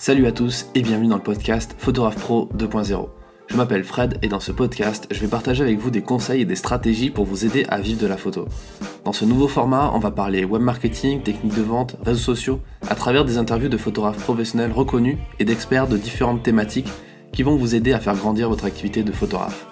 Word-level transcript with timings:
Salut 0.00 0.28
à 0.28 0.32
tous 0.32 0.66
et 0.76 0.82
bienvenue 0.82 1.08
dans 1.08 1.16
le 1.16 1.22
podcast 1.24 1.74
Photographe 1.76 2.20
Pro 2.20 2.48
2.0. 2.56 3.08
Je 3.48 3.56
m'appelle 3.56 3.82
Fred 3.82 4.16
et 4.22 4.28
dans 4.28 4.38
ce 4.38 4.52
podcast, 4.52 5.08
je 5.10 5.18
vais 5.18 5.26
partager 5.26 5.64
avec 5.64 5.80
vous 5.80 5.90
des 5.90 6.02
conseils 6.02 6.42
et 6.42 6.44
des 6.44 6.54
stratégies 6.54 7.10
pour 7.10 7.24
vous 7.24 7.44
aider 7.44 7.66
à 7.68 7.80
vivre 7.80 8.00
de 8.00 8.06
la 8.06 8.16
photo. 8.16 8.46
Dans 9.04 9.12
ce 9.12 9.24
nouveau 9.24 9.48
format, 9.48 9.90
on 9.92 9.98
va 9.98 10.12
parler 10.12 10.44
web 10.44 10.62
marketing, 10.62 11.22
techniques 11.22 11.56
de 11.56 11.62
vente, 11.62 11.96
réseaux 12.06 12.20
sociaux, 12.20 12.60
à 12.88 12.94
travers 12.94 13.24
des 13.24 13.38
interviews 13.38 13.68
de 13.68 13.76
photographes 13.76 14.22
professionnels 14.22 14.70
reconnus 14.70 15.18
et 15.40 15.44
d'experts 15.44 15.88
de 15.88 15.96
différentes 15.96 16.44
thématiques 16.44 16.88
qui 17.32 17.42
vont 17.42 17.56
vous 17.56 17.74
aider 17.74 17.92
à 17.92 17.98
faire 17.98 18.14
grandir 18.14 18.48
votre 18.48 18.66
activité 18.66 19.02
de 19.02 19.10
photographe. 19.10 19.66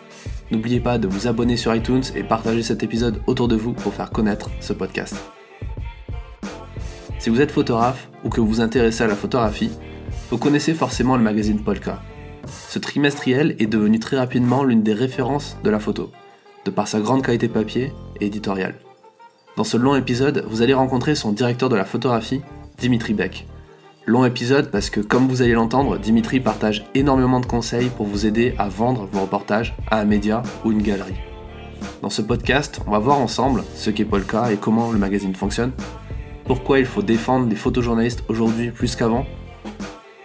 N'oubliez 0.50 0.80
pas 0.80 0.98
de 0.98 1.06
vous 1.06 1.28
abonner 1.28 1.56
sur 1.56 1.72
iTunes 1.72 2.02
et 2.16 2.24
partager 2.24 2.64
cet 2.64 2.82
épisode 2.82 3.20
autour 3.28 3.46
de 3.46 3.54
vous 3.54 3.74
pour 3.74 3.94
faire 3.94 4.10
connaître 4.10 4.50
ce 4.58 4.72
podcast. 4.72 5.14
Si 7.20 7.30
vous 7.30 7.40
êtes 7.40 7.52
photographe 7.52 8.08
ou 8.24 8.28
que 8.28 8.40
vous 8.40 8.48
vous 8.48 8.60
intéressez 8.60 9.04
à 9.04 9.06
la 9.06 9.14
photographie, 9.14 9.70
vous 10.30 10.38
connaissez 10.38 10.74
forcément 10.74 11.16
le 11.16 11.22
magazine 11.22 11.62
Polka. 11.62 12.02
Ce 12.68 12.78
trimestriel 12.78 13.54
est 13.58 13.66
devenu 13.66 13.98
très 13.98 14.16
rapidement 14.16 14.64
l'une 14.64 14.82
des 14.82 14.92
références 14.92 15.56
de 15.62 15.70
la 15.70 15.78
photo, 15.78 16.10
de 16.64 16.70
par 16.70 16.88
sa 16.88 17.00
grande 17.00 17.24
qualité 17.24 17.48
papier 17.48 17.92
et 18.20 18.26
éditoriale. 18.26 18.74
Dans 19.56 19.64
ce 19.64 19.76
long 19.76 19.94
épisode, 19.94 20.44
vous 20.48 20.62
allez 20.62 20.74
rencontrer 20.74 21.14
son 21.14 21.32
directeur 21.32 21.68
de 21.68 21.76
la 21.76 21.84
photographie, 21.84 22.42
Dimitri 22.78 23.14
Beck. 23.14 23.46
Long 24.04 24.24
épisode 24.24 24.70
parce 24.70 24.90
que, 24.90 25.00
comme 25.00 25.28
vous 25.28 25.42
allez 25.42 25.54
l'entendre, 25.54 25.98
Dimitri 25.98 26.40
partage 26.40 26.84
énormément 26.94 27.40
de 27.40 27.46
conseils 27.46 27.88
pour 27.88 28.06
vous 28.06 28.26
aider 28.26 28.54
à 28.58 28.68
vendre 28.68 29.08
vos 29.10 29.22
reportages 29.22 29.74
à 29.90 30.00
un 30.00 30.04
média 30.04 30.42
ou 30.64 30.72
une 30.72 30.82
galerie. 30.82 31.16
Dans 32.02 32.10
ce 32.10 32.22
podcast, 32.22 32.80
on 32.86 32.90
va 32.90 32.98
voir 32.98 33.18
ensemble 33.18 33.64
ce 33.74 33.90
qu'est 33.90 34.04
Polka 34.04 34.52
et 34.52 34.56
comment 34.56 34.92
le 34.92 34.98
magazine 34.98 35.34
fonctionne, 35.34 35.72
pourquoi 36.44 36.78
il 36.78 36.86
faut 36.86 37.02
défendre 37.02 37.48
les 37.48 37.56
photojournalistes 37.56 38.22
aujourd'hui 38.28 38.70
plus 38.70 38.94
qu'avant. 38.94 39.26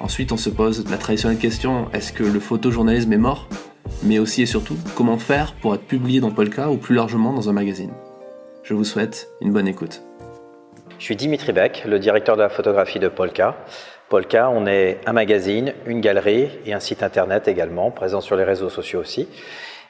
Ensuite, 0.03 0.31
on 0.31 0.37
se 0.37 0.49
pose 0.49 0.89
la 0.89 0.97
traditionnelle 0.97 1.37
question 1.37 1.87
est-ce 1.93 2.11
que 2.11 2.23
le 2.23 2.39
photojournalisme 2.39 3.13
est 3.13 3.17
mort? 3.17 3.47
Mais 4.01 4.17
aussi 4.17 4.41
et 4.41 4.45
surtout, 4.47 4.75
comment 4.95 5.19
faire 5.19 5.53
pour 5.53 5.75
être 5.75 5.83
publié 5.83 6.19
dans 6.19 6.31
Polka 6.31 6.71
ou 6.71 6.77
plus 6.77 6.95
largement 6.95 7.33
dans 7.33 7.49
un 7.49 7.53
magazine? 7.53 7.91
Je 8.63 8.73
vous 8.73 8.83
souhaite 8.83 9.29
une 9.41 9.51
bonne 9.51 9.67
écoute. 9.67 10.01
Je 10.97 11.03
suis 11.03 11.15
Dimitri 11.15 11.53
Beck, 11.53 11.83
le 11.85 11.99
directeur 11.99 12.35
de 12.35 12.41
la 12.41 12.49
photographie 12.49 12.97
de 12.97 13.09
Polka. 13.09 13.57
Polka, 14.09 14.49
on 14.49 14.65
est 14.65 14.97
un 15.05 15.13
magazine, 15.13 15.73
une 15.85 16.01
galerie 16.01 16.49
et 16.65 16.73
un 16.73 16.79
site 16.79 17.03
internet 17.03 17.47
également, 17.47 17.91
présent 17.91 18.21
sur 18.21 18.35
les 18.35 18.43
réseaux 18.43 18.69
sociaux 18.69 19.01
aussi. 19.01 19.27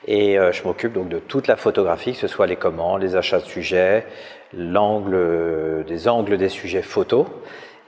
Et 0.08 0.38
euh, 0.38 0.52
je 0.52 0.62
m'occupe 0.64 0.92
donc 0.92 1.08
de 1.08 1.20
toute 1.20 1.48
la 1.48 1.56
photographie, 1.56 2.12
que 2.12 2.20
ce 2.20 2.28
soit 2.28 2.48
les 2.48 2.58
commandes, 2.58 3.02
les 3.02 3.16
achats 3.16 3.40
de 3.40 3.46
sujets, 3.46 4.06
l'angle, 4.54 5.14
euh, 5.16 5.84
des 5.84 6.10
angles 6.10 6.38
des 6.38 6.50
sujets 6.50 6.82
photos. 6.82 7.28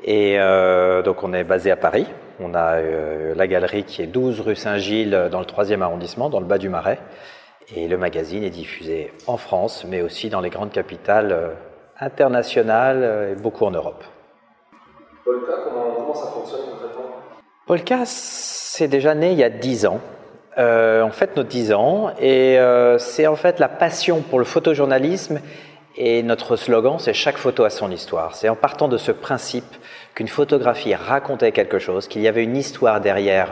Et 0.03 0.39
euh, 0.39 1.01
donc 1.01 1.23
on 1.23 1.33
est 1.33 1.43
basé 1.43 1.71
à 1.71 1.75
Paris. 1.75 2.07
On 2.39 2.53
a 2.53 2.75
euh, 2.75 3.33
la 3.35 3.47
galerie 3.47 3.83
qui 3.83 4.01
est 4.01 4.07
12 4.07 4.41
rue 4.41 4.55
Saint-Gilles 4.55 5.29
dans 5.31 5.39
le 5.39 5.45
3e 5.45 5.81
arrondissement, 5.81 6.29
dans 6.29 6.39
le 6.39 6.45
bas 6.45 6.57
du 6.57 6.69
Marais. 6.69 6.99
Et 7.75 7.87
le 7.87 7.97
magazine 7.97 8.43
est 8.43 8.49
diffusé 8.49 9.13
en 9.27 9.37
France, 9.37 9.85
mais 9.87 10.01
aussi 10.01 10.29
dans 10.29 10.41
les 10.41 10.49
grandes 10.49 10.71
capitales 10.71 11.55
internationales 11.99 13.31
et 13.31 13.41
beaucoup 13.41 13.65
en 13.65 13.71
Europe. 13.71 14.03
Polka, 15.23 15.53
comment, 15.63 15.93
comment 15.95 16.13
ça 16.13 16.31
fonctionne 16.31 16.61
concrètement? 16.71 17.05
Polka, 17.65 18.03
c'est 18.05 18.89
déjà 18.89 19.15
né 19.15 19.31
il 19.31 19.37
y 19.37 19.43
a 19.43 19.49
10 19.49 19.85
ans. 19.85 20.01
Euh, 20.57 21.03
on 21.03 21.09
fête 21.09 21.35
nos 21.35 21.43
10 21.43 21.73
ans 21.73 22.11
et 22.19 22.59
euh, 22.59 22.99
c'est 22.99 23.25
en 23.25 23.35
fait 23.35 23.59
la 23.59 23.69
passion 23.69 24.21
pour 24.21 24.37
le 24.37 24.45
photojournalisme 24.45 25.39
et 25.95 26.23
notre 26.23 26.55
slogan 26.55 26.97
c'est 26.99 27.13
chaque 27.13 27.37
photo 27.37 27.63
a 27.63 27.69
son 27.69 27.91
histoire. 27.91 28.35
C'est 28.35 28.49
en 28.49 28.55
partant 28.55 28.87
de 28.87 28.97
ce 28.97 29.11
principe 29.11 29.75
qu'une 30.15 30.27
photographie 30.27 30.95
racontait 30.95 31.51
quelque 31.51 31.79
chose, 31.79 32.07
qu'il 32.07 32.21
y 32.21 32.27
avait 32.27 32.43
une 32.43 32.57
histoire 32.57 33.01
derrière, 33.01 33.51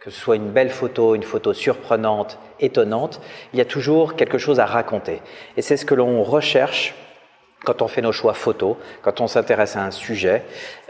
que 0.00 0.10
ce 0.10 0.20
soit 0.20 0.36
une 0.36 0.50
belle 0.50 0.70
photo, 0.70 1.14
une 1.14 1.22
photo 1.22 1.52
surprenante, 1.52 2.38
étonnante, 2.60 3.20
il 3.52 3.58
y 3.58 3.62
a 3.62 3.64
toujours 3.64 4.16
quelque 4.16 4.38
chose 4.38 4.60
à 4.60 4.66
raconter. 4.66 5.22
Et 5.56 5.62
c'est 5.62 5.76
ce 5.76 5.86
que 5.86 5.94
l'on 5.94 6.22
recherche 6.22 6.94
quand 7.64 7.80
on 7.80 7.88
fait 7.88 8.02
nos 8.02 8.12
choix 8.12 8.34
photos, 8.34 8.76
quand 9.02 9.20
on 9.20 9.26
s'intéresse 9.26 9.76
à 9.76 9.82
un 9.82 9.90
sujet 9.90 10.42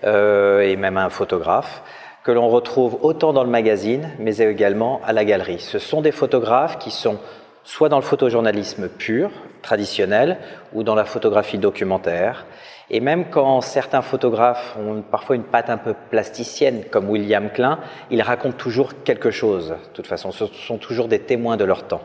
euh, 0.03 0.61
et 0.61 0.77
même 0.77 0.97
à 0.97 1.05
un 1.05 1.11
photographe 1.11 1.83
que 2.25 2.33
l'on 2.33 2.49
retrouve 2.49 2.99
autant 3.03 3.33
dans 3.33 3.45
le 3.45 3.51
magazine, 3.51 4.11
mais 4.19 4.39
également 4.39 5.01
à 5.05 5.13
la 5.13 5.27
galerie. 5.27 5.61
Ce 5.61 5.79
sont 5.79 6.01
des 6.01 6.11
photographes 6.11 6.79
qui 6.79 6.91
sont 6.91 7.19
soit 7.65 7.89
dans 7.89 7.97
le 7.97 8.03
photojournalisme 8.03 8.89
pur, 8.89 9.31
traditionnel, 9.63 10.39
ou 10.73 10.83
dans 10.83 10.95
la 10.95 11.05
photographie 11.05 11.59
documentaire. 11.59 12.47
Et 12.91 13.01
même 13.01 13.31
quand 13.31 13.63
certains 13.63 14.03
photographes 14.03 14.77
ont 14.79 15.01
parfois 15.01 15.37
une 15.37 15.45
patte 15.45 15.71
un 15.71 15.79
peu 15.79 15.95
plasticienne, 16.11 16.85
comme 16.91 17.09
William 17.09 17.51
Klein, 17.51 17.81
ils 18.11 18.21
racontent 18.21 18.57
toujours 18.57 19.03
quelque 19.05 19.31
chose. 19.31 19.71
De 19.71 19.95
toute 19.95 20.07
façon, 20.07 20.31
ce 20.31 20.47
sont 20.47 20.77
toujours 20.77 21.09
des 21.09 21.21
témoins 21.21 21.57
de 21.57 21.65
leur 21.65 21.87
temps. 21.89 22.03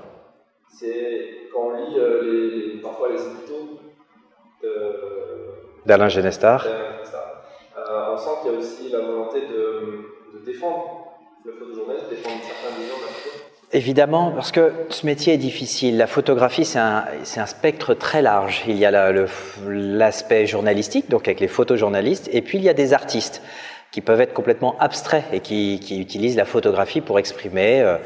C'est 0.70 1.50
quand 1.54 1.68
on 1.68 1.72
lit 1.72 2.00
euh, 2.00 2.22
les, 2.24 2.82
parfois 2.82 3.10
les 3.10 3.22
éditos 3.22 3.82
d'Alain 5.86 6.08
Genestar. 6.08 6.66
Euh, 6.66 8.14
on 8.14 8.18
sent 8.18 8.30
qu'il 8.42 8.52
y 8.52 8.56
a 8.56 8.58
aussi 8.58 8.90
la 8.90 9.00
volonté 9.00 9.42
de, 9.42 10.40
de 10.40 10.46
défendre 10.46 11.18
le 11.44 11.52
photojournaliste, 11.54 12.10
défendre 12.10 12.42
certains 12.42 12.76
visions 12.80 12.98
de 12.98 13.02
la 13.02 13.08
photo. 13.08 13.49
Évidemment, 13.72 14.32
parce 14.32 14.52
que 14.52 14.74
ce 14.90 15.06
métier 15.06 15.34
est 15.34 15.38
difficile. 15.38 15.98
La 15.98 16.08
photographie, 16.08 16.66
c'est 16.66 16.80
un, 16.80 17.46
spectre 17.46 17.94
très 17.94 18.24
large. 18.24 18.64
Il 18.68 18.78
y 18.78 18.86
a 18.86 19.14
l'aspect 19.68 20.48
journalistique, 20.48 21.08
donc 21.08 21.28
avec 21.28 21.40
les 21.40 21.48
photojournalistes, 21.48 22.30
et 22.34 22.42
puis 22.42 22.58
il 22.58 22.64
y 22.64 22.70
a 22.70 22.74
des 22.74 22.94
artistes 22.94 23.44
qui 23.92 24.02
peuvent 24.02 24.22
être 24.22 24.34
complètement 24.34 24.76
abstraits 24.80 25.26
et 25.32 25.40
qui, 25.40 25.80
qui 25.80 26.00
utilisent 26.02 26.36
la 26.36 26.46
photographie 26.46 27.02
pour 27.02 27.20
exprimer 27.20 27.82
euh, 27.82 27.98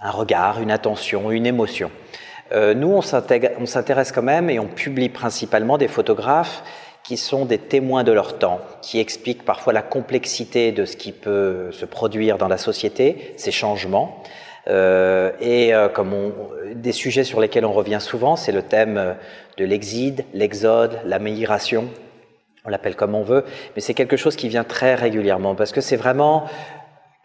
un 0.00 0.10
regard, 0.10 0.60
une 0.62 0.70
attention, 0.70 1.30
une 1.30 1.46
émotion. 1.46 1.90
Euh, 2.52 2.72
nous, 2.72 2.88
on 2.88 3.02
s'intéresse 3.02 4.12
quand 4.12 4.22
même 4.22 4.48
et 4.48 4.58
on 4.58 4.68
publie 4.68 5.10
principalement 5.10 5.76
des 5.76 5.88
photographes 5.88 6.62
qui 7.04 7.18
sont 7.18 7.44
des 7.44 7.58
témoins 7.58 8.04
de 8.04 8.12
leur 8.12 8.38
temps, 8.38 8.60
qui 8.80 9.00
expliquent 9.00 9.44
parfois 9.44 9.72
la 9.74 9.82
complexité 9.82 10.72
de 10.72 10.84
ce 10.86 10.96
qui 10.96 11.12
peut 11.12 11.70
se 11.72 11.84
produire 11.84 12.38
dans 12.38 12.48
la 12.48 12.58
société, 12.58 13.34
ces 13.36 13.50
changements. 13.50 14.22
Euh, 14.68 15.32
et 15.40 15.74
euh, 15.74 15.88
comme 15.88 16.14
des 16.74 16.92
sujets 16.92 17.24
sur 17.24 17.40
lesquels 17.40 17.64
on 17.64 17.72
revient 17.72 18.00
souvent, 18.00 18.36
c'est 18.36 18.52
le 18.52 18.62
thème 18.62 19.16
de 19.56 19.64
l'exide, 19.64 20.24
l'exode, 20.34 21.00
la 21.04 21.18
migration. 21.18 21.88
On 22.64 22.70
l'appelle 22.70 22.96
comme 22.96 23.14
on 23.14 23.22
veut, 23.22 23.44
mais 23.74 23.80
c'est 23.80 23.94
quelque 23.94 24.16
chose 24.16 24.36
qui 24.36 24.48
vient 24.48 24.64
très 24.64 24.94
régulièrement 24.94 25.54
parce 25.54 25.72
que 25.72 25.80
c'est 25.80 25.96
vraiment 25.96 26.44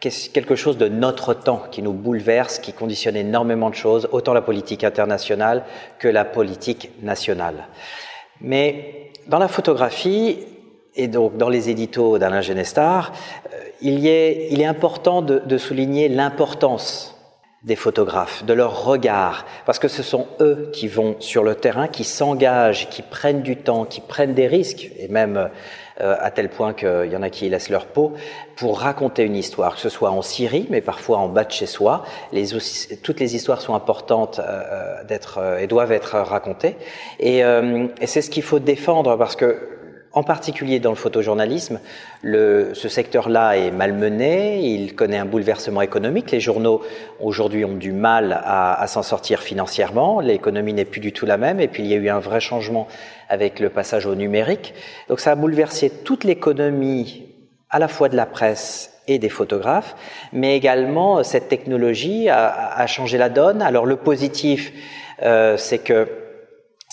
quelque 0.00 0.54
chose 0.54 0.76
de 0.76 0.88
notre 0.88 1.32
temps 1.32 1.62
qui 1.70 1.80
nous 1.80 1.94
bouleverse, 1.94 2.58
qui 2.58 2.74
conditionne 2.74 3.16
énormément 3.16 3.70
de 3.70 3.74
choses, 3.74 4.06
autant 4.12 4.34
la 4.34 4.42
politique 4.42 4.84
internationale 4.84 5.64
que 5.98 6.08
la 6.08 6.26
politique 6.26 6.90
nationale. 7.02 7.68
Mais 8.40 9.12
dans 9.28 9.38
la 9.38 9.48
photographie, 9.48 10.40
et 10.94 11.08
donc 11.08 11.38
dans 11.38 11.48
les 11.48 11.70
éditos 11.70 12.18
d'Alain 12.18 12.42
Genestar, 12.42 13.12
euh, 13.52 13.56
il, 13.80 14.06
est, 14.06 14.48
il 14.50 14.60
est 14.60 14.66
important 14.66 15.22
de 15.22 15.58
souligner 15.58 16.08
l'importance 16.08 17.13
des 17.64 17.76
photographes, 17.76 18.44
de 18.44 18.52
leur 18.52 18.84
regard, 18.84 19.46
parce 19.64 19.78
que 19.78 19.88
ce 19.88 20.02
sont 20.02 20.26
eux 20.40 20.68
qui 20.72 20.86
vont 20.86 21.16
sur 21.20 21.42
le 21.42 21.54
terrain, 21.54 21.88
qui 21.88 22.04
s'engagent, 22.04 22.90
qui 22.90 23.00
prennent 23.00 23.40
du 23.40 23.56
temps, 23.56 23.86
qui 23.86 24.02
prennent 24.02 24.34
des 24.34 24.46
risques, 24.46 24.90
et 24.98 25.08
même 25.08 25.48
euh, 26.00 26.16
à 26.20 26.30
tel 26.30 26.50
point 26.50 26.74
qu'il 26.74 27.08
y 27.10 27.16
en 27.16 27.22
a 27.22 27.30
qui 27.30 27.48
laissent 27.48 27.70
leur 27.70 27.86
peau, 27.86 28.12
pour 28.56 28.80
raconter 28.80 29.22
une 29.22 29.36
histoire, 29.36 29.76
que 29.76 29.80
ce 29.80 29.88
soit 29.88 30.10
en 30.10 30.20
Syrie, 30.20 30.66
mais 30.68 30.82
parfois 30.82 31.18
en 31.18 31.28
bas 31.28 31.44
de 31.44 31.52
chez 31.52 31.64
soi. 31.64 32.04
Les, 32.32 32.48
toutes 33.02 33.18
les 33.18 33.34
histoires 33.34 33.62
sont 33.62 33.74
importantes 33.74 34.40
euh, 34.40 34.42
euh 34.42 35.04
d'être 35.04 35.38
euh, 35.38 35.58
et 35.58 35.66
doivent 35.66 35.92
être 35.92 36.16
racontées. 36.18 36.76
Et, 37.18 37.38
et 37.38 38.06
c'est 38.06 38.20
ce 38.20 38.28
qu'il 38.28 38.42
faut 38.42 38.58
défendre, 38.58 39.16
parce 39.16 39.36
que 39.36 39.73
en 40.14 40.22
particulier 40.22 40.78
dans 40.78 40.90
le 40.90 40.96
photojournalisme, 40.96 41.80
le, 42.22 42.72
ce 42.72 42.88
secteur-là 42.88 43.56
est 43.56 43.72
malmené, 43.72 44.60
il 44.60 44.94
connaît 44.94 45.18
un 45.18 45.24
bouleversement 45.24 45.82
économique. 45.82 46.30
Les 46.30 46.40
journaux 46.40 46.82
aujourd'hui 47.20 47.64
ont 47.64 47.74
du 47.74 47.92
mal 47.92 48.40
à, 48.44 48.80
à 48.80 48.86
s'en 48.86 49.02
sortir 49.02 49.42
financièrement, 49.42 50.20
l'économie 50.20 50.72
n'est 50.72 50.84
plus 50.84 51.00
du 51.00 51.12
tout 51.12 51.26
la 51.26 51.36
même, 51.36 51.60
et 51.60 51.68
puis 51.68 51.82
il 51.82 51.88
y 51.88 51.94
a 51.94 51.96
eu 51.96 52.08
un 52.08 52.20
vrai 52.20 52.40
changement 52.40 52.86
avec 53.28 53.58
le 53.58 53.70
passage 53.70 54.06
au 54.06 54.14
numérique. 54.14 54.74
Donc 55.08 55.18
ça 55.18 55.32
a 55.32 55.34
bouleversé 55.34 55.90
toute 55.90 56.22
l'économie 56.22 57.26
à 57.68 57.80
la 57.80 57.88
fois 57.88 58.08
de 58.08 58.16
la 58.16 58.26
presse 58.26 58.92
et 59.08 59.18
des 59.18 59.28
photographes, 59.28 59.96
mais 60.32 60.56
également 60.56 61.24
cette 61.24 61.48
technologie 61.48 62.28
a, 62.28 62.72
a 62.74 62.86
changé 62.86 63.18
la 63.18 63.28
donne. 63.28 63.62
Alors 63.62 63.84
le 63.84 63.96
positif, 63.96 64.72
euh, 65.22 65.56
c'est 65.56 65.78
que 65.78 66.08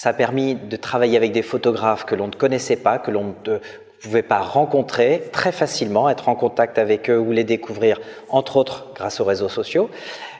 ça 0.02 0.10
a 0.10 0.14
permis 0.14 0.56
de 0.56 0.76
travailler 0.78 1.16
avec 1.16 1.32
des 1.32 1.44
photographes 1.44 2.06
que 2.06 2.16
l'on 2.16 2.26
ne 2.26 2.34
connaissait 2.34 2.76
pas, 2.76 2.98
que 2.98 3.12
l'on 3.12 3.36
ne 3.46 3.60
pouvait 4.02 4.24
pas 4.24 4.40
rencontrer 4.40 5.22
très 5.32 5.52
facilement, 5.52 6.10
être 6.10 6.28
en 6.28 6.34
contact 6.34 6.80
avec 6.80 7.08
eux 7.12 7.20
ou 7.20 7.32
les 7.32 7.44
découvrir, 7.44 8.02
entre 8.28 8.58
autres 8.58 8.88
grâce 8.96 9.20
aux 9.20 9.26
réseaux 9.26 9.48
sociaux. 9.48 9.92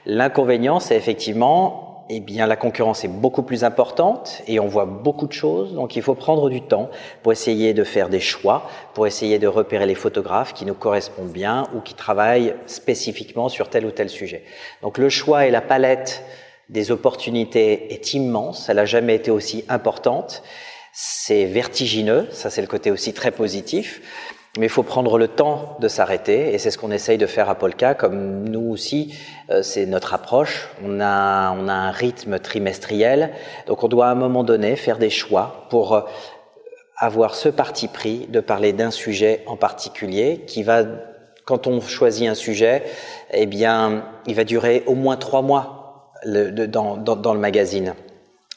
L'inconvénient, 0.08 0.80
c'est 0.80 0.96
effectivement 0.96 2.08
eh 2.10 2.20
bien, 2.22 2.48
la 2.48 2.56
concurrence 2.56 3.04
est 3.04 3.08
beaucoup 3.08 3.44
plus 3.44 3.64
importante 3.64 4.42
et 4.48 4.60
on 4.60 4.66
voit 4.68 4.86
beaucoup 4.86 5.28
de 5.28 5.32
choses. 5.32 5.76
Donc, 5.76 5.96
il 5.96 6.02
faut 6.02 6.16
prendre 6.16 6.50
du 6.50 6.64
temps 6.64 6.90
pour 7.22 7.32
essayer 7.32 7.76
de 7.76 7.84
faire 7.84 8.10
des 8.10 8.20
choix, 8.20 8.68
pour 8.96 9.06
essayer 9.06 9.38
de 9.38 9.46
repérer 9.46 9.86
les 9.86 9.94
photographes 9.94 10.56
qui 10.56 10.66
nous 10.66 10.74
correspondent 10.74 11.32
bien 11.32 11.68
ou 11.76 11.82
qui 11.82 11.94
travaillent 11.94 12.56
spécifiquement 12.66 13.48
sur 13.48 13.70
tel 13.70 13.86
ou 13.86 13.92
tel 13.92 14.10
sujet. 14.10 14.44
Donc, 14.82 14.98
le 14.98 15.10
choix 15.10 15.46
et 15.46 15.52
la 15.52 15.62
palette 15.62 16.24
des 16.72 16.90
opportunités 16.90 17.94
est 17.94 18.14
immense. 18.14 18.70
Elle 18.70 18.78
n'a 18.78 18.86
jamais 18.86 19.16
été 19.16 19.30
aussi 19.30 19.66
importante. 19.70 20.42
C'est 20.94 21.46
vertigineux. 21.46 22.28
Ça, 22.32 22.50
c'est 22.50 22.62
le 22.62 22.68
côté 22.68 22.92
aussi 22.92 23.14
très 23.14 23.32
positif. 23.32 24.02
Mais 24.58 24.66
il 24.66 24.70
faut 24.70 24.84
prendre 24.84 25.18
le 25.18 25.30
temps 25.30 25.78
de 25.80 25.88
s'arrêter, 25.88 26.54
et 26.54 26.58
c'est 26.58 26.72
ce 26.72 26.78
qu'on 26.78 26.92
essaye 26.92 27.18
de 27.18 27.26
faire 27.26 27.50
à 27.50 27.56
Polka, 27.56 27.94
comme 27.94 28.50
nous 28.50 28.70
aussi, 28.70 29.16
euh, 29.50 29.64
c'est 29.64 29.86
notre 29.86 30.14
approche. 30.14 30.68
On 30.84 31.00
a, 31.00 31.56
on 31.58 31.70
a 31.70 31.74
un 31.74 31.92
rythme 31.92 32.38
trimestriel, 32.38 33.32
donc 33.68 33.82
on 33.86 33.88
doit 33.88 34.08
à 34.08 34.12
un 34.12 34.16
moment 34.16 34.44
donné 34.44 34.76
faire 34.76 34.98
des 34.98 35.10
choix 35.10 35.68
pour 35.70 35.94
euh, 35.94 36.02
avoir 36.98 37.36
ce 37.36 37.48
parti 37.48 37.88
pris 37.88 38.28
de 38.28 38.42
parler 38.42 38.74
d'un 38.74 38.92
sujet 38.92 39.42
en 39.46 39.56
particulier 39.56 40.42
qui 40.46 40.64
va, 40.64 40.84
quand 41.46 41.68
on 41.68 41.80
choisit 41.80 42.28
un 42.28 42.36
sujet, 42.36 42.84
eh 43.32 43.46
bien, 43.46 44.04
il 44.28 44.36
va 44.36 44.44
durer 44.44 44.84
au 44.86 44.96
moins 44.96 45.16
trois 45.16 45.42
mois 45.42 45.81
le, 46.24 46.52
dans, 46.68 46.98
dans, 46.98 47.16
dans 47.16 47.34
le 47.34 47.40
magazine. 47.40 47.94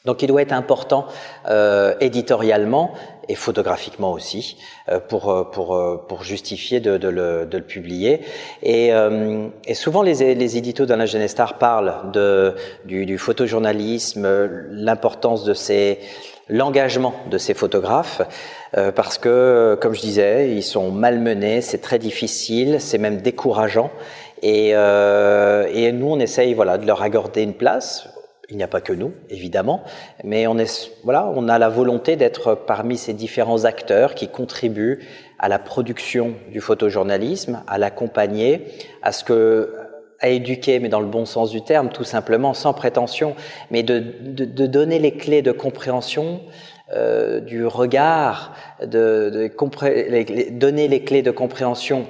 Donc 0.05 0.21
il 0.21 0.27
doit 0.27 0.41
être 0.41 0.53
important 0.53 1.07
euh, 1.49 1.95
éditorialement 1.99 2.93
et 3.27 3.35
photographiquement 3.35 4.11
aussi 4.11 4.57
euh, 4.89 4.99
pour 4.99 5.31
euh, 5.31 5.43
pour 5.43 5.75
euh, 5.75 5.97
pour 6.07 6.23
justifier 6.23 6.79
de, 6.79 6.97
de, 6.97 7.07
le, 7.07 7.45
de 7.45 7.57
le 7.57 7.63
publier 7.63 8.21
et, 8.61 8.91
et 9.65 9.73
souvent 9.73 10.01
les 10.01 10.35
les 10.35 10.57
éditos 10.57 10.85
la 10.85 11.05
Genestar 11.05 11.57
parlent 11.57 12.11
de 12.13 12.55
du, 12.85 13.05
du 13.05 13.17
photojournalisme 13.17 14.27
l'importance 14.69 15.43
de 15.43 15.53
ces 15.53 15.99
l'engagement 16.47 17.13
de 17.31 17.39
ces 17.39 17.55
photographes 17.55 18.21
parce 18.95 19.17
que 19.17 19.75
comme 19.81 19.95
je 19.95 20.01
disais 20.01 20.51
ils 20.51 20.63
sont 20.63 20.91
malmenés 20.91 21.61
c'est 21.61 21.79
très 21.79 21.97
difficile 21.97 22.77
c'est 22.79 22.99
même 22.99 23.21
décourageant 23.21 23.89
et, 24.45 24.69
et 24.69 25.91
nous 25.91 26.07
on 26.07 26.19
essaye 26.19 26.53
voilà 26.53 26.77
de 26.77 26.85
leur 26.85 27.01
accorder 27.01 27.41
une 27.41 27.53
place. 27.53 28.09
Il 28.49 28.57
n'y 28.57 28.63
a 28.63 28.67
pas 28.67 28.81
que 28.81 28.93
nous, 28.93 29.11
évidemment, 29.29 29.81
mais 30.23 30.45
on, 30.45 30.59
est, 30.59 30.91
voilà, 31.03 31.31
on 31.35 31.49
a 31.49 31.57
la 31.57 31.67
volonté 31.67 32.15
d'être 32.15 32.53
parmi 32.53 32.95
ces 32.95 33.13
différents 33.13 33.65
acteurs 33.65 34.13
qui 34.13 34.27
contribuent 34.27 34.99
à 35.39 35.49
la 35.49 35.57
production 35.57 36.35
du 36.51 36.61
photojournalisme, 36.61 37.63
à 37.67 37.79
l'accompagner, 37.79 38.67
à 39.01 39.11
ce 39.11 39.23
que 39.23 39.73
à 40.21 40.29
éduquer, 40.29 40.79
mais 40.79 40.89
dans 40.89 41.01
le 41.01 41.07
bon 41.07 41.25
sens 41.25 41.51
du 41.51 41.61
terme, 41.61 41.89
tout 41.89 42.03
simplement, 42.03 42.53
sans 42.53 42.73
prétention, 42.73 43.35
mais 43.69 43.83
de, 43.83 43.99
de, 43.99 44.65
donner 44.65 44.97
les 44.97 45.11
clés 45.11 45.41
de 45.41 45.51
compréhension 45.51 46.39
euh, 46.93 47.41
du 47.41 47.65
regard, 47.65 48.53
de 48.81 49.51
donner 50.51 50.87
les 50.87 51.03
clés 51.03 51.21
de 51.21 51.31
compréhension 51.31 52.07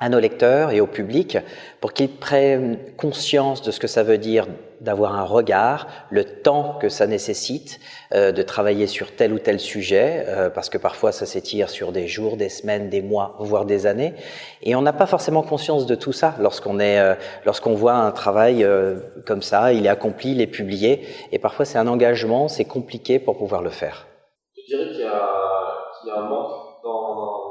à 0.00 0.08
nos 0.08 0.18
lecteurs 0.18 0.70
et 0.72 0.80
au 0.80 0.86
public 0.86 1.38
pour 1.80 1.92
qu'ils 1.92 2.10
prennent 2.10 2.78
conscience 2.96 3.62
de 3.62 3.70
ce 3.70 3.78
que 3.78 3.86
ça 3.86 4.02
veut 4.02 4.18
dire 4.18 4.46
d'avoir 4.80 5.14
un 5.14 5.24
regard, 5.24 5.86
le 6.08 6.24
temps 6.24 6.78
que 6.80 6.88
ça 6.88 7.06
nécessite 7.06 7.78
euh, 8.14 8.32
de 8.32 8.42
travailler 8.42 8.86
sur 8.86 9.14
tel 9.14 9.32
ou 9.32 9.38
tel 9.38 9.60
sujet, 9.60 10.24
euh, 10.26 10.48
parce 10.48 10.70
que 10.70 10.78
parfois 10.78 11.12
ça 11.12 11.26
s'étire 11.26 11.68
sur 11.68 11.92
des 11.92 12.06
jours, 12.06 12.38
des 12.38 12.48
semaines, 12.48 12.88
des 12.88 13.02
mois, 13.02 13.36
voire 13.40 13.66
des 13.66 13.86
années, 13.86 14.14
et 14.62 14.74
on 14.74 14.82
n'a 14.82 14.94
pas 14.94 15.06
forcément 15.06 15.42
conscience 15.42 15.84
de 15.84 15.94
tout 15.94 16.12
ça 16.12 16.34
lorsqu'on 16.40 16.80
est, 16.80 16.98
euh, 16.98 17.14
lorsqu'on 17.44 17.74
voit 17.74 17.92
un 17.92 18.10
travail 18.10 18.64
euh, 18.64 19.00
comme 19.26 19.42
ça, 19.42 19.72
il 19.74 19.84
est 19.84 19.90
accompli, 19.90 20.32
il 20.32 20.40
est 20.40 20.46
publié, 20.46 21.06
et 21.30 21.38
parfois 21.38 21.66
c'est 21.66 21.78
un 21.78 21.86
engagement, 21.86 22.48
c'est 22.48 22.64
compliqué 22.64 23.18
pour 23.18 23.36
pouvoir 23.36 23.62
le 23.62 23.70
faire. 23.70 24.06
Tu 24.54 24.62
dirais 24.66 24.86
qu'il 24.86 24.94
y, 24.94 24.98
qu'il 25.00 26.08
y 26.08 26.10
a, 26.10 26.20
un 26.20 26.28
manque 26.28 26.82
dans, 26.82 27.50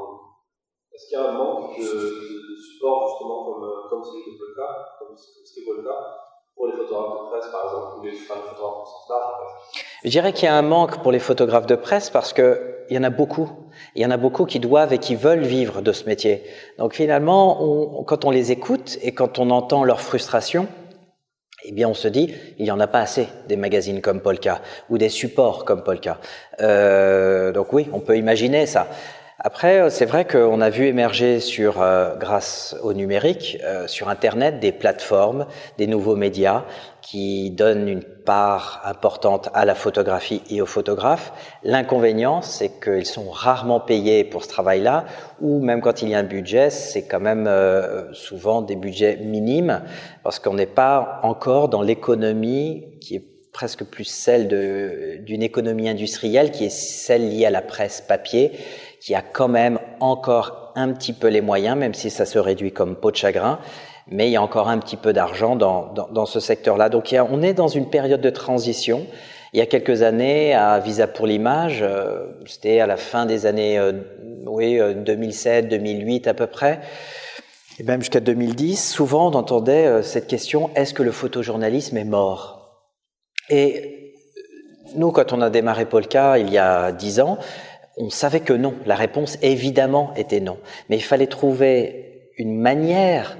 est-ce 0.92 1.06
qu'il 1.08 1.18
y 1.18 1.22
a 1.22 1.30
un 1.30 1.32
manque 1.32 1.78
de 1.78 2.39
justement 2.80 3.44
comme, 3.44 3.64
euh, 3.64 3.98
est 4.00 4.38
Polka, 4.38 5.94
pour 6.56 6.66
les 6.66 6.72
photographes 6.72 7.20
de 7.20 7.28
presse 7.30 7.46
par 7.50 7.64
exemple, 7.64 7.98
ou 7.98 8.02
les, 8.04 8.12
photographes 8.12 8.82
au 8.82 8.86
sens 8.86 9.08
Je 10.04 10.10
dirais 10.10 10.32
qu'il 10.32 10.44
y 10.44 10.48
a 10.48 10.56
un 10.56 10.62
manque 10.62 11.02
pour 11.02 11.12
les 11.12 11.18
photographes 11.18 11.66
de 11.66 11.76
presse 11.76 12.10
parce 12.10 12.32
que 12.32 12.76
il 12.90 12.96
y 12.96 12.98
en 12.98 13.04
a 13.04 13.10
beaucoup. 13.10 13.48
Il 13.94 14.02
y 14.02 14.06
en 14.06 14.10
a 14.10 14.16
beaucoup 14.16 14.46
qui 14.46 14.58
doivent 14.58 14.92
et 14.92 14.98
qui 14.98 15.14
veulent 15.14 15.44
vivre 15.44 15.80
de 15.80 15.92
ce 15.92 16.04
métier. 16.06 16.42
Donc 16.78 16.92
finalement, 16.92 18.02
quand 18.04 18.24
on 18.24 18.30
les 18.30 18.50
écoute 18.50 18.98
et 19.00 19.12
quand 19.12 19.38
on 19.38 19.50
entend 19.50 19.84
leur 19.84 20.00
frustration, 20.00 20.66
eh 21.64 21.72
bien, 21.72 21.88
on 21.88 21.94
se 21.94 22.08
dit, 22.08 22.34
il 22.58 22.64
n'y 22.64 22.70
en 22.70 22.80
a 22.80 22.86
pas 22.86 23.00
assez 23.00 23.28
des 23.48 23.56
magazines 23.56 24.00
comme 24.00 24.20
Polka 24.20 24.60
ou 24.88 24.98
des 24.98 25.08
supports 25.08 25.64
comme 25.64 25.84
Polka. 25.84 26.18
Euh, 26.60 27.52
donc 27.52 27.72
oui, 27.72 27.88
on 27.92 28.00
peut 28.00 28.16
imaginer 28.16 28.66
ça. 28.66 28.88
Après, 29.42 29.80
euh, 29.80 29.88
c'est 29.88 30.04
vrai 30.04 30.26
qu'on 30.26 30.60
a 30.60 30.68
vu 30.68 30.84
émerger 30.84 31.40
sur, 31.40 31.80
euh, 31.80 32.14
grâce 32.16 32.76
au 32.82 32.92
numérique, 32.92 33.56
euh, 33.64 33.86
sur 33.86 34.10
Internet, 34.10 34.60
des 34.60 34.70
plateformes, 34.70 35.46
des 35.78 35.86
nouveaux 35.86 36.14
médias 36.14 36.64
qui 37.00 37.50
donnent 37.50 37.88
une 37.88 38.02
part 38.02 38.82
importante 38.84 39.48
à 39.54 39.64
la 39.64 39.74
photographie 39.74 40.42
et 40.50 40.60
aux 40.60 40.66
photographes. 40.66 41.32
L'inconvénient, 41.62 42.42
c'est 42.42 42.82
qu'ils 42.82 43.06
sont 43.06 43.30
rarement 43.30 43.80
payés 43.80 44.24
pour 44.24 44.44
ce 44.44 44.48
travail-là, 44.50 45.06
ou 45.40 45.62
même 45.62 45.80
quand 45.80 46.02
il 46.02 46.10
y 46.10 46.14
a 46.14 46.18
un 46.18 46.24
budget, 46.24 46.68
c'est 46.68 47.06
quand 47.06 47.20
même 47.20 47.50
souvent 48.12 48.60
des 48.60 48.76
budgets 48.76 49.16
minimes, 49.16 49.80
parce 50.22 50.38
qu'on 50.38 50.54
n'est 50.54 50.66
pas 50.66 51.20
encore 51.22 51.70
dans 51.70 51.80
l'économie 51.80 52.84
qui 53.00 53.16
est 53.16 53.24
presque 53.52 53.84
plus 53.84 54.04
celle 54.04 54.46
d'une 55.24 55.42
économie 55.42 55.88
industrielle, 55.88 56.50
qui 56.50 56.66
est 56.66 56.70
celle 56.70 57.30
liée 57.30 57.46
à 57.46 57.50
la 57.50 57.62
presse 57.62 58.02
papier 58.06 58.52
qui 59.00 59.14
a 59.14 59.22
quand 59.22 59.48
même 59.48 59.78
encore 60.00 60.72
un 60.76 60.92
petit 60.92 61.12
peu 61.12 61.28
les 61.28 61.40
moyens, 61.40 61.76
même 61.76 61.94
si 61.94 62.10
ça 62.10 62.26
se 62.26 62.38
réduit 62.38 62.72
comme 62.72 62.96
peau 62.96 63.10
de 63.10 63.16
chagrin, 63.16 63.58
mais 64.06 64.28
il 64.28 64.32
y 64.32 64.36
a 64.36 64.42
encore 64.42 64.68
un 64.68 64.78
petit 64.78 64.96
peu 64.96 65.12
d'argent 65.12 65.56
dans, 65.56 65.92
dans, 65.92 66.26
ce 66.26 66.40
secteur-là. 66.40 66.88
Donc 66.88 67.14
on 67.30 67.42
est 67.42 67.54
dans 67.54 67.68
une 67.68 67.88
période 67.88 68.20
de 68.20 68.30
transition. 68.30 69.06
Il 69.52 69.58
y 69.58 69.62
a 69.62 69.66
quelques 69.66 70.02
années, 70.02 70.54
à 70.54 70.78
Visa 70.78 71.06
pour 71.06 71.26
l'image, 71.26 71.80
euh, 71.82 72.26
c'était 72.46 72.80
à 72.80 72.86
la 72.86 72.96
fin 72.96 73.26
des 73.26 73.46
années 73.46 73.78
euh, 73.78 73.92
oui, 74.46 74.78
2007, 74.78 75.64
euh, 75.64 75.68
2008 75.68 76.28
à 76.28 76.34
peu 76.34 76.46
près, 76.46 76.80
et 77.78 77.82
même 77.82 78.00
jusqu'à 78.00 78.20
2010, 78.20 78.92
souvent 78.92 79.28
on 79.28 79.34
entendait 79.34 80.02
cette 80.02 80.28
question, 80.28 80.70
est-ce 80.76 80.94
que 80.94 81.02
le 81.02 81.10
photojournalisme 81.10 81.96
est 81.96 82.04
mort? 82.04 82.84
Et 83.48 84.14
nous, 84.94 85.10
quand 85.10 85.32
on 85.32 85.40
a 85.40 85.50
démarré 85.50 85.86
Polka 85.86 86.38
il 86.38 86.50
y 86.50 86.58
a 86.58 86.92
dix 86.92 87.20
ans, 87.20 87.38
on 88.00 88.10
savait 88.10 88.40
que 88.40 88.52
non. 88.52 88.74
La 88.86 88.94
réponse, 88.94 89.38
évidemment, 89.42 90.12
était 90.16 90.40
non. 90.40 90.58
Mais 90.88 90.96
il 90.96 91.02
fallait 91.02 91.26
trouver 91.26 92.30
une 92.38 92.58
manière 92.58 93.36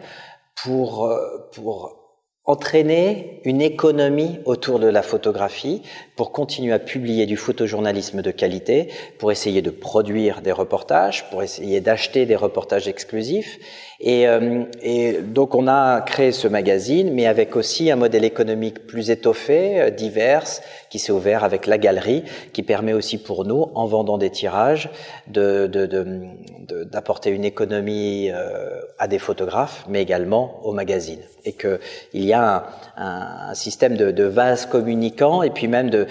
pour, 0.63 1.07
euh, 1.07 1.49
pour 1.55 1.97
entraîner 2.45 3.41
une 3.45 3.63
économie 3.63 4.41
autour 4.45 4.79
de 4.79 4.89
la 4.89 5.03
photographie 5.03 5.83
pour 6.17 6.33
continuer 6.33 6.73
à 6.73 6.79
publier 6.79 7.27
du 7.27 7.37
photojournalisme 7.37 8.23
de 8.23 8.31
qualité, 8.31 8.89
pour 9.19 9.31
essayer 9.33 9.63
de 9.63 9.71
produire 9.71 10.43
des 10.43 10.53
reportages, 10.53 11.31
pour 11.31 11.43
essayer 11.43 11.81
d'acheter 11.81 12.27
des 12.27 12.37
reportages 12.37 12.89
exclusifs. 12.89 13.59
Et, 14.03 14.27
euh, 14.27 14.65
et, 14.81 15.21
donc 15.21 15.55
on 15.55 15.69
a 15.69 16.01
créé 16.01 16.33
ce 16.33 16.49
magazine, 16.49 17.13
mais 17.13 17.27
avec 17.27 17.55
aussi 17.55 17.91
un 17.91 17.97
modèle 17.97 18.25
économique 18.25 18.87
plus 18.87 19.11
étoffé, 19.11 19.79
euh, 19.79 19.91
divers, 19.91 20.45
qui 20.89 20.99
s'est 20.99 21.13
ouvert 21.13 21.45
avec 21.45 21.67
la 21.67 21.77
galerie, 21.77 22.25
qui 22.55 22.63
permet 22.63 22.95
aussi 22.95 23.19
pour 23.19 23.45
nous, 23.45 23.67
en 23.75 23.85
vendant 23.85 24.17
des 24.17 24.31
tirages, 24.31 24.89
de, 25.27 25.67
de, 25.67 25.85
de, 25.85 26.85
d'apporter 26.85 27.29
une 27.29 27.45
économie 27.45 28.31
euh, 28.31 28.81
à 28.99 29.07
des 29.07 29.19
photographes, 29.19 29.85
mais 29.87 30.01
également 30.01 30.61
au 30.65 30.73
magazine. 30.73 31.21
Et 31.45 31.53
qu'il 31.53 31.79
y 32.15 32.33
a 32.33 32.65
un, 32.97 33.51
un 33.51 33.55
système 33.55 33.99
de, 33.99 34.13
de 34.13 34.25
vases 34.25 34.65
communicants 34.65 35.43
et 35.43 35.51
puis 35.51 35.69
même 35.69 35.91
de, 35.91 36.07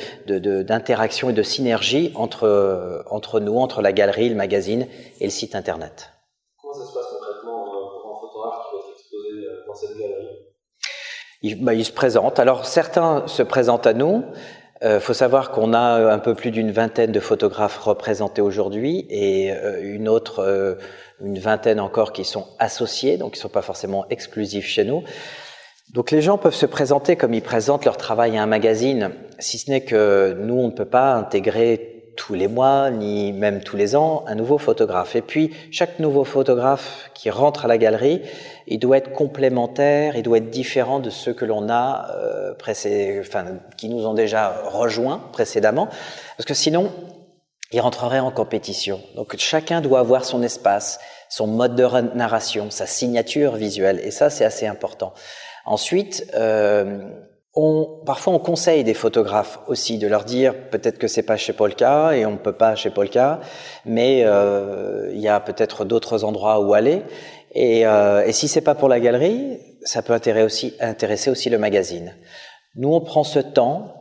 d'interaction 0.62 1.32
et 1.32 1.34
de 1.34 1.44
synergie 1.44 2.12
entre, 2.16 3.04
entre 3.10 3.40
nous, 3.40 3.58
entre 3.58 3.82
la 3.82 3.94
galerie, 3.94 4.30
le 4.30 4.36
magazine 4.36 4.86
et 5.20 5.26
le 5.26 5.32
site 5.32 5.56
internet. 5.56 6.12
Bah, 11.42 11.74
il, 11.74 11.86
se 11.86 11.92
présente. 11.92 12.40
Alors 12.40 12.66
certains 12.66 13.24
se 13.28 13.44
présentent 13.44 13.88
à 13.88 13.94
nous. 13.94 14.26
Il 14.82 14.88
euh, 14.88 15.00
faut 15.00 15.14
savoir 15.14 15.52
qu'on 15.52 15.74
a 15.74 16.12
un 16.14 16.20
peu 16.20 16.36
plus 16.36 16.52
d'une 16.52 16.72
vingtaine 16.72 17.12
de 17.12 17.20
photographes 17.20 17.80
représentés 17.80 18.42
aujourd'hui 18.42 19.06
et 19.10 19.52
euh, 19.52 19.82
une 19.82 20.08
autre, 20.08 20.40
euh, 20.40 20.76
une 21.22 21.40
vingtaine 21.40 21.80
encore 21.80 22.14
qui 22.14 22.26
sont 22.26 22.48
associés, 22.60 23.18
donc 23.18 23.34
qui 23.34 23.40
ne 23.40 23.44
sont 23.44 23.50
pas 23.50 23.62
forcément 23.62 24.06
exclusifs 24.10 24.68
chez 24.68 24.84
nous. 24.84 25.04
Donc 25.94 26.12
les 26.12 26.22
gens 26.22 26.38
peuvent 26.38 26.56
se 26.56 26.66
présenter 26.66 27.16
comme 27.16 27.34
ils 27.34 27.42
présentent 27.42 27.86
leur 27.86 27.98
travail 27.98 28.38
à 28.38 28.44
un 28.44 28.46
magazine, 28.46 29.12
si 29.40 29.58
ce 29.58 29.72
n'est 29.72 29.82
que 29.82 30.38
nous, 30.40 30.56
on 30.56 30.68
ne 30.68 30.74
peut 30.74 30.86
pas 30.86 31.14
intégrer 31.14 31.99
tous 32.20 32.34
les 32.34 32.50
mois, 32.50 32.92
ni 32.92 33.32
même 33.32 33.62
tous 33.62 33.78
les 33.78 33.96
ans, 33.96 34.26
un 34.28 34.36
nouveau 34.36 34.58
photographe. 34.58 35.16
Et 35.16 35.22
puis, 35.22 35.56
chaque 35.72 36.00
nouveau 36.00 36.26
photographe 36.26 37.10
qui 37.14 37.30
rentre 37.30 37.64
à 37.64 37.70
la 37.70 37.78
galerie, 37.78 38.22
il 38.68 38.78
doit 38.78 38.98
être 38.98 39.14
complémentaire, 39.14 40.18
il 40.18 40.24
doit 40.24 40.40
être 40.40 40.50
différent 40.50 41.00
de 41.00 41.10
ceux 41.10 41.34
que 41.34 41.46
l'on 41.46 41.70
a 41.70 42.10
euh, 42.18 42.54
enfin, 43.22 43.46
qui 43.78 43.88
nous 43.88 44.06
ont 44.06 44.14
déjà 44.14 44.62
rejoints 44.66 45.22
précédemment, 45.32 45.88
parce 46.36 46.46
que 46.46 46.54
sinon, 46.54 46.92
il 47.72 47.80
rentrerait 47.80 48.20
en 48.20 48.32
compétition. 48.32 49.00
Donc, 49.16 49.34
chacun 49.38 49.80
doit 49.80 50.00
avoir 50.00 50.26
son 50.26 50.44
espace, 50.44 51.00
son 51.30 51.48
mode 51.48 51.76
de 51.76 51.88
narration, 52.16 52.70
sa 52.70 52.86
signature 52.86 53.56
visuelle, 53.56 54.02
et 54.04 54.12
ça, 54.12 54.30
c'est 54.30 54.44
assez 54.44 54.68
important. 54.68 55.14
Ensuite, 55.66 56.28
euh, 56.36 57.00
on, 57.56 58.02
parfois, 58.06 58.34
on 58.34 58.40
conseille 58.40 58.84
des 58.84 58.94
photographes 58.94 59.60
aussi 59.68 59.98
de 59.98 60.08
leur 60.08 60.24
dire 60.24 60.54
peut-être 60.70 61.00
que 61.00 61.08
c'est 61.08 61.24
pas 61.24 61.38
chez 61.38 61.54
Polka 61.54 62.16
et 62.16 62.26
on 62.26 62.32
ne 62.32 62.38
peut 62.38 62.54
pas 62.54 62.76
chez 62.76 62.92
Polka, 62.92 63.40
mais 63.86 64.24
euh, 64.24 65.10
il 65.14 65.20
y 65.20 65.28
a 65.28 65.40
peut-être 65.40 65.84
d'autres 65.84 66.24
endroits 66.24 66.60
où 66.60 66.74
aller. 66.74 67.02
Et, 67.54 67.88
euh, 67.88 68.24
et 68.26 68.32
si 68.34 68.48
c'est 68.48 68.62
pas 68.62 68.76
pour 68.76 68.88
la 68.88 69.00
galerie, 69.00 69.60
ça 69.84 70.04
peut 70.04 70.14
intéresser 70.14 71.32
aussi, 71.32 71.50
le 71.50 71.58
magazine. 71.58 72.16
Nous, 72.76 72.94
on 72.94 73.02
prend 73.02 73.24
ce 73.24 73.40
temps. 73.40 73.96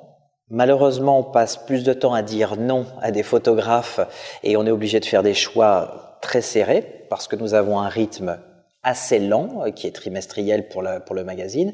Malheureusement, 0.50 1.20
on 1.20 1.24
passe 1.24 1.56
plus 1.56 1.84
de 1.84 1.92
temps 1.92 2.14
à 2.14 2.22
dire 2.22 2.56
non 2.56 2.86
à 3.00 3.10
des 3.10 3.22
photographes 3.22 4.00
et 4.42 4.56
on 4.56 4.66
est 4.66 4.70
obligé 4.70 4.98
de 5.00 5.04
faire 5.04 5.22
des 5.22 5.34
choix 5.34 6.18
très 6.22 6.40
serrés 6.40 7.06
parce 7.10 7.28
que 7.28 7.36
nous 7.36 7.54
avons 7.54 7.78
un 7.78 7.88
rythme 7.88 8.38
assez 8.82 9.18
lent 9.18 9.64
qui 9.74 9.86
est 9.86 9.92
trimestriel 9.92 10.68
pour 10.68 10.82
le 10.82 11.24
magazine. 11.24 11.72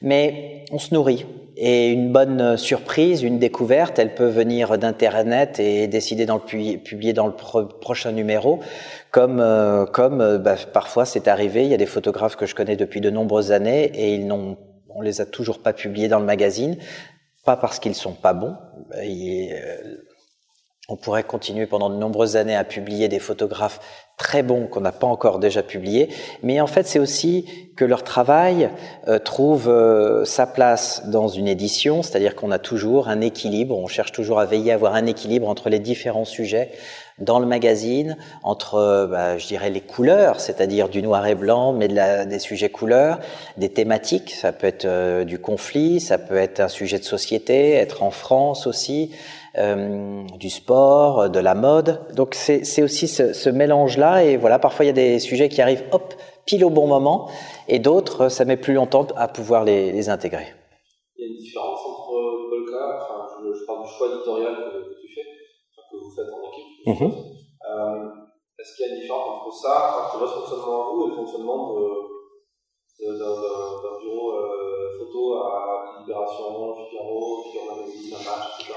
Mais 0.00 0.64
on 0.70 0.78
se 0.78 0.94
nourrit. 0.94 1.26
Et 1.60 1.90
une 1.90 2.12
bonne 2.12 2.56
surprise, 2.56 3.22
une 3.24 3.40
découverte, 3.40 3.98
elle 3.98 4.14
peut 4.14 4.28
venir 4.28 4.78
d'Internet 4.78 5.58
et 5.58 5.88
décider 5.88 6.24
d'en 6.24 6.38
publier 6.38 7.12
dans 7.12 7.26
le 7.26 7.32
prochain 7.32 8.12
numéro. 8.12 8.60
Comme, 9.10 9.40
euh, 9.40 9.84
comme 9.84 10.20
euh, 10.20 10.38
bah, 10.38 10.54
parfois 10.72 11.04
c'est 11.04 11.26
arrivé, 11.26 11.64
il 11.64 11.70
y 11.70 11.74
a 11.74 11.78
des 11.78 11.86
photographes 11.86 12.36
que 12.36 12.46
je 12.46 12.54
connais 12.54 12.76
depuis 12.76 13.00
de 13.00 13.10
nombreuses 13.10 13.50
années 13.50 13.86
et 13.86 14.14
ils 14.14 14.28
n'ont, 14.28 14.56
on 14.88 15.00
les 15.00 15.20
a 15.20 15.26
toujours 15.26 15.58
pas 15.58 15.72
publiés 15.72 16.06
dans 16.06 16.20
le 16.20 16.26
magazine. 16.26 16.76
Pas 17.44 17.56
parce 17.56 17.80
qu'ils 17.80 17.96
sont 17.96 18.12
pas 18.12 18.34
bons. 18.34 18.54
On 20.90 20.96
pourrait 20.96 21.22
continuer 21.22 21.66
pendant 21.66 21.90
de 21.90 21.96
nombreuses 21.96 22.36
années 22.36 22.56
à 22.56 22.64
publier 22.64 23.08
des 23.08 23.18
photographes 23.18 23.78
très 24.16 24.42
bons 24.42 24.66
qu'on 24.66 24.80
n'a 24.80 24.90
pas 24.90 25.06
encore 25.06 25.38
déjà 25.38 25.62
publiés, 25.62 26.08
mais 26.42 26.60
en 26.62 26.66
fait 26.66 26.86
c'est 26.86 26.98
aussi 26.98 27.44
que 27.76 27.84
leur 27.84 28.02
travail 28.02 28.70
euh, 29.06 29.18
trouve 29.18 29.68
euh, 29.68 30.24
sa 30.24 30.46
place 30.46 31.02
dans 31.06 31.28
une 31.28 31.46
édition, 31.46 32.02
c'est-à-dire 32.02 32.34
qu'on 32.34 32.50
a 32.50 32.58
toujours 32.58 33.08
un 33.08 33.20
équilibre, 33.20 33.76
on 33.76 33.86
cherche 33.86 34.12
toujours 34.12 34.40
à 34.40 34.46
veiller 34.46 34.72
à 34.72 34.74
avoir 34.74 34.94
un 34.94 35.06
équilibre 35.06 35.46
entre 35.48 35.68
les 35.68 35.78
différents 35.78 36.24
sujets 36.24 36.70
dans 37.18 37.38
le 37.38 37.46
magazine, 37.46 38.16
entre, 38.42 38.76
euh, 38.76 39.06
bah, 39.06 39.38
je 39.38 39.46
dirais, 39.46 39.70
les 39.70 39.80
couleurs, 39.80 40.40
c'est-à-dire 40.40 40.88
du 40.88 41.02
noir 41.02 41.26
et 41.26 41.34
blanc, 41.34 41.72
mais 41.72 41.88
de 41.88 41.94
la, 41.94 42.24
des 42.24 42.38
sujets 42.38 42.70
couleurs, 42.70 43.18
des 43.56 43.68
thématiques, 43.68 44.30
ça 44.30 44.52
peut 44.52 44.66
être 44.66 45.24
du 45.24 45.38
conflit, 45.38 46.00
ça 46.00 46.16
peut 46.16 46.36
être 46.36 46.60
un 46.60 46.68
sujet 46.68 46.98
de 46.98 47.04
société, 47.04 47.74
être 47.74 48.02
en 48.02 48.10
France 48.10 48.66
aussi, 48.66 49.12
euh, 49.56 50.24
du 50.38 50.50
sport, 50.50 51.30
de 51.30 51.38
la 51.38 51.54
mode. 51.54 52.00
Donc 52.14 52.34
c'est 52.34 52.82
aussi 52.82 53.08
ce, 53.08 53.32
ce 53.32 53.50
mélange-là. 53.50 54.24
Et 54.24 54.36
voilà, 54.36 54.58
parfois 54.58 54.84
il 54.84 54.88
y 54.88 54.90
a 54.90 54.94
des 54.94 55.18
sujets 55.18 55.48
qui 55.48 55.62
arrivent, 55.62 55.84
hop, 55.92 56.14
pile 56.44 56.64
au 56.64 56.70
bon 56.70 56.86
moment, 56.86 57.28
et 57.68 57.78
d'autres, 57.78 58.28
ça 58.28 58.44
met 58.44 58.56
plus 58.56 58.74
longtemps 58.74 59.06
à 59.16 59.28
pouvoir 59.28 59.64
les, 59.64 59.92
les, 59.92 60.08
intégrer. 60.08 60.46
Il 61.16 61.22
y 61.22 61.28
a 61.28 61.30
une 61.32 61.38
différence 61.38 61.80
entre 61.80 62.48
Polka, 62.48 63.00
enfin, 63.02 63.26
je, 63.44 63.58
je, 63.58 63.64
parle 63.66 63.82
du 63.84 63.88
choix 63.90 64.08
éditorial 64.14 64.54
que, 64.56 64.78
que 64.88 65.00
tu 65.00 65.08
fais, 65.14 65.26
que 65.90 65.96
vous 65.96 66.10
faites 66.16 66.32
en 66.32 66.40
équipe. 66.48 66.70
Mm 66.86 66.92
-hmm. 66.92 67.12
euh, 67.70 68.58
Est-ce 68.58 68.70
qu'il 68.76 68.86
y 68.86 68.88
a 68.88 68.92
une 68.94 69.00
différence 69.00 69.28
entre 69.34 69.52
ça, 69.62 69.74
entre 70.02 70.18
votre 70.18 70.34
fonctionnement 70.38 70.80
à 70.80 70.84
vous 70.90 71.04
et 71.04 71.08
le 71.10 71.16
fonctionnement 71.20 71.60
d'un 72.98 73.98
bureau 74.02 74.32
euh, 74.32 74.98
photo 74.98 75.20
à 75.44 75.48
Libération, 76.00 76.74
Figaro, 76.76 77.42
Figaro 77.44 77.66
Magazine, 77.76 78.16
Match, 78.26 78.60
etc. 78.60 78.74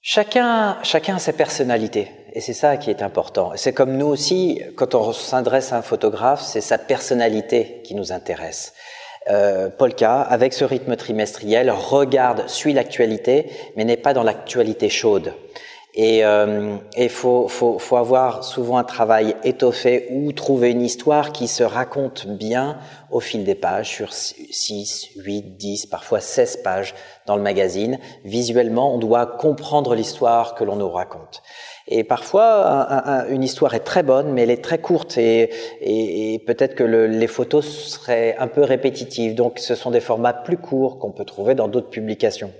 Chacun, 0.00 0.78
chacun 0.84 1.16
a 1.16 1.18
sa 1.18 1.32
personnalité, 1.32 2.12
et 2.32 2.40
c'est 2.40 2.52
ça 2.52 2.76
qui 2.76 2.88
est 2.88 3.02
important. 3.02 3.52
C'est 3.56 3.72
comme 3.72 3.96
nous 3.96 4.06
aussi, 4.06 4.62
quand 4.76 4.94
on 4.94 5.12
s'adresse 5.12 5.72
à 5.72 5.78
un 5.78 5.82
photographe, 5.82 6.40
c'est 6.40 6.60
sa 6.60 6.78
personnalité 6.78 7.82
qui 7.84 7.96
nous 7.96 8.12
intéresse. 8.12 8.74
Euh, 9.28 9.68
Polka, 9.68 10.20
avec 10.22 10.54
ce 10.54 10.64
rythme 10.64 10.94
trimestriel, 10.94 11.70
regarde, 11.70 12.48
suit 12.48 12.72
l'actualité, 12.72 13.50
mais 13.76 13.84
n'est 13.84 13.96
pas 13.96 14.14
dans 14.14 14.22
l'actualité 14.22 14.88
chaude. 14.88 15.34
Et 16.00 16.18
il 16.18 16.22
euh, 16.22 16.78
faut, 17.08 17.48
faut, 17.48 17.80
faut, 17.80 17.96
avoir 17.96 18.44
souvent 18.44 18.78
un 18.78 18.84
travail 18.84 19.34
étoffé 19.42 20.06
ou 20.12 20.30
trouver 20.30 20.70
une 20.70 20.82
histoire 20.82 21.32
qui 21.32 21.48
se 21.48 21.64
raconte 21.64 22.28
bien 22.28 22.78
au 23.10 23.18
fil 23.18 23.42
des 23.42 23.56
pages, 23.56 23.88
sur 23.88 24.12
6, 24.12 25.08
8, 25.16 25.56
10, 25.56 25.86
parfois 25.86 26.20
16 26.20 26.58
pages 26.62 26.94
dans 27.26 27.34
le 27.34 27.42
magazine. 27.42 27.98
Visuellement, 28.24 28.94
on 28.94 28.98
doit 28.98 29.26
comprendre 29.26 29.96
l'histoire 29.96 30.54
que 30.54 30.62
l'on 30.62 30.76
nous 30.76 30.88
raconte. 30.88 31.42
Et 31.88 32.04
parfois, 32.04 33.24
une 33.28 33.42
histoire 33.42 33.74
est 33.74 33.80
très 33.80 34.04
bonne, 34.04 34.32
mais 34.32 34.42
elle 34.42 34.52
est 34.52 34.62
très 34.62 34.78
courte 34.78 35.18
et, 35.18 36.40
peut-être 36.46 36.76
que 36.76 36.84
le, 36.84 37.08
les 37.08 37.26
photos 37.26 37.66
seraient 37.66 38.36
un 38.38 38.46
peu 38.46 38.62
répétitives. 38.62 39.34
Donc, 39.34 39.58
ce 39.58 39.74
sont 39.74 39.90
des 39.90 40.00
formats 40.00 40.32
plus 40.32 40.58
courts 40.58 41.00
qu'on 41.00 41.10
peut 41.10 41.24
trouver 41.24 41.56
dans 41.56 41.66
d'autres 41.66 41.90
publications. 41.90 42.52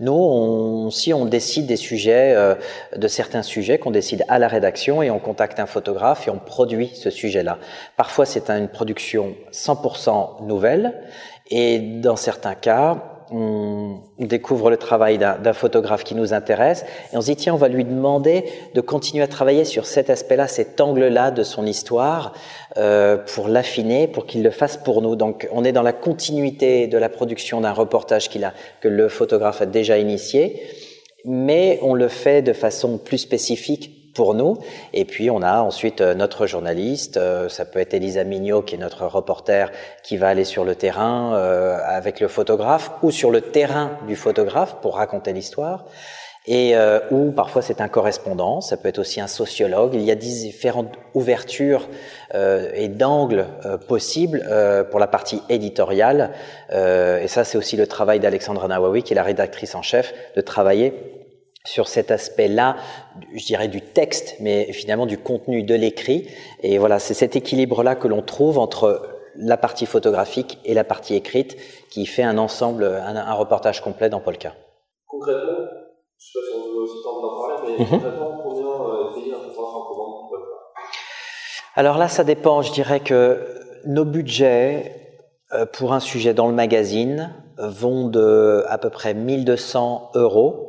Nous, 0.00 0.12
on, 0.12 0.90
si 0.90 1.12
on 1.12 1.24
décide 1.24 1.66
des 1.66 1.76
sujets, 1.76 2.32
euh, 2.36 2.54
de 2.96 3.08
certains 3.08 3.42
sujets 3.42 3.78
qu'on 3.78 3.90
décide 3.90 4.24
à 4.28 4.38
la 4.38 4.46
rédaction 4.46 5.02
et 5.02 5.10
on 5.10 5.18
contacte 5.18 5.58
un 5.58 5.66
photographe 5.66 6.28
et 6.28 6.30
on 6.30 6.38
produit 6.38 6.92
ce 6.94 7.10
sujet-là. 7.10 7.58
Parfois, 7.96 8.24
c'est 8.24 8.48
une 8.48 8.68
production 8.68 9.34
100% 9.52 10.44
nouvelle 10.46 10.94
et 11.50 11.80
dans 11.80 12.14
certains 12.14 12.54
cas, 12.54 13.17
on 13.30 14.00
découvre 14.18 14.70
le 14.70 14.76
travail 14.76 15.18
d'un 15.18 15.52
photographe 15.52 16.04
qui 16.04 16.14
nous 16.14 16.32
intéresse 16.32 16.84
et 17.12 17.16
on 17.16 17.20
se 17.20 17.26
dit 17.26 17.36
tiens 17.36 17.54
on 17.54 17.58
va 17.58 17.68
lui 17.68 17.84
demander 17.84 18.44
de 18.74 18.80
continuer 18.80 19.22
à 19.22 19.28
travailler 19.28 19.64
sur 19.64 19.86
cet 19.86 20.10
aspect-là, 20.10 20.48
cet 20.48 20.80
angle-là 20.80 21.30
de 21.30 21.42
son 21.42 21.66
histoire 21.66 22.32
euh, 22.76 23.16
pour 23.16 23.48
l'affiner, 23.48 24.08
pour 24.08 24.26
qu'il 24.26 24.42
le 24.42 24.50
fasse 24.50 24.76
pour 24.76 25.02
nous. 25.02 25.16
Donc 25.16 25.48
on 25.52 25.64
est 25.64 25.72
dans 25.72 25.82
la 25.82 25.92
continuité 25.92 26.86
de 26.86 26.98
la 26.98 27.08
production 27.08 27.60
d'un 27.60 27.72
reportage 27.72 28.28
qu'il 28.28 28.44
a 28.44 28.52
que 28.80 28.88
le 28.88 29.08
photographe 29.08 29.62
a 29.62 29.66
déjà 29.66 29.98
initié, 29.98 30.62
mais 31.24 31.78
on 31.82 31.94
le 31.94 32.08
fait 32.08 32.42
de 32.42 32.52
façon 32.52 32.98
plus 32.98 33.18
spécifique 33.18 33.97
pour 34.14 34.34
nous. 34.34 34.58
Et 34.92 35.04
puis 35.04 35.30
on 35.30 35.42
a 35.42 35.60
ensuite 35.60 36.00
euh, 36.00 36.14
notre 36.14 36.46
journaliste, 36.46 37.16
euh, 37.16 37.48
ça 37.48 37.64
peut 37.64 37.78
être 37.78 37.94
Elisa 37.94 38.24
Mignot 38.24 38.62
qui 38.62 38.74
est 38.74 38.78
notre 38.78 39.06
reporter 39.06 39.70
qui 40.02 40.16
va 40.16 40.28
aller 40.28 40.44
sur 40.44 40.64
le 40.64 40.74
terrain 40.74 41.34
euh, 41.34 41.78
avec 41.84 42.20
le 42.20 42.28
photographe 42.28 42.90
ou 43.02 43.10
sur 43.10 43.30
le 43.30 43.40
terrain 43.40 43.92
du 44.06 44.16
photographe 44.16 44.76
pour 44.82 44.96
raconter 44.96 45.32
l'histoire. 45.32 45.84
Et 46.50 46.74
ou 47.10 47.30
parfois 47.30 47.60
c'est 47.60 47.82
un 47.82 47.88
correspondant, 47.88 48.62
ça 48.62 48.78
peut 48.78 48.88
être 48.88 49.00
aussi 49.00 49.20
un 49.20 49.26
sociologue. 49.26 49.92
Il 49.92 50.00
y 50.00 50.10
a 50.10 50.14
différentes 50.14 50.94
ouvertures 51.12 51.86
et 52.32 52.88
d'angles 52.88 53.44
possibles 53.86 54.42
pour 54.90 54.98
la 54.98 55.08
partie 55.08 55.42
éditoriale. 55.50 56.30
et 56.72 57.28
ça 57.28 57.44
c'est 57.44 57.58
aussi 57.58 57.76
le 57.76 57.86
travail 57.86 58.18
d'Alexandra 58.18 58.66
Nawawi, 58.66 59.02
qui 59.02 59.12
est 59.12 59.16
la 59.16 59.24
rédactrice 59.24 59.74
en 59.74 59.82
chef, 59.82 60.14
de 60.36 60.40
travailler 60.40 61.17
sur 61.68 61.86
cet 61.86 62.10
aspect-là, 62.10 62.76
je 63.34 63.44
dirais 63.44 63.68
du 63.68 63.82
texte, 63.82 64.36
mais 64.40 64.72
finalement 64.72 65.06
du 65.06 65.18
contenu 65.18 65.62
de 65.62 65.74
l'écrit. 65.74 66.28
Et 66.62 66.78
voilà, 66.78 66.98
c'est 66.98 67.14
cet 67.14 67.36
équilibre-là 67.36 67.94
que 67.94 68.08
l'on 68.08 68.22
trouve 68.22 68.58
entre 68.58 69.02
la 69.36 69.56
partie 69.56 69.86
photographique 69.86 70.58
et 70.64 70.74
la 70.74 70.84
partie 70.84 71.14
écrite 71.14 71.56
qui 71.90 72.06
fait 72.06 72.22
un 72.22 72.38
ensemble, 72.38 72.84
un, 72.84 73.32
reportage 73.34 73.82
complet 73.82 74.08
dans 74.08 74.20
Polka. 74.20 74.54
Concrètement, 75.06 75.42
je 75.42 75.52
ne 75.52 75.62
sais 76.18 76.38
pas 76.40 76.46
si 76.46 76.52
on 76.56 76.74
veut 76.74 76.82
aussi 76.82 77.02
d'en 77.04 77.38
parler, 77.38 77.54
mais 77.78 77.84
mhm. 77.84 77.90
concrètement, 77.90 78.40
combien 78.42 78.66
euh, 78.66 79.14
payer 79.14 79.32
un 79.34 79.38
photographe 79.38 79.74
en 79.74 79.82
commande 79.82 80.30
Polka? 80.30 80.50
Alors 81.76 81.98
là, 81.98 82.08
ça 82.08 82.24
dépend. 82.24 82.62
Je 82.62 82.72
dirais 82.72 83.00
que 83.00 83.46
nos 83.84 84.04
budgets 84.04 85.20
euh, 85.52 85.66
pour 85.66 85.92
un 85.92 86.00
sujet 86.00 86.34
dans 86.34 86.48
le 86.48 86.54
magazine 86.54 87.34
vont 87.58 88.08
de 88.08 88.64
à 88.68 88.78
peu 88.78 88.90
près 88.90 89.14
1200 89.14 90.12
euros 90.14 90.67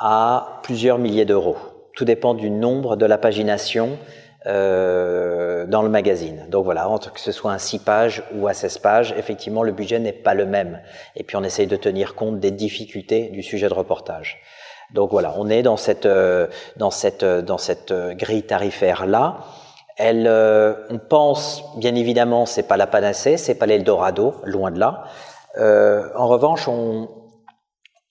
à 0.00 0.60
plusieurs 0.62 0.98
milliers 0.98 1.24
d'euros. 1.24 1.56
Tout 1.94 2.04
dépend 2.04 2.34
du 2.34 2.50
nombre 2.50 2.96
de 2.96 3.06
la 3.06 3.18
pagination 3.18 3.98
euh, 4.46 5.66
dans 5.66 5.82
le 5.82 5.90
magazine. 5.90 6.46
Donc 6.48 6.64
voilà, 6.64 6.88
entre 6.88 7.12
que 7.12 7.20
ce 7.20 7.30
soit 7.30 7.52
un 7.52 7.58
6 7.58 7.80
pages 7.80 8.22
ou 8.34 8.48
à 8.48 8.54
16 8.54 8.78
pages, 8.78 9.14
effectivement, 9.18 9.62
le 9.62 9.72
budget 9.72 9.98
n'est 9.98 10.12
pas 10.12 10.34
le 10.34 10.46
même. 10.46 10.80
Et 11.14 11.22
puis 11.22 11.36
on 11.36 11.44
essaye 11.44 11.66
de 11.66 11.76
tenir 11.76 12.14
compte 12.14 12.40
des 12.40 12.50
difficultés 12.50 13.28
du 13.28 13.42
sujet 13.42 13.68
de 13.68 13.74
reportage. 13.74 14.40
Donc 14.94 15.10
voilà, 15.10 15.34
on 15.36 15.48
est 15.50 15.62
dans 15.62 15.76
cette 15.76 16.06
euh, 16.06 16.46
dans 16.76 16.90
cette 16.90 17.24
dans 17.24 17.58
cette 17.58 17.92
grille 17.92 18.42
tarifaire 18.42 19.06
là. 19.06 19.38
Elle, 20.02 20.26
euh, 20.26 20.72
on 20.88 20.96
pense 20.96 21.62
bien 21.76 21.94
évidemment, 21.94 22.46
c'est 22.46 22.62
pas 22.62 22.78
la 22.78 22.86
panacée, 22.86 23.36
c'est 23.36 23.54
pas 23.54 23.66
l'Eldorado, 23.66 24.36
loin 24.44 24.70
de 24.70 24.78
là. 24.78 25.04
Euh, 25.58 26.08
en 26.16 26.26
revanche, 26.26 26.68
on, 26.68 27.06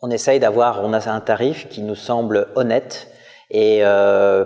on 0.02 0.10
essaye 0.12 0.40
d'avoir, 0.40 0.84
on 0.84 0.94
a 0.94 1.10
un 1.10 1.20
tarif 1.20 1.68
qui 1.70 1.82
nous 1.82 1.96
semble 1.96 2.48
honnête 2.56 3.10
et 3.52 3.80
euh, 3.84 4.46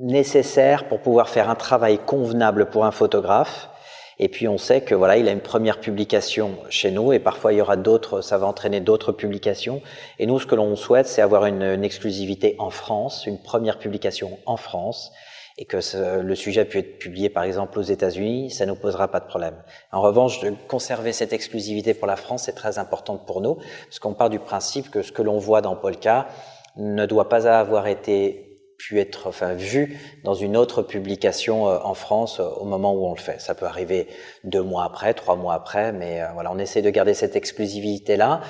nécessaire 0.00 0.88
pour 0.88 1.00
pouvoir 1.00 1.28
faire 1.28 1.48
un 1.48 1.54
travail 1.54 1.98
convenable 1.98 2.66
pour 2.66 2.84
un 2.84 2.90
photographe. 2.90 3.68
Et 4.18 4.28
puis 4.28 4.46
on 4.46 4.58
sait 4.58 4.80
que 4.80 4.94
voilà, 4.94 5.16
il 5.16 5.28
a 5.28 5.32
une 5.32 5.40
première 5.40 5.80
publication 5.80 6.56
chez 6.70 6.92
nous 6.92 7.12
et 7.12 7.18
parfois 7.18 7.52
il 7.52 7.56
y 7.56 7.60
aura 7.60 7.76
d'autres, 7.76 8.20
ça 8.20 8.38
va 8.38 8.46
entraîner 8.46 8.80
d'autres 8.80 9.12
publications. 9.12 9.82
Et 10.18 10.26
nous, 10.26 10.38
ce 10.38 10.46
que 10.46 10.54
l'on 10.54 10.76
souhaite, 10.76 11.06
c'est 11.06 11.22
avoir 11.22 11.46
une, 11.46 11.62
une, 11.62 11.84
exclusivité 11.84 12.54
en 12.58 12.70
France, 12.70 13.26
une 13.26 13.38
première 13.38 13.78
publication 13.78 14.38
en 14.46 14.56
France, 14.56 15.12
et 15.56 15.66
que 15.66 15.80
ce, 15.80 16.20
le 16.20 16.34
sujet 16.34 16.64
pu 16.64 16.78
être 16.78 16.98
publié 16.98 17.28
par 17.28 17.44
exemple 17.44 17.78
aux 17.78 17.82
États-Unis, 17.82 18.50
ça 18.50 18.66
nous 18.66 18.74
posera 18.74 19.08
pas 19.08 19.20
de 19.20 19.26
problème. 19.26 19.54
En 19.92 20.00
revanche, 20.00 20.40
de 20.40 20.52
conserver 20.68 21.12
cette 21.12 21.32
exclusivité 21.32 21.94
pour 21.94 22.06
la 22.06 22.16
France, 22.16 22.44
c'est 22.44 22.54
très 22.54 22.78
important 22.78 23.16
pour 23.16 23.40
nous, 23.40 23.56
parce 23.86 23.98
qu'on 24.00 24.14
part 24.14 24.30
du 24.30 24.40
principe 24.40 24.90
que 24.90 25.02
ce 25.02 25.12
que 25.12 25.22
l'on 25.22 25.38
voit 25.38 25.60
dans 25.60 25.76
Polka 25.76 26.26
ne 26.76 27.06
doit 27.06 27.28
pas 27.28 27.46
avoir 27.46 27.86
été 27.86 28.54
pu 28.76 28.98
être 28.98 29.28
enfin 29.28 29.54
vu 29.54 29.98
dans 30.24 30.34
une 30.34 30.56
autre 30.56 30.82
publication 30.82 31.68
euh, 31.68 31.78
en 31.84 31.94
France 31.94 32.40
euh, 32.40 32.48
au 32.56 32.64
moment 32.64 32.92
où 32.92 33.06
on 33.06 33.14
le 33.14 33.20
fait. 33.20 33.40
Ça 33.40 33.54
peut 33.54 33.66
arriver 33.66 34.08
deux 34.42 34.62
mois 34.62 34.84
après, 34.84 35.14
trois 35.14 35.36
mois 35.36 35.54
après, 35.54 35.92
mais 35.92 36.22
euh, 36.22 36.26
voilà, 36.34 36.50
on 36.52 36.58
essaie 36.58 36.82
de 36.82 36.90
garder 36.90 37.14
cette 37.14 37.36
exclusivité 37.36 38.16
là. 38.16 38.40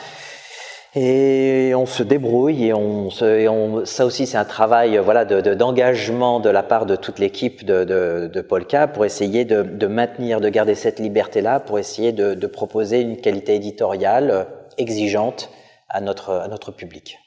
Et 0.96 1.72
on 1.74 1.86
se 1.86 2.04
débrouille 2.04 2.66
et 2.66 2.72
on, 2.72 3.10
se, 3.10 3.24
et 3.24 3.48
on 3.48 3.84
ça 3.84 4.06
aussi 4.06 4.28
c'est 4.28 4.36
un 4.36 4.44
travail 4.44 4.96
voilà 4.98 5.24
d'engagement 5.24 6.38
de, 6.38 6.44
de, 6.44 6.50
la 6.50 6.62
part 6.62 6.86
de 6.86 6.94
toute 6.94 7.18
l'équipe 7.18 7.64
de, 7.64 7.82
de, 7.82 8.30
de, 8.32 8.40
Polka 8.40 8.86
pour 8.86 9.04
essayer 9.04 9.44
de, 9.44 9.62
de, 9.62 9.86
maintenir, 9.88 10.40
de 10.40 10.48
garder 10.48 10.76
cette 10.76 11.00
liberté 11.00 11.40
là, 11.40 11.58
pour 11.58 11.80
essayer 11.80 12.12
de, 12.12 12.34
de 12.34 12.46
proposer 12.46 13.00
une 13.00 13.20
qualité 13.20 13.56
éditoriale 13.56 14.46
exigeante 14.78 15.50
à 15.88 16.00
notre, 16.00 16.30
à 16.30 16.46
notre 16.46 16.70
public. 16.70 17.18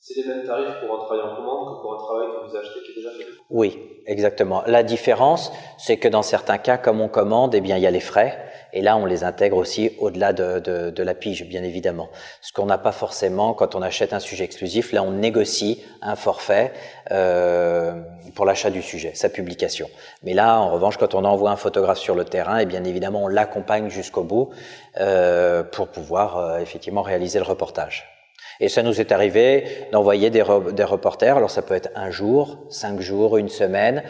C'est 0.00 0.22
les 0.22 0.26
mêmes 0.26 0.46
tarifs 0.46 0.80
pour 0.80 0.94
un 0.94 1.04
travail 1.04 1.20
en 1.20 1.36
commande 1.36 1.76
que 1.76 1.82
pour 1.82 1.94
un 1.94 1.98
travail 1.98 2.26
que 2.28 2.50
vous 2.50 2.56
achetez 2.56 2.80
qui 2.84 2.92
est 2.92 2.94
déjà 2.96 3.10
fait 3.10 3.30
Oui, 3.50 3.78
exactement. 4.06 4.62
La 4.66 4.82
différence, 4.82 5.52
c'est 5.76 5.98
que 5.98 6.08
dans 6.08 6.22
certains 6.22 6.58
cas, 6.58 6.78
comme 6.78 7.00
on 7.00 7.08
commande, 7.08 7.54
eh 7.54 7.60
bien, 7.60 7.76
il 7.76 7.82
y 7.82 7.86
a 7.86 7.90
les 7.90 8.00
frais. 8.00 8.49
Et 8.72 8.82
là, 8.82 8.96
on 8.96 9.06
les 9.06 9.24
intègre 9.24 9.56
aussi 9.56 9.92
au-delà 9.98 10.32
de, 10.32 11.02
la 11.02 11.14
pige, 11.14 11.44
bien 11.46 11.62
évidemment. 11.62 12.08
Ce 12.40 12.52
qu'on 12.52 12.66
n'a 12.66 12.78
pas 12.78 12.92
forcément 12.92 13.54
quand 13.54 13.74
on 13.74 13.82
achète 13.82 14.12
un 14.12 14.20
sujet 14.20 14.44
exclusif. 14.44 14.92
Là, 14.92 15.02
on 15.02 15.12
négocie 15.12 15.82
un 16.02 16.16
forfait 16.16 16.72
euh, 17.10 18.00
pour 18.34 18.44
l'achat 18.44 18.70
du 18.70 18.82
sujet, 18.82 19.12
sa 19.14 19.28
publication. 19.28 19.88
Mais 20.22 20.34
là, 20.34 20.58
en 20.60 20.70
revanche, 20.70 20.96
quand 20.96 21.14
on 21.14 21.24
envoie 21.24 21.50
un 21.50 21.56
photographe 21.56 21.98
sur 21.98 22.14
le 22.14 22.24
terrain, 22.24 22.58
et 22.58 22.62
eh 22.62 22.66
bien 22.66 22.84
évidemment, 22.84 23.24
on 23.24 23.28
l'accompagne 23.28 23.88
jusqu'au 23.88 24.22
bout 24.22 24.50
euh, 25.00 25.62
pour 25.62 25.88
pouvoir 25.88 26.38
euh, 26.38 26.58
effectivement 26.58 27.02
réaliser 27.02 27.38
le 27.38 27.44
reportage. 27.44 28.06
Et 28.60 28.68
ça 28.68 28.82
nous 28.82 29.00
est 29.00 29.10
arrivé 29.10 29.88
d'envoyer 29.90 30.28
des, 30.30 30.42
re 30.42 30.72
des 30.72 30.84
reporters, 30.84 31.36
alors 31.36 31.50
ça 31.50 31.62
peut 31.62 31.74
être 31.74 31.90
un 31.94 32.10
jour, 32.10 32.58
cinq 32.68 33.00
jours, 33.00 33.38
une 33.38 33.48
semaine, 33.48 34.02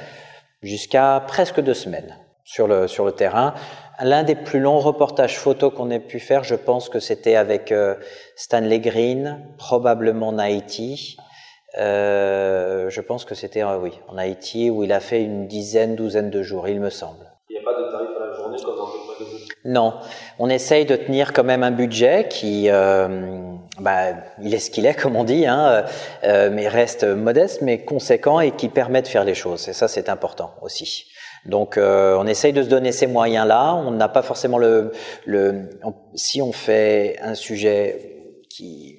jusqu'à 0.62 1.22
presque 1.26 1.60
deux 1.60 1.74
semaines 1.74 2.16
sur 2.44 2.66
le 2.66 3.12
terrain. 3.12 3.54
L'un 4.02 4.22
des 4.22 4.34
plus 4.34 4.60
longs 4.60 4.78
reportages 4.78 5.38
photos 5.38 5.74
qu'on 5.74 5.90
ait 5.90 6.00
pu 6.00 6.20
faire, 6.20 6.42
je 6.42 6.54
pense 6.54 6.88
que 6.88 7.00
c'était 7.00 7.36
avec 7.36 7.70
euh, 7.70 7.96
Stanley 8.34 8.80
Green, 8.80 9.44
probablement 9.58 10.28
en 10.28 10.38
Haïti. 10.38 11.18
Euh, 11.78 12.90
je 12.90 13.00
pense 13.00 13.24
que 13.24 13.34
c'était 13.34 13.62
euh, 13.62 13.78
oui 13.78 13.92
en 14.08 14.18
Haïti 14.18 14.70
où 14.70 14.82
il 14.82 14.92
a 14.92 15.00
fait 15.00 15.22
une 15.22 15.46
dizaine, 15.46 15.94
douzaine 15.94 16.30
de 16.30 16.42
jours, 16.42 16.66
il 16.66 16.80
me 16.80 16.90
semble. 16.90 17.30
Il 17.48 17.54
n'y 17.54 17.58
a 17.60 17.64
pas 17.64 17.78
de 17.78 17.90
tarif 17.92 18.08
à 18.16 18.26
la 18.26 18.32
journée 18.32 18.56
comme 18.64 18.76
dans 18.76 18.86
le 18.86 19.24
magazine 19.24 19.46
Non, 19.66 19.94
on 20.38 20.48
essaye 20.48 20.84
de 20.84 20.96
tenir 20.96 21.32
quand 21.32 21.44
même 21.44 21.62
un 21.62 21.70
budget 21.70 22.26
qui, 22.28 22.70
euh, 22.70 23.52
bah, 23.78 24.14
il 24.42 24.52
est 24.54 24.58
ce 24.58 24.70
qu'il 24.70 24.86
est 24.86 24.94
comme 24.94 25.14
on 25.14 25.24
dit, 25.24 25.46
hein, 25.46 25.84
euh, 26.24 26.50
mais 26.50 26.66
reste 26.66 27.04
modeste 27.04 27.60
mais 27.60 27.84
conséquent 27.84 28.40
et 28.40 28.50
qui 28.52 28.68
permet 28.68 29.02
de 29.02 29.08
faire 29.08 29.24
les 29.24 29.34
choses. 29.34 29.68
Et 29.68 29.72
ça 29.72 29.86
c'est 29.88 30.08
important 30.08 30.54
aussi. 30.62 31.09
Donc 31.46 31.76
euh, 31.78 32.16
on 32.18 32.26
essaye 32.26 32.52
de 32.52 32.62
se 32.62 32.68
donner 32.68 32.92
ces 32.92 33.06
moyens-là. 33.06 33.74
On 33.74 33.90
n'a 33.90 34.08
pas 34.08 34.22
forcément 34.22 34.58
le, 34.58 34.92
le 35.24 35.70
si 36.14 36.42
on 36.42 36.52
fait 36.52 37.18
un 37.22 37.34
sujet 37.34 38.34
qui 38.48 38.96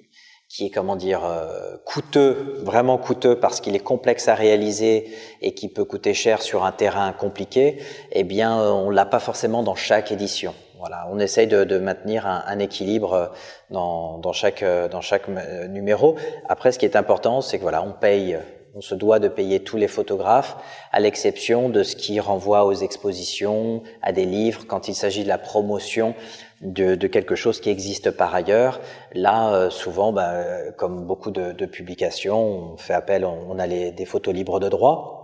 qui 0.50 0.65
est 0.65 0.69
comment 0.69 0.98
dire 0.98 1.24
euh, 1.24 1.77
coûteux, 1.86 2.60
vraiment 2.63 2.98
coûteux 2.98 3.39
parce 3.39 3.62
qu'il 3.62 3.74
est 3.75 3.79
complexe 3.79 4.27
à 4.27 4.36
réaliser 4.36 5.10
et 5.41 5.53
qui 5.53 5.69
peut 5.69 5.86
coûter 5.86 6.13
cher 6.13 6.41
sur 6.41 6.65
un 6.65 6.74
terrain 6.74 7.13
compliqué, 7.13 7.77
eh 8.12 8.24
bien 8.24 8.62
on 8.62 8.89
l'a 8.89 9.05
pas 9.05 9.19
forcément 9.19 9.63
dans 9.63 9.75
chaque 9.75 10.12
édition. 10.12 10.53
Voilà, 10.77 11.07
on 11.12 11.19
essaye 11.19 11.45
de, 11.45 11.63
de 11.63 11.77
maintenir 11.77 12.25
un, 12.25 12.43
un, 12.47 12.58
équilibre 12.58 13.32
dans, 13.69 14.17
dans 14.17 14.34
chaque 14.34 14.63
dans 14.63 15.01
chaque 15.01 15.27
numéro. 15.69 16.15
Après, 16.49 16.71
ce 16.71 16.80
qui 16.80 16.86
est 16.86 16.95
important, 16.95 17.41
c'est 17.41 17.58
que 17.58 17.62
voilà, 17.62 17.84
on 17.84 17.91
paye 17.91 18.39
on 18.73 18.81
se 18.81 18.95
doit 18.95 19.19
de 19.19 19.27
payer 19.27 19.63
tous 19.63 19.77
les 19.77 19.88
photographes, 19.88 20.55
à 20.91 20.99
l'exception 20.99 21.69
de 21.69 21.84
ce 21.84 21.95
qui 21.95 22.19
renvoie 22.19 22.65
aux 22.65 22.73
expositions, 22.73 23.84
à 24.01 24.13
des 24.13 24.25
livres, 24.25 24.65
quand 24.65 24.88
il 24.88 24.95
s'agit 24.95 25.23
de 25.23 25.27
la 25.27 25.38
promotion 25.38 26.15
de, 26.62 26.95
de, 26.95 27.07
quelque 27.07 27.36
chose 27.36 27.60
qui 27.60 27.69
existe 27.69 28.12
par 28.12 28.34
ailleurs. 28.34 28.79
Là, 29.13 29.53
euh, 29.53 29.69
souvent, 29.69 30.13
bah, 30.13 30.71
comme 30.77 31.05
beaucoup 31.05 31.31
de, 31.31 31.65
publications, 31.65 32.73
on 32.73 32.77
fait 32.77 32.93
appel, 32.93 33.25
on, 33.25 33.60
a 33.60 33.67
des 33.67 34.05
photos 34.05 34.34
libres 34.34 34.60
de 34.60 34.69
droit. 34.69 35.17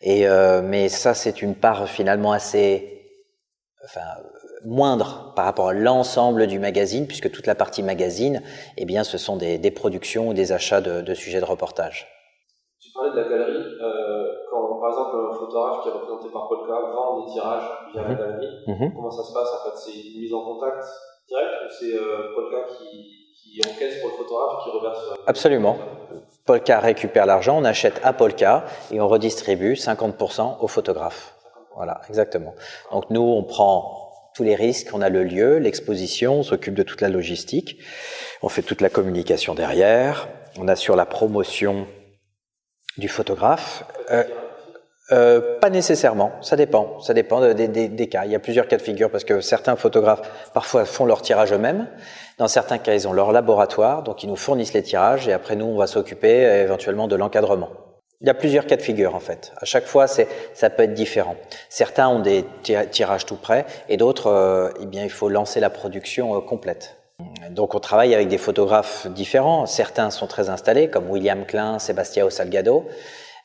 Et 0.00 0.26
euh, 0.26 0.62
mais 0.62 0.88
ça, 0.88 1.14
c'est 1.14 1.42
une 1.42 1.54
part 1.54 1.88
finalement 1.88 2.32
assez, 2.32 2.88
moindre 4.64 5.32
par 5.34 5.44
rapport 5.44 5.70
à 5.70 5.72
l'ensemble 5.72 6.46
du 6.46 6.60
magazine, 6.60 7.06
puisque 7.06 7.30
toute 7.30 7.48
la 7.48 7.56
partie 7.56 7.82
magazine, 7.82 8.42
eh 8.76 8.84
bien, 8.84 9.02
ce 9.02 9.18
sont 9.18 9.36
des, 9.36 9.58
des 9.58 9.70
productions 9.72 10.28
ou 10.28 10.34
des 10.34 10.52
achats 10.52 10.80
de 10.80 11.14
sujets 11.14 11.40
de 11.40 11.44
reportage. 11.44 12.21
Tu 12.92 12.98
parlais 12.98 13.12
de 13.12 13.16
la 13.16 13.28
galerie. 13.28 13.64
Euh, 13.80 14.26
quand, 14.50 14.78
par 14.78 14.90
exemple, 14.90 15.16
un 15.30 15.34
photographe 15.34 15.82
qui 15.82 15.88
est 15.88 15.92
représenté 15.92 16.28
par 16.30 16.46
Polka 16.46 16.74
vend 16.92 17.24
des 17.24 17.32
tirages 17.32 17.70
via 17.90 18.02
mmh. 18.02 18.08
la 18.08 18.14
galerie, 18.14 18.64
mmh. 18.66 18.94
comment 18.94 19.10
ça 19.10 19.22
se 19.22 19.32
passe 19.32 19.48
en 19.48 19.70
fait? 19.70 19.76
C'est 19.76 19.98
une 19.98 20.20
mise 20.20 20.34
en 20.34 20.44
contact 20.44 20.84
directe 21.26 21.54
ou 21.64 21.72
c'est 21.80 21.94
euh, 21.94 22.34
Polka 22.34 22.68
qui, 22.68 23.32
qui 23.34 23.60
encaisse 23.66 23.98
pour 24.02 24.10
le 24.10 24.16
photographe 24.16 24.64
qui 24.64 24.70
reverse 24.70 25.14
Absolument. 25.26 25.78
Polka 26.44 26.80
récupère 26.80 27.24
l'argent, 27.24 27.56
on 27.56 27.64
achète 27.64 27.98
à 28.04 28.12
Polka 28.12 28.66
et 28.90 29.00
on 29.00 29.08
redistribue 29.08 29.72
50% 29.72 30.56
au 30.60 30.68
photographe. 30.68 31.34
Voilà, 31.76 32.02
exactement. 32.10 32.52
Donc 32.90 33.08
nous, 33.08 33.22
on 33.22 33.42
prend 33.42 34.02
tous 34.34 34.42
les 34.42 34.54
risques, 34.54 34.90
on 34.92 35.00
a 35.00 35.08
le 35.08 35.24
lieu, 35.24 35.56
l'exposition, 35.56 36.40
on 36.40 36.42
s'occupe 36.42 36.74
de 36.74 36.82
toute 36.82 37.00
la 37.00 37.08
logistique, 37.08 37.78
on 38.42 38.50
fait 38.50 38.62
toute 38.62 38.82
la 38.82 38.90
communication 38.90 39.54
derrière, 39.54 40.28
on 40.58 40.68
assure 40.68 40.96
la 40.96 41.06
promotion 41.06 41.86
du 42.98 43.08
photographe. 43.08 43.84
Euh, 44.10 44.24
euh, 45.10 45.58
pas 45.60 45.68
nécessairement, 45.68 46.32
ça 46.40 46.56
dépend, 46.56 47.00
ça 47.00 47.12
dépend 47.12 47.40
des, 47.40 47.68
des, 47.68 47.88
des, 47.88 48.08
cas. 48.08 48.24
Il 48.24 48.30
y 48.30 48.34
a 48.34 48.38
plusieurs 48.38 48.66
cas 48.66 48.76
de 48.76 48.82
figure 48.82 49.10
parce 49.10 49.24
que 49.24 49.40
certains 49.40 49.76
photographes 49.76 50.22
parfois 50.54 50.84
font 50.84 51.04
leur 51.04 51.22
tirage 51.22 51.52
eux-mêmes. 51.52 51.88
Dans 52.38 52.48
certains 52.48 52.78
cas, 52.78 52.94
ils 52.94 53.06
ont 53.06 53.12
leur 53.12 53.32
laboratoire, 53.32 54.02
donc 54.04 54.22
ils 54.22 54.28
nous 54.28 54.36
fournissent 54.36 54.72
les 54.72 54.82
tirages 54.82 55.28
et 55.28 55.32
après 55.32 55.56
nous, 55.56 55.66
on 55.66 55.76
va 55.76 55.86
s'occuper 55.86 56.46
euh, 56.46 56.62
éventuellement 56.62 57.08
de 57.08 57.16
l'encadrement. 57.16 57.70
Il 58.22 58.28
y 58.28 58.30
a 58.30 58.34
plusieurs 58.34 58.66
cas 58.66 58.76
de 58.76 58.82
figure 58.82 59.16
en 59.16 59.20
fait. 59.20 59.52
À 59.60 59.64
chaque 59.64 59.86
fois, 59.86 60.06
c'est 60.06 60.28
ça 60.54 60.70
peut 60.70 60.84
être 60.84 60.94
différent. 60.94 61.34
Certains 61.68 62.08
ont 62.08 62.20
des 62.20 62.44
tirages 62.62 63.26
tout 63.26 63.36
prêts 63.36 63.66
et 63.88 63.96
d'autres, 63.96 64.28
euh, 64.28 64.70
eh 64.80 64.86
bien, 64.86 65.02
il 65.02 65.10
faut 65.10 65.28
lancer 65.28 65.58
la 65.58 65.70
production 65.70 66.36
euh, 66.36 66.40
complète. 66.40 67.01
Donc 67.50 67.74
on 67.74 67.80
travaille 67.80 68.14
avec 68.14 68.28
des 68.28 68.38
photographes 68.38 69.06
différents. 69.08 69.66
Certains 69.66 70.10
sont 70.10 70.26
très 70.26 70.48
installés, 70.48 70.88
comme 70.88 71.10
William 71.10 71.44
Klein, 71.44 71.78
Sébastien 71.78 72.28
Salgado, 72.30 72.86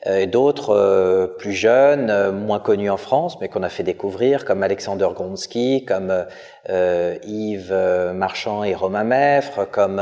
euh, 0.06 0.26
d'autres 0.26 0.70
euh, 0.70 1.26
plus 1.26 1.54
jeunes, 1.54 2.08
euh, 2.08 2.30
moins 2.30 2.60
connus 2.60 2.88
en 2.88 2.96
France, 2.96 3.36
mais 3.40 3.48
qu'on 3.48 3.64
a 3.64 3.68
fait 3.68 3.82
découvrir, 3.82 4.44
comme 4.44 4.62
Alexander 4.62 5.08
Gronsky, 5.12 5.84
comme 5.84 6.26
Yves 6.68 7.74
Marchand 8.14 8.62
et 8.62 8.74
Romain 8.74 9.04
Meffre, 9.04 9.68
comme 9.70 10.00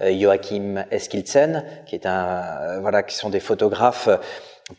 Joachim 0.00 0.84
Eskilsen, 0.90 1.64
qui 1.86 1.94
est 1.94 2.06
un 2.06 2.80
voilà, 2.80 3.02
qui 3.02 3.14
sont 3.14 3.30
des 3.30 3.40
photographes 3.40 4.08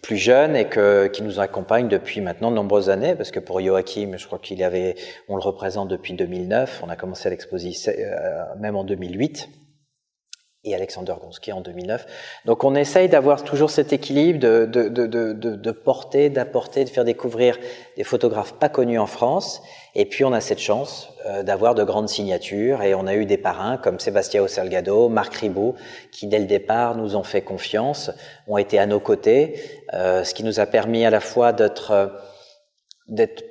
plus 0.01 0.17
jeunes 0.17 0.55
et 0.55 0.65
que, 0.65 1.07
qui 1.07 1.23
nous 1.23 1.39
accompagnent 1.39 1.87
depuis 1.87 2.21
maintenant 2.21 2.51
de 2.51 2.55
nombreuses 2.55 2.89
années, 2.89 3.15
parce 3.15 3.31
que 3.31 3.39
pour 3.39 3.61
Joachim, 3.61 4.15
je 4.17 4.25
crois 4.25 4.39
qu'il 4.39 4.63
avait, 4.63 4.95
on 5.29 5.35
le 5.35 5.41
représente 5.41 5.87
depuis 5.87 6.13
2009, 6.13 6.81
on 6.85 6.89
a 6.89 6.95
commencé 6.95 7.27
à 7.27 7.29
l'exposer 7.29 7.71
même 8.59 8.75
en 8.75 8.83
2008 8.83 9.49
et 10.67 10.75
Alexander 10.75 11.13
Gonski 11.21 11.51
en 11.51 11.61
2009. 11.61 12.05
Donc 12.45 12.63
on 12.63 12.75
essaye 12.75 13.09
d'avoir 13.09 13.43
toujours 13.43 13.69
cet 13.69 13.93
équilibre 13.93 14.39
de, 14.39 14.65
de, 14.65 14.87
de, 14.89 15.33
de, 15.33 15.71
porter, 15.71 16.29
d'apporter, 16.29 16.83
de 16.83 16.89
faire 16.89 17.05
découvrir 17.05 17.57
des 17.95 18.03
photographes 18.03 18.53
pas 18.53 18.69
connus 18.69 18.99
en 18.99 19.07
France. 19.07 19.61
Et 19.95 20.05
puis 20.05 20.23
on 20.25 20.33
a 20.33 20.41
cette 20.41 20.59
chance 20.59 21.13
euh, 21.25 21.43
d'avoir 21.43 21.75
de 21.75 21.83
grandes 21.83 22.09
signatures 22.09 22.83
et 22.83 22.93
on 22.93 23.07
a 23.07 23.15
eu 23.15 23.25
des 23.25 23.37
parrains 23.37 23.77
comme 23.77 23.99
Sébastien 23.99 24.47
Salgado, 24.47 25.09
Marc 25.09 25.35
Ribot, 25.35 25.75
qui 26.11 26.27
dès 26.27 26.39
le 26.39 26.45
départ 26.45 26.95
nous 26.95 27.15
ont 27.15 27.23
fait 27.23 27.41
confiance, 27.41 28.11
ont 28.47 28.57
été 28.57 28.77
à 28.79 28.85
nos 28.85 28.99
côtés, 28.99 29.59
euh, 29.93 30.23
ce 30.23 30.33
qui 30.33 30.43
nous 30.43 30.59
a 30.59 30.65
permis 30.65 31.05
à 31.05 31.09
la 31.09 31.19
fois 31.19 31.53
d'être 31.53 32.11
d'être 33.07 33.46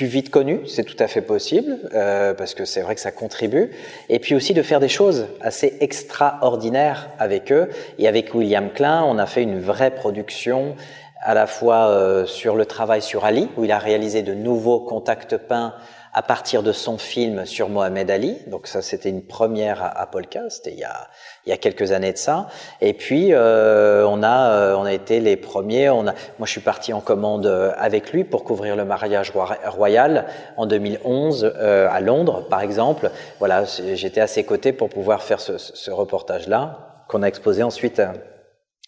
plus 0.00 0.06
vite 0.06 0.30
connu, 0.30 0.60
c'est 0.66 0.84
tout 0.84 0.96
à 0.98 1.08
fait 1.08 1.20
possible, 1.20 1.76
euh, 1.92 2.32
parce 2.32 2.54
que 2.54 2.64
c'est 2.64 2.80
vrai 2.80 2.94
que 2.94 3.02
ça 3.02 3.12
contribue, 3.12 3.70
et 4.08 4.18
puis 4.18 4.34
aussi 4.34 4.54
de 4.54 4.62
faire 4.62 4.80
des 4.80 4.88
choses 4.88 5.26
assez 5.42 5.76
extraordinaires 5.80 7.10
avec 7.18 7.52
eux. 7.52 7.68
Et 7.98 8.08
avec 8.08 8.34
William 8.34 8.70
Klein, 8.70 9.04
on 9.04 9.18
a 9.18 9.26
fait 9.26 9.42
une 9.42 9.60
vraie 9.60 9.90
production 9.90 10.74
à 11.20 11.34
la 11.34 11.46
fois 11.46 11.88
euh, 11.88 12.24
sur 12.24 12.56
le 12.56 12.64
travail 12.64 13.02
sur 13.02 13.26
Ali, 13.26 13.50
où 13.58 13.64
il 13.64 13.72
a 13.72 13.78
réalisé 13.78 14.22
de 14.22 14.32
nouveaux 14.32 14.80
contacts 14.80 15.36
peints 15.36 15.74
à 16.12 16.22
partir 16.22 16.62
de 16.62 16.72
son 16.72 16.98
film 16.98 17.46
sur 17.46 17.68
Mohamed 17.68 18.10
Ali. 18.10 18.38
Donc 18.48 18.66
ça, 18.66 18.82
c'était 18.82 19.08
une 19.08 19.22
première 19.22 19.82
à, 19.82 20.06
Polka, 20.06 20.50
c'était 20.50 20.72
il 20.72 20.78
y 20.78 20.84
a, 20.84 21.08
il 21.46 21.50
y 21.50 21.52
a 21.52 21.56
quelques 21.56 21.92
années 21.92 22.12
de 22.12 22.18
ça. 22.18 22.48
Et 22.80 22.94
puis 22.94 23.32
euh, 23.32 24.04
on 24.06 24.22
a 24.22 24.50
euh, 24.50 24.74
on 24.74 24.84
a 24.84 24.92
été 24.92 25.20
les 25.20 25.36
premiers. 25.36 25.90
On 25.90 26.06
a, 26.06 26.12
moi, 26.38 26.46
je 26.46 26.50
suis 26.50 26.60
parti 26.60 26.92
en 26.92 27.00
commande 27.00 27.46
euh, 27.46 27.72
avec 27.76 28.12
lui 28.12 28.24
pour 28.24 28.44
couvrir 28.44 28.76
le 28.76 28.84
mariage 28.84 29.32
royal 29.66 30.26
en 30.56 30.66
2011 30.66 31.52
euh, 31.56 31.88
à 31.90 32.00
Londres, 32.00 32.46
par 32.48 32.60
exemple. 32.60 33.10
Voilà, 33.38 33.64
j'étais 33.94 34.20
à 34.20 34.26
ses 34.26 34.44
côtés 34.44 34.72
pour 34.72 34.88
pouvoir 34.88 35.22
faire 35.22 35.40
ce, 35.40 35.58
ce 35.58 35.90
reportage-là 35.90 37.04
qu'on 37.08 37.22
a 37.22 37.26
exposé 37.26 37.62
ensuite 37.62 38.00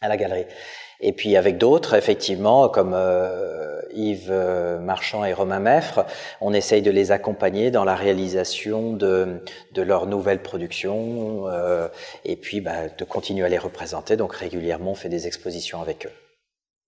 à 0.00 0.08
la 0.08 0.16
galerie. 0.16 0.46
Et 1.02 1.12
puis 1.12 1.36
avec 1.36 1.58
d'autres, 1.58 1.94
effectivement, 1.94 2.68
comme 2.68 2.94
euh, 2.94 3.80
Yves 3.92 4.30
euh, 4.30 4.78
Marchand 4.78 5.24
et 5.24 5.32
Romain 5.32 5.58
Meffre, 5.58 6.06
on 6.40 6.54
essaye 6.54 6.80
de 6.80 6.92
les 6.92 7.10
accompagner 7.10 7.72
dans 7.72 7.84
la 7.84 7.96
réalisation 7.96 8.92
de, 8.92 9.42
de 9.72 9.82
leurs 9.82 10.06
nouvelles 10.06 10.42
productions 10.42 11.48
euh, 11.48 11.88
et 12.24 12.36
puis 12.36 12.60
bah, 12.60 12.88
de 12.96 13.04
continuer 13.04 13.44
à 13.44 13.48
les 13.48 13.58
représenter. 13.58 14.16
Donc 14.16 14.34
régulièrement, 14.34 14.92
on 14.92 14.94
fait 14.94 15.08
des 15.08 15.26
expositions 15.26 15.82
avec 15.82 16.06
eux. 16.06 16.12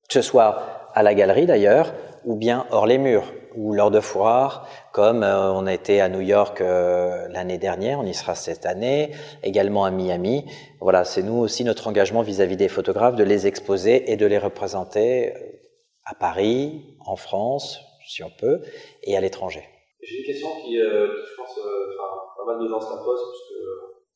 Que 0.08 0.14
ce 0.14 0.22
soit 0.22 0.83
à 0.94 1.02
la 1.02 1.14
galerie 1.14 1.46
d'ailleurs, 1.46 1.92
ou 2.24 2.36
bien 2.36 2.66
hors 2.70 2.86
les 2.86 2.98
murs, 2.98 3.32
ou 3.56 3.72
lors 3.72 3.90
de 3.90 4.00
foires, 4.00 4.66
comme 4.92 5.22
euh, 5.22 5.52
on 5.52 5.66
a 5.66 5.74
été 5.74 6.00
à 6.00 6.08
New 6.08 6.20
York 6.20 6.60
euh, 6.60 7.28
l'année 7.28 7.58
dernière, 7.58 7.98
on 8.00 8.04
y 8.04 8.14
sera 8.14 8.34
cette 8.34 8.64
année, 8.64 9.12
également 9.42 9.84
à 9.84 9.90
Miami. 9.90 10.46
Voilà, 10.80 11.04
c'est 11.04 11.22
nous 11.22 11.38
aussi 11.38 11.64
notre 11.64 11.86
engagement 11.86 12.22
vis-à-vis 12.22 12.56
des 12.56 12.68
photographes 12.68 13.16
de 13.16 13.24
les 13.24 13.46
exposer 13.46 14.10
et 14.10 14.16
de 14.16 14.26
les 14.26 14.38
représenter 14.38 15.34
euh, 15.34 15.38
à 16.04 16.14
Paris, 16.14 16.96
en 17.04 17.16
France, 17.16 17.80
si 18.06 18.22
on 18.22 18.30
peut, 18.38 18.62
et 19.02 19.16
à 19.16 19.20
l'étranger. 19.20 19.64
J'ai 20.02 20.18
une 20.18 20.26
question 20.26 20.48
qui, 20.62 20.76
je 20.76 21.36
pense, 21.36 21.58
pas 22.36 22.44
mal 22.44 22.62
de 22.62 22.68
gens 22.68 22.78
se 22.78 22.90
la 22.90 23.02
posent, 23.02 23.24
parce 23.24 23.48
que 23.48 23.56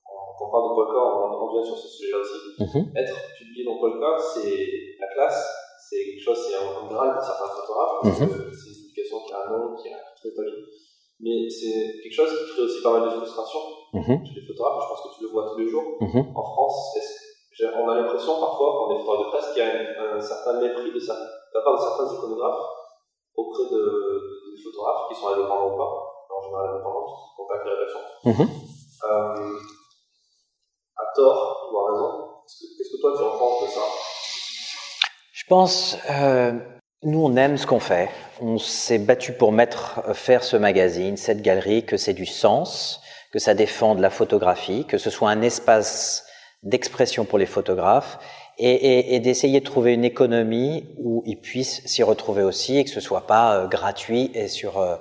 quand 0.05 0.47
on 0.47 0.51
parle 0.51 0.71
de 0.71 0.75
Polka, 0.75 0.99
on, 0.99 1.49
on 1.49 1.53
vient 1.53 1.64
sur 1.64 1.79
ce 1.79 1.88
sujet-là 1.88 2.19
aussi. 2.19 2.38
Mm-hmm. 2.61 2.99
Être 2.99 3.17
publié 3.38 3.64
dans 3.64 3.79
Polka, 3.79 4.19
c'est 4.19 4.67
la 5.01 5.07
classe, 5.14 5.67
c'est 5.88 6.05
quelque 6.05 6.24
chose, 6.24 6.37
c'est 6.37 6.57
un 6.57 6.87
graal 6.87 7.14
pour 7.14 7.24
certains 7.24 7.48
photographes, 7.48 8.05
mm-hmm. 8.05 8.29
que 8.29 8.53
c'est 8.53 8.68
une 8.68 8.77
publication 8.92 9.24
qui 9.24 9.33
a 9.33 9.40
un 9.40 9.59
nom, 9.59 9.74
qui 9.74 9.88
a 9.88 9.96
ta 9.96 10.42
vie. 10.42 10.64
Mais 11.20 11.48
c'est 11.48 12.03
quelque 12.03 12.14
chose 12.14 12.31
qui 12.31 12.53
crée 12.53 12.62
aussi 12.62 12.83
pas 12.83 12.92
mal 12.92 13.09
de 13.09 13.16
frustration 13.16 13.61
mm-hmm. 13.94 14.27
chez 14.27 14.40
les 14.40 14.46
photographes, 14.46 14.85
je 14.85 14.88
pense 14.88 15.03
que 15.03 15.16
tu 15.16 15.24
le 15.24 15.31
vois 15.31 15.48
tous 15.48 15.59
les 15.59 15.68
jours. 15.68 15.96
Mm-hmm. 16.01 16.37
En 16.37 16.42
France, 16.44 16.94
on 17.64 17.88
a 17.88 17.94
l'impression 17.96 18.38
parfois, 18.38 18.72
quand 18.72 18.87
on 18.87 18.94
est 18.94 19.03
photographe 19.03 19.18
de 19.18 19.31
presse, 19.31 19.48
qu'il 19.53 19.62
y 19.62 19.66
a 19.66 20.14
un, 20.14 20.20
certain 20.20 20.61
mépris 20.61 20.92
de, 20.92 21.01
la 21.01 21.61
part 21.61 21.74
de 21.74 21.81
certains 21.81 22.14
iconographes 22.14 22.66
auprès 23.35 23.64
de, 23.64 24.55
des 24.55 24.62
photographes 24.62 25.09
qui 25.09 25.14
sont 25.18 25.29
indépendants 25.29 25.74
ou 25.74 25.77
pas, 25.77 25.90
en 26.37 26.42
général 26.42 26.70
indépendants, 26.74 27.07
qui 27.07 27.37
contactent 27.37 27.66
les 27.66 27.72
rédactions. 27.72 28.55
Euh, 29.09 29.59
à 30.96 31.14
tort 31.14 31.70
ou 31.72 31.79
à 31.79 31.92
raison. 31.92 32.29
Qu'est-ce 32.46 32.96
que 32.96 33.01
toi 33.01 33.14
tu 33.16 33.22
en 33.22 33.38
penses 33.38 33.62
de 33.62 33.68
ça? 33.68 33.81
Pense, 35.48 35.98
euh, 36.11 36.52
nous 37.02 37.24
on 37.24 37.37
aime 37.37 37.56
ce 37.56 37.66
qu'on 37.66 37.80
fait. 37.80 38.11
On 38.40 38.58
s'est 38.58 38.98
battu 38.98 39.32
pour 39.32 39.52
mettre, 39.52 40.02
euh, 40.06 40.14
faire 40.14 40.44
ce 40.44 40.56
magazine, 40.56 41.16
cette 41.16 41.42
galerie, 41.42 41.84
que 41.84 41.96
c'est 41.96 42.14
du 42.14 42.26
sens, 42.26 43.00
que 43.32 43.38
ça 43.38 43.54
défende 43.54 43.98
la 43.98 44.11
photographie, 44.11 44.84
que 44.87 44.98
ce 44.98 45.11
soit 45.11 45.30
un 45.30 45.42
espace 45.42 46.26
d'expression 46.62 47.24
pour 47.24 47.38
les 47.38 47.46
photographes 47.46 48.18
et, 48.59 48.71
et, 48.71 49.14
et 49.14 49.21
d'essayer 49.21 49.61
de 49.61 49.64
trouver 49.64 49.94
une 49.94 50.05
économie 50.05 50.85
où 50.99 51.23
ils 51.27 51.38
puissent 51.38 51.81
s'y 51.87 52.03
retrouver 52.03 52.42
aussi 52.42 52.77
et 52.77 52.85
que 52.85 52.90
ce 52.90 53.01
soit 53.01 53.27
pas 53.27 53.55
euh, 53.55 53.66
gratuit 53.68 54.33
et 54.35 54.49
sur 54.49 54.81
euh, 54.81 54.97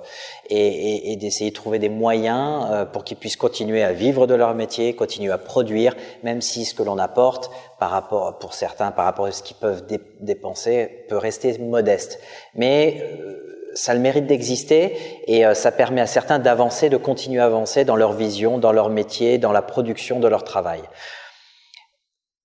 et, 0.48 1.12
et 1.12 1.16
d'essayer 1.16 1.50
de 1.50 1.56
trouver 1.56 1.80
des 1.80 1.88
moyens 1.88 2.66
euh, 2.70 2.84
pour 2.84 3.02
qu'ils 3.02 3.16
puissent 3.16 3.36
continuer 3.36 3.82
à 3.82 3.92
vivre 3.92 4.28
de 4.28 4.34
leur 4.34 4.54
métier, 4.54 4.94
continuer 4.94 5.32
à 5.32 5.38
produire, 5.38 5.96
même 6.22 6.40
si 6.40 6.64
ce 6.64 6.74
que 6.74 6.84
l'on 6.84 6.98
apporte 6.98 7.50
par 7.80 7.90
rapport 7.90 8.38
pour 8.38 8.54
certains 8.54 8.92
par 8.92 9.04
rapport 9.04 9.26
à 9.26 9.32
ce 9.32 9.42
qu'ils 9.42 9.56
peuvent 9.56 9.84
dépenser 10.20 11.04
peut 11.08 11.18
rester 11.18 11.58
modeste, 11.58 12.20
mais 12.54 13.02
ça 13.74 13.92
a 13.92 13.94
le 13.94 14.00
mérite 14.00 14.26
d'exister 14.26 14.96
et 15.26 15.44
ça 15.54 15.72
permet 15.72 16.00
à 16.00 16.06
certains 16.06 16.38
d'avancer, 16.38 16.88
de 16.88 16.96
continuer 16.96 17.40
à 17.40 17.44
avancer 17.44 17.84
dans 17.84 17.96
leur 17.96 18.12
vision, 18.12 18.58
dans 18.58 18.72
leur 18.72 18.88
métier, 18.88 19.38
dans 19.38 19.52
la 19.52 19.62
production 19.62 20.20
de 20.20 20.28
leur 20.28 20.44
travail. 20.44 20.80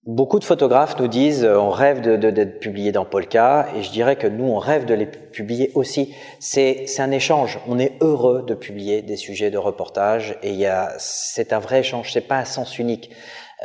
Beaucoup 0.05 0.39
de 0.39 0.43
photographes 0.43 0.99
nous 0.99 1.07
disent 1.07 1.45
euh, 1.45 1.57
on 1.57 1.69
rêve 1.69 2.01
d'être 2.01 2.19
de, 2.19 2.29
de, 2.29 2.43
publié 2.43 2.91
dans 2.91 3.05
Polka 3.05 3.69
et 3.73 3.83
je 3.83 3.91
dirais 3.91 4.17
que 4.17 4.27
nous 4.27 4.43
on 4.43 4.57
rêve 4.57 4.83
de 4.83 4.93
les 4.93 5.05
publier 5.05 5.71
aussi. 5.75 6.13
C'est 6.41 6.85
un 6.99 7.09
échange. 7.09 7.57
On 7.69 7.79
est 7.79 7.93
heureux 8.01 8.43
de 8.45 8.53
publier 8.53 9.01
des 9.01 9.15
sujets 9.15 9.49
de 9.49 9.57
reportage 9.57 10.37
et 10.43 10.49
il 10.49 10.57
y 10.57 10.65
a 10.65 10.91
c'est 10.97 11.53
un 11.53 11.59
vrai 11.59 11.79
échange. 11.79 12.11
C'est 12.11 12.19
pas 12.19 12.35
un 12.35 12.43
sens 12.43 12.79
unique. 12.79 13.11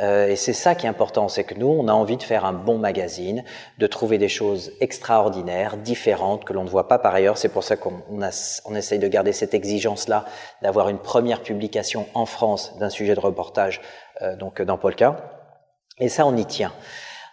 Euh, 0.01 0.29
et 0.29 0.37
c'est 0.37 0.53
ça 0.53 0.75
qui 0.75 0.85
est 0.85 0.89
important, 0.89 1.27
c'est 1.27 1.43
que 1.43 1.55
nous, 1.55 1.67
on 1.67 1.89
a 1.89 1.91
envie 1.91 2.15
de 2.15 2.23
faire 2.23 2.45
un 2.45 2.53
bon 2.53 2.77
magazine, 2.77 3.43
de 3.77 3.87
trouver 3.87 4.17
des 4.17 4.29
choses 4.29 4.71
extraordinaires, 4.79 5.75
différentes, 5.75 6.45
que 6.45 6.53
l'on 6.53 6.63
ne 6.63 6.69
voit 6.69 6.87
pas 6.87 6.99
par 6.99 7.13
ailleurs. 7.13 7.37
C'est 7.37 7.49
pour 7.49 7.65
ça 7.65 7.75
qu'on 7.75 8.01
on 8.09 8.75
essaye 8.75 8.99
de 8.99 9.07
garder 9.09 9.33
cette 9.33 9.53
exigence-là, 9.53 10.23
d'avoir 10.61 10.87
une 10.87 10.99
première 10.99 11.41
publication 11.41 12.05
en 12.13 12.25
France 12.25 12.77
d'un 12.79 12.89
sujet 12.89 13.13
de 13.13 13.19
reportage, 13.19 13.81
euh, 14.21 14.37
donc 14.37 14.61
dans 14.61 14.77
Polka. 14.77 15.38
Et 15.99 16.09
ça, 16.09 16.25
on 16.25 16.35
y 16.35 16.45
tient. 16.45 16.73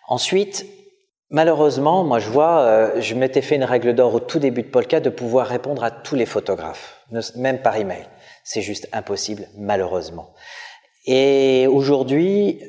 Ensuite, 0.09 0.66
malheureusement, 1.31 2.05
moi 2.05 2.18
je 2.18 2.31
vois, 2.31 2.61
euh, 2.61 3.00
je 3.00 3.14
m'étais 3.14 3.42
fait 3.42 3.57
une 3.57 3.64
règle 3.64 3.94
d'or 3.94 4.14
au 4.14 4.20
tout 4.20 4.38
début 4.38 4.62
de 4.62 4.68
Polka 4.68 5.00
de 5.00 5.11
pouvoir 5.11 5.46
répondre 5.46 5.83
à 5.85 5.90
tous 5.90 6.14
les 6.14 6.26
photographes, 6.26 7.05
même 7.37 7.61
par 7.62 7.76
email. 7.76 8.07
C'est 8.44 8.62
juste 8.62 8.88
impossible, 8.92 9.48
malheureusement. 9.57 10.33
Et 11.07 11.66
aujourd'hui, 11.66 12.61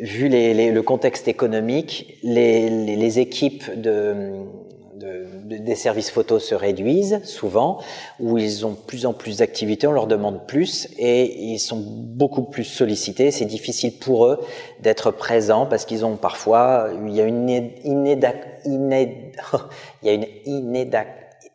vu 0.00 0.28
le 0.28 0.80
contexte 0.80 1.28
économique, 1.28 2.18
les 2.22 3.18
équipes 3.18 3.80
de, 3.80 4.44
des 4.94 5.74
services 5.74 6.10
photos 6.10 6.44
se 6.44 6.54
réduisent 6.54 7.20
souvent, 7.24 7.78
où 8.20 8.38
ils 8.38 8.64
ont 8.64 8.74
plus 8.74 9.06
en 9.06 9.12
plus 9.12 9.38
d'activités, 9.38 9.86
on 9.86 9.92
leur 9.92 10.06
demande 10.06 10.46
plus 10.46 10.88
et 10.98 11.52
ils 11.52 11.58
sont 11.58 11.82
beaucoup 11.84 12.42
plus 12.42 12.64
sollicités. 12.64 13.30
C'est 13.30 13.44
difficile 13.44 13.98
pour 13.98 14.26
eux 14.26 14.40
d'être 14.80 15.10
présents 15.10 15.66
parce 15.66 15.84
qu'ils 15.84 16.04
ont 16.04 16.16
parfois, 16.16 16.88
il 17.06 17.14
y 17.14 17.20
a 17.20 17.24
une 17.24 17.48
inéda, 17.84 18.32
inéda, 18.64 19.38
il 20.02 20.06
y 20.06 20.10
a 20.10 20.12
une 20.14 20.26
inéda, 20.46 21.04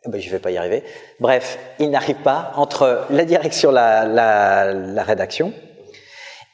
ben, 0.06 0.20
je 0.20 0.30
vais 0.30 0.38
pas 0.38 0.50
y 0.50 0.56
arriver. 0.56 0.82
Bref, 1.18 1.58
ils 1.78 1.90
n'arrivent 1.90 2.22
pas 2.22 2.52
entre 2.56 3.06
la 3.10 3.24
direction, 3.24 3.70
la, 3.70 4.06
la, 4.06 4.72
la 4.72 5.02
rédaction, 5.02 5.52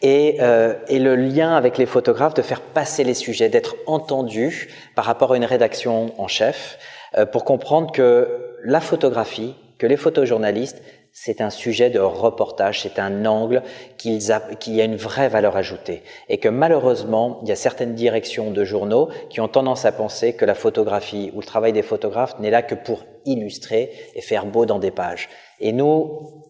et, 0.03 0.37
euh, 0.41 0.75
et, 0.89 0.99
le 0.99 1.17
lien 1.17 1.55
avec 1.57 1.79
les 1.79 1.87
photographes, 1.87 2.35
de 2.35 2.43
faire 2.43 2.61
passer 2.61 3.05
les 3.05 3.15
sujets, 3.15 3.49
d'être 3.49 3.77
entendu 3.87 4.69
par 4.95 5.05
rapport 5.05 5.33
à 5.33 5.37
une 5.37 5.45
rédaction 5.45 6.13
en 6.21 6.29
chef, 6.29 6.79
euh, 7.17 7.25
pour 7.25 7.45
comprendre 7.45 7.93
que 7.93 8.57
la 8.63 8.81
photographie, 8.81 9.55
que 9.79 9.87
les 9.87 9.97
photojournalistes, 9.97 10.83
c'est 11.19 11.41
un 11.41 11.49
sujet 11.49 11.89
de 11.89 11.99
reportage, 11.99 12.83
c'est 12.83 12.99
un 12.99 13.25
angle 13.25 13.63
qui 13.97 14.31
a, 14.31 14.39
qui 14.39 14.83
a 14.83 14.85
une 14.85 14.97
vraie 14.97 15.31
valeur 15.31 15.57
ajoutée. 15.57 16.03
Et 16.29 16.37
que 16.37 16.51
malheureusement, 16.51 17.39
il 17.43 17.49
y 17.49 17.53
a 17.53 17.57
certaines 17.57 17.95
directions 17.95 18.51
de 18.51 18.65
journaux 18.65 19.09
qui 19.31 19.41
ont 19.41 19.49
tendance 19.49 19.87
à 19.87 19.93
penser 19.93 20.35
que 20.35 20.45
la 20.45 20.55
photographie 20.55 21.31
ou 21.33 21.41
le 21.41 21.47
travail 21.47 21.73
des 21.73 21.81
photographes 21.81 22.39
n'est 22.39 22.51
là 22.51 22.61
que 22.61 22.75
pour 22.75 23.03
illustrer 23.25 23.93
et 24.15 24.21
faire 24.21 24.45
beau 24.45 24.67
dans 24.67 24.79
des 24.79 24.91
pages. 24.91 25.31
Et 25.59 25.73
nous, 25.73 26.46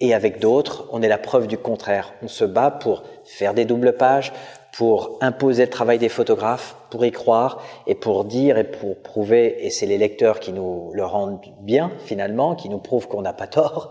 et 0.00 0.14
avec 0.14 0.40
d'autres, 0.40 0.86
on 0.92 1.02
est 1.02 1.08
la 1.08 1.18
preuve 1.18 1.46
du 1.46 1.56
contraire. 1.56 2.12
On 2.22 2.28
se 2.28 2.44
bat 2.44 2.70
pour 2.70 3.02
faire 3.24 3.54
des 3.54 3.64
doubles 3.64 3.94
pages, 3.96 4.32
pour 4.76 5.16
imposer 5.22 5.64
le 5.64 5.70
travail 5.70 5.98
des 5.98 6.10
photographes, 6.10 6.76
pour 6.90 7.06
y 7.06 7.10
croire 7.10 7.62
et 7.86 7.94
pour 7.94 8.26
dire 8.26 8.58
et 8.58 8.64
pour 8.64 8.98
prouver, 8.98 9.64
et 9.64 9.70
c'est 9.70 9.86
les 9.86 9.96
lecteurs 9.96 10.38
qui 10.38 10.52
nous 10.52 10.90
le 10.92 11.04
rendent 11.04 11.40
bien 11.62 11.90
finalement, 12.04 12.54
qui 12.54 12.68
nous 12.68 12.78
prouvent 12.78 13.08
qu'on 13.08 13.22
n'a 13.22 13.32
pas 13.32 13.46
tort, 13.46 13.90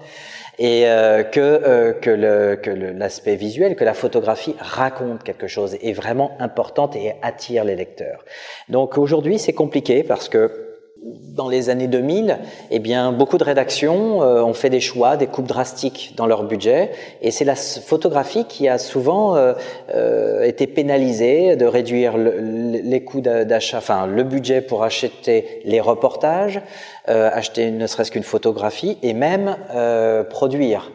et 0.59 0.83
euh, 0.85 1.23
que, 1.23 1.39
euh, 1.39 2.93
l'aspect 2.93 3.35
visuel, 3.35 3.75
que 3.75 3.83
la 3.83 3.95
photographie 3.95 4.55
raconte 4.59 5.23
quelque 5.23 5.47
chose, 5.47 5.75
est 5.81 5.93
vraiment 5.93 6.37
importante 6.39 6.95
et 6.95 7.15
attire 7.23 7.63
les 7.63 7.75
lecteurs. 7.75 8.23
Donc 8.69 8.99
aujourd'hui 8.99 9.39
c'est 9.39 9.53
compliqué 9.53 10.03
parce 10.03 10.29
que 10.29 10.74
dans 11.35 11.49
les 11.49 11.69
années 11.69 11.87
2000, 11.87 12.39
eh 12.71 12.79
bien, 12.79 13.11
beaucoup 13.11 13.37
de 13.37 13.43
rédactions 13.43 14.23
euh, 14.23 14.41
ont 14.41 14.53
fait 14.53 14.69
des 14.69 14.79
choix, 14.79 15.17
des 15.17 15.27
coupes 15.27 15.47
drastiques 15.47 16.13
dans 16.15 16.25
leur 16.25 16.43
budget, 16.43 16.91
et 17.21 17.31
c'est 17.31 17.45
la 17.45 17.55
photographie 17.55 18.45
qui 18.45 18.67
a 18.67 18.77
souvent 18.77 19.35
euh, 19.35 19.53
euh, 19.93 20.43
été 20.43 20.65
pénalisée 20.65 21.55
de 21.55 21.65
réduire 21.65 22.17
le, 22.17 22.33
les 22.83 23.03
coûts 23.03 23.21
d'achat, 23.21 23.77
enfin 23.77 24.07
le 24.07 24.23
budget 24.23 24.61
pour 24.61 24.83
acheter 24.83 25.61
les 25.65 25.81
reportages, 25.81 26.61
acheter 27.07 27.69
ne 27.69 27.85
serait-ce 27.85 28.11
qu'une 28.11 28.23
photographie, 28.23 28.97
et 29.03 29.13
même 29.13 29.57
produire. 30.29 30.91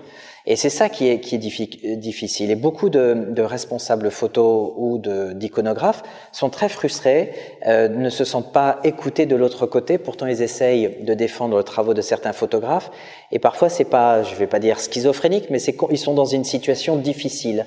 Et 0.51 0.57
c'est 0.57 0.69
ça 0.69 0.89
qui 0.89 1.07
est, 1.07 1.37
difficile. 1.37 2.51
Et 2.51 2.57
beaucoup 2.57 2.89
de, 2.89 3.41
responsables 3.41 4.11
photos 4.11 4.73
ou 4.77 4.99
d'iconographes 4.99 6.03
sont 6.33 6.51
très 6.51 6.69
frustrés, 6.69 7.33
euh, 7.69 7.87
ne 7.89 8.11
se 8.11 8.25
sentent 8.25 8.53
pas 8.53 8.81
écoutés 8.83 9.27
de 9.27 9.37
l'autre 9.37 9.67
côté. 9.67 9.97
Pourtant, 9.97 10.27
ils 10.27 10.43
essayent 10.43 11.05
de 11.05 11.15
défendre 11.15 11.57
les 11.57 11.63
travaux 11.63 11.95
de 11.95 12.03
certains 12.03 12.33
photographes. 12.33 12.91
Et 13.31 13.39
parfois, 13.39 13.69
c'est 13.69 13.85
pas, 13.85 14.25
je 14.25 14.35
vais 14.35 14.49
pas 14.49 14.59
dire 14.59 14.81
schizophrénique, 14.81 15.51
mais 15.51 15.63
ils 15.63 15.99
sont 15.99 16.15
dans 16.15 16.25
une 16.25 16.43
situation 16.43 16.97
difficile. 16.97 17.65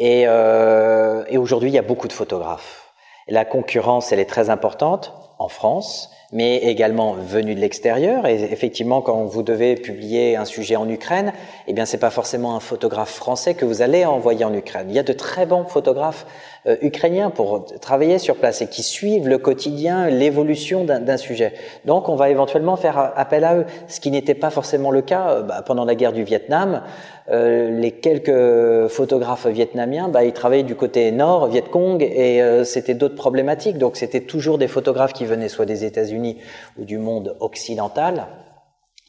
Euh, 0.00 1.24
et 1.28 1.36
aujourd'hui, 1.36 1.68
il 1.68 1.74
y 1.74 1.78
a 1.78 1.82
beaucoup 1.82 2.08
de 2.08 2.14
photographes. 2.14 2.94
La 3.28 3.44
concurrence, 3.44 4.10
elle 4.10 4.20
est 4.20 4.30
très 4.36 4.48
importante 4.48 5.12
en 5.38 5.48
France 5.48 6.08
mais 6.32 6.58
également 6.58 7.14
venus 7.14 7.56
de 7.56 7.60
l'extérieur. 7.60 8.26
Et 8.26 8.42
effectivement, 8.52 9.00
quand 9.00 9.24
vous 9.24 9.42
devez 9.42 9.74
publier 9.74 10.36
un 10.36 10.44
sujet 10.44 10.76
en 10.76 10.88
Ukraine, 10.88 11.32
eh 11.66 11.72
bien, 11.72 11.86
c'est 11.86 11.98
pas 11.98 12.10
forcément 12.10 12.54
un 12.54 12.60
photographe 12.60 13.12
français 13.12 13.54
que 13.54 13.64
vous 13.64 13.82
allez 13.82 14.04
envoyer 14.04 14.44
en 14.44 14.54
Ukraine. 14.54 14.86
Il 14.88 14.94
y 14.94 14.98
a 14.98 15.02
de 15.02 15.12
très 15.12 15.46
bons 15.46 15.64
photographes 15.64 16.26
euh, 16.66 16.76
ukrainiens 16.82 17.30
pour 17.30 17.64
travailler 17.80 18.18
sur 18.18 18.36
place 18.36 18.60
et 18.60 18.68
qui 18.68 18.82
suivent 18.82 19.26
le 19.26 19.38
quotidien, 19.38 20.08
l'évolution 20.08 20.84
d'un 20.84 21.16
sujet. 21.16 21.54
Donc, 21.84 22.08
on 22.08 22.16
va 22.16 22.30
éventuellement 22.30 22.76
faire 22.76 23.12
appel 23.16 23.44
à 23.44 23.56
eux, 23.56 23.66
ce 23.88 23.98
qui 23.98 24.10
n'était 24.10 24.34
pas 24.34 24.50
forcément 24.50 24.90
le 24.90 25.02
cas 25.02 25.30
euh, 25.30 25.42
bah, 25.42 25.62
pendant 25.66 25.84
la 25.84 25.94
guerre 25.94 26.12
du 26.12 26.22
Vietnam. 26.22 26.82
Euh, 27.30 27.70
les 27.70 27.92
quelques 27.92 28.88
photographes 28.88 29.46
vietnamiens, 29.46 30.08
bah, 30.08 30.24
ils 30.24 30.32
travaillaient 30.32 30.64
du 30.64 30.74
côté 30.74 31.12
nord, 31.12 31.46
Viet 31.46 31.62
Cong, 31.70 32.02
et 32.02 32.42
euh, 32.42 32.64
c'était 32.64 32.94
d'autres 32.94 33.14
problématiques. 33.14 33.78
Donc 33.78 33.96
c'était 33.96 34.22
toujours 34.22 34.58
des 34.58 34.66
photographes 34.66 35.12
qui 35.12 35.24
venaient 35.24 35.48
soit 35.48 35.66
des 35.66 35.84
États-Unis 35.84 36.38
ou 36.78 36.84
du 36.84 36.98
monde 36.98 37.36
occidental 37.38 38.26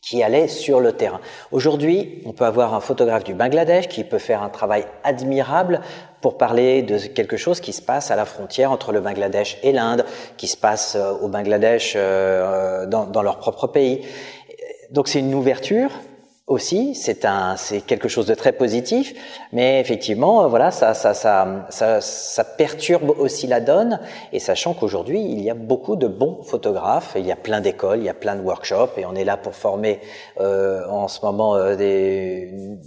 qui 0.04 0.24
allaient 0.24 0.48
sur 0.48 0.80
le 0.80 0.94
terrain. 0.94 1.20
Aujourd'hui, 1.52 2.22
on 2.26 2.34
peut 2.34 2.46
avoir 2.46 2.74
un 2.74 2.80
photographe 2.80 3.24
du 3.24 3.36
Bangladesh 3.36 3.88
qui 3.88 4.04
peut 4.04 4.18
faire 4.18 4.42
un 4.42 4.50
travail 4.50 4.86
admirable 5.04 5.82
pour 6.22 6.38
parler 6.38 6.82
de 6.82 6.98
quelque 6.98 7.38
chose 7.38 7.60
qui 7.60 7.72
se 7.72 7.84
passe 7.84 8.10
à 8.10 8.16
la 8.16 8.26
frontière 8.26 8.72
entre 8.72 8.92
le 8.92 9.00
Bangladesh 9.00 9.58
et 9.64 9.72
l'Inde, 9.72 10.06
qui 10.38 10.48
se 10.48 10.58
passe 10.58 10.96
euh, 10.96 11.12
au 11.22 11.28
Bangladesh 11.28 11.96
dans, 11.96 13.06
dans 13.06 13.22
leur 13.24 13.38
propre 13.38 13.68
pays. 13.68 14.02
Donc 14.92 15.08
c'est 15.08 15.20
une 15.20 15.34
ouverture, 15.34 15.90
aussi, 16.52 16.96
c'est 16.96 17.24
un, 17.26 17.56
c'est 17.56 17.82
quelque 17.82 18.10
chose 18.10 18.26
de 18.26 18.36
très 18.36 18.52
positif, 18.52 19.14
mais 19.54 19.80
effectivement, 19.80 20.48
voilà, 20.50 20.70
ça, 20.70 20.94
ça, 20.94 21.14
ça, 21.14 21.66
ça, 21.70 22.02
ça 22.02 22.44
perturbe 22.44 23.12
aussi 23.18 23.48
la 23.48 23.62
donne. 23.62 24.00
Et 24.34 24.40
sachant 24.40 24.74
qu'aujourd'hui, 24.74 25.22
il 25.22 25.42
y 25.42 25.50
a 25.50 25.54
beaucoup 25.54 25.96
de 25.96 26.08
bons 26.08 26.44
photographes, 26.44 27.14
il 27.16 27.26
y 27.26 27.32
a 27.32 27.38
plein 27.38 27.62
d'écoles, 27.62 28.00
il 28.00 28.06
y 28.06 28.10
a 28.10 28.14
plein 28.14 28.36
de 28.36 28.42
workshops, 28.42 28.98
et 28.98 29.06
on 29.06 29.16
est 29.16 29.24
là 29.24 29.38
pour 29.38 29.56
former 29.56 30.02
euh, 30.40 30.86
en 30.90 31.08
ce 31.08 31.26
moment 31.26 31.56
euh, 31.56 31.76
des 31.76 32.78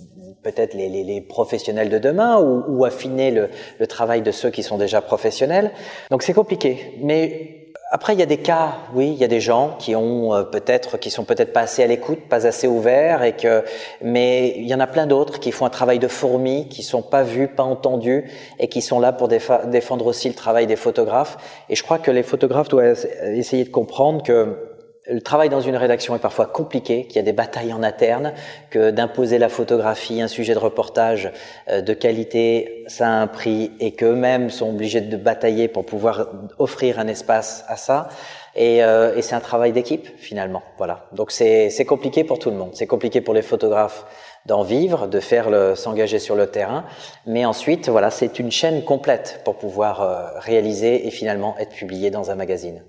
peut-être 0.43 0.75
les, 0.75 0.91
les, 0.91 1.05
les, 1.05 1.23
professionnels 1.23 1.89
de 1.89 1.99
demain 1.99 2.39
ou, 2.39 2.65
ou 2.69 2.85
affiner 2.85 3.31
le, 3.31 3.49
le 3.79 3.87
travail 3.87 4.21
de 4.21 4.31
ceux 4.31 4.51
qui 4.51 4.63
sont 4.63 4.77
déjà 4.77 5.01
professionnels. 5.01 5.71
Donc 6.11 6.23
c'est 6.23 6.35
compliqué, 6.35 6.99
mais 7.01 7.64
après, 7.95 8.15
il 8.15 8.19
y 8.19 8.25
a 8.25 8.27
des 8.27 8.39
cas, 8.39 8.73
oui, 8.93 9.11
il 9.11 9.19
y 9.19 9.23
a 9.25 9.29
des 9.29 9.39
gens 9.39 9.77
qui 9.79 9.95
ont 9.95 10.35
euh, 10.35 10.43
peut-être, 10.43 10.99
qui 10.99 11.13
sont 11.13 11.25
peut-être 11.25 11.53
pas 11.53 11.61
assez 11.61 11.81
à 11.81 11.87
l'écoute, 11.87 12.19
pas 12.29 12.45
assez 12.45 12.67
ouverts, 12.67 13.23
et 13.23 13.37
que, 13.37 13.63
mais 14.03 14.53
il 14.57 14.67
y 14.67 14.75
en 14.75 14.81
a 14.81 14.89
plein 14.89 15.07
d'autres 15.07 15.39
qui 15.39 15.53
font 15.53 15.65
un 15.65 15.71
travail 15.71 16.01
de 16.01 16.09
fourmi, 16.09 16.69
qui 16.69 16.83
sont 16.83 17.03
pas 17.03 17.23
vus, 17.23 17.47
pas 17.47 17.63
entendus, 17.63 18.29
et 18.59 18.67
qui 18.67 18.83
sont 18.83 18.99
là 18.99 19.13
pour 19.13 19.29
défendre 19.29 20.07
aussi 20.07 20.29
le 20.29 20.35
travail 20.35 20.67
des 20.67 20.75
photographes. 20.75 21.37
Et 21.69 21.77
je 21.77 21.85
crois 21.85 21.99
que 21.99 22.11
les 22.11 22.25
photographes 22.25 22.69
doivent 22.69 23.07
essayer 23.27 23.63
de 23.63 23.71
comprendre 23.71 24.25
que 24.25 24.74
le 25.07 25.21
travail 25.21 25.51
dans 25.51 25.61
une 25.61 25.77
rédaction 25.77 26.17
est 26.17 26.21
parfois 26.21 26.47
compliqué, 26.47 27.07
qu'il 27.07 27.17
y 27.17 27.19
a 27.19 27.23
des 27.23 27.33
batailles 27.33 27.73
en 27.73 27.83
interne, 27.83 28.33
que 28.71 28.91
d'imposer 28.91 29.39
la 29.39 29.49
photographie, 29.49 30.23
un 30.23 30.29
sujet 30.29 30.55
de 30.55 30.59
reportage 30.59 31.31
euh, 31.69 31.83
de 31.83 31.93
qualité, 31.93 32.85
ça 32.87 33.09
a 33.09 33.11
un 33.11 33.27
prix 33.27 33.73
et 33.81 33.93
qu'eux-mêmes 33.93 34.51
sont 34.51 34.71
obligés 34.71 35.03
de 35.03 35.17
batailler 35.17 35.69
pour 35.69 35.85
pouvoir 35.85 36.29
offrir 36.59 36.99
un 36.99 37.09
espace 37.09 37.65
à 37.69 37.77
ça. 37.77 38.09
Et, 38.57 38.85
euh, 38.85 39.17
et 39.17 39.23
c'est 39.23 39.35
un 39.35 39.41
travail 39.41 39.73
d'équipe 39.73 40.09
finalement. 40.17 40.63
Voilà. 40.79 41.07
Donc 41.13 41.33
c'est 41.33 41.85
compliqué 41.87 42.25
pour 42.25 42.39
tout 42.39 42.51
le 42.51 42.57
monde. 42.57 42.71
C'est 42.75 42.87
compliqué 42.87 43.21
pour 43.21 43.35
les 43.35 43.43
photographes 43.43 44.07
d'en 44.47 44.63
vivre, 44.63 45.07
de 45.07 45.21
faire 45.21 45.51
le 45.51 45.75
s'engager 45.75 46.19
sur 46.19 46.37
le 46.37 46.47
terrain, 46.47 46.85
mais 47.27 47.45
ensuite 47.45 47.89
voilà, 47.89 48.11
c'est 48.11 48.39
une 48.39 48.51
chaîne 48.51 48.85
complète 48.85 49.41
pour 49.45 49.57
pouvoir 49.57 50.03
euh, 50.03 50.39
réaliser 50.39 51.07
et 51.07 51.11
finalement 51.11 51.57
être 51.59 51.73
publié 51.73 52.11
dans 52.11 52.31
un 52.31 52.35
magazine. 52.35 52.83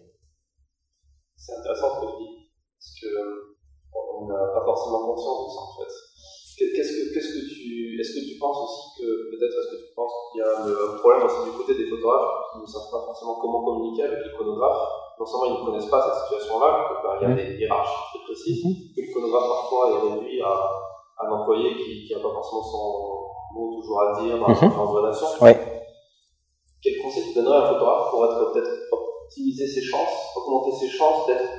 C'est 1.45 1.61
intéressant 1.61 1.93
ce 1.93 2.01
que 2.01 2.09
tu 2.09 2.17
dis, 2.25 2.49
parce 2.73 2.93
que 2.97 3.55
on 3.93 4.25
n'a 4.25 4.49
pas 4.49 4.65
forcément 4.65 5.05
conscience 5.05 5.45
de 5.45 5.49
ça 5.53 5.61
en 5.61 5.73
fait. 5.77 5.93
Qu'est-ce 6.57 6.89
que, 6.89 7.13
qu'est-ce 7.13 7.31
que 7.35 7.43
tu, 7.51 7.99
est-ce 7.99 8.13
que 8.15 8.23
tu 8.31 8.39
penses 8.39 8.57
aussi 8.63 8.97
que, 8.97 9.29
peut-être, 9.29 9.53
est-ce 9.59 9.71
que 9.75 9.81
tu 9.85 9.93
penses 9.93 10.13
qu'il 10.31 10.39
y 10.39 10.43
a 10.43 10.55
un 10.57 10.97
problème 10.97 11.27
aussi 11.27 11.51
du 11.51 11.53
côté 11.53 11.75
des 11.75 11.85
photographes 11.85 12.49
qui 12.53 12.59
ne 12.63 12.65
savent 12.65 12.89
pas 12.89 13.03
forcément 13.05 13.35
comment 13.37 13.61
communiquer 13.61 14.03
avec 14.09 14.23
l'iconographe 14.23 14.89
Non 15.19 15.25
seulement 15.25 15.45
ils 15.53 15.59
ne 15.59 15.65
connaissent 15.67 15.91
pas 15.91 16.01
cette 16.01 16.23
situation-là, 16.25 16.97
bah, 17.03 17.19
il 17.21 17.29
y 17.29 17.31
a 17.31 17.35
des 17.35 17.59
hiérarchies 17.59 18.09
très 18.09 18.23
précises, 18.23 18.65
mm-hmm. 18.65 18.95
que 18.95 19.01
l'iconographe 19.01 19.49
parfois 19.51 19.83
est 19.91 20.01
réduit 20.09 20.41
à, 20.41 20.55
un 21.21 21.31
employé 21.31 21.75
qui 21.75 22.11
n'a 22.11 22.19
pas 22.19 22.33
forcément 22.33 22.63
son 22.63 22.81
mot 23.53 23.75
toujours 23.75 24.01
à 24.01 24.19
dire 24.19 24.39
dans 24.39 24.47
la 24.47 24.55
de 24.55 24.89
relation. 24.89 25.27
Quel 26.81 27.01
conseil 27.01 27.23
tu 27.23 27.33
donnerais 27.35 27.57
à 27.57 27.61
un 27.61 27.73
photographe 27.73 28.09
pour 28.11 28.25
être 28.25 28.51
peut-être 28.51 28.89
optimiser 29.25 29.67
ses 29.67 29.81
chances, 29.81 30.35
augmenter 30.35 30.71
ses 30.79 30.89
chances 30.89 31.27
d'être 31.27 31.49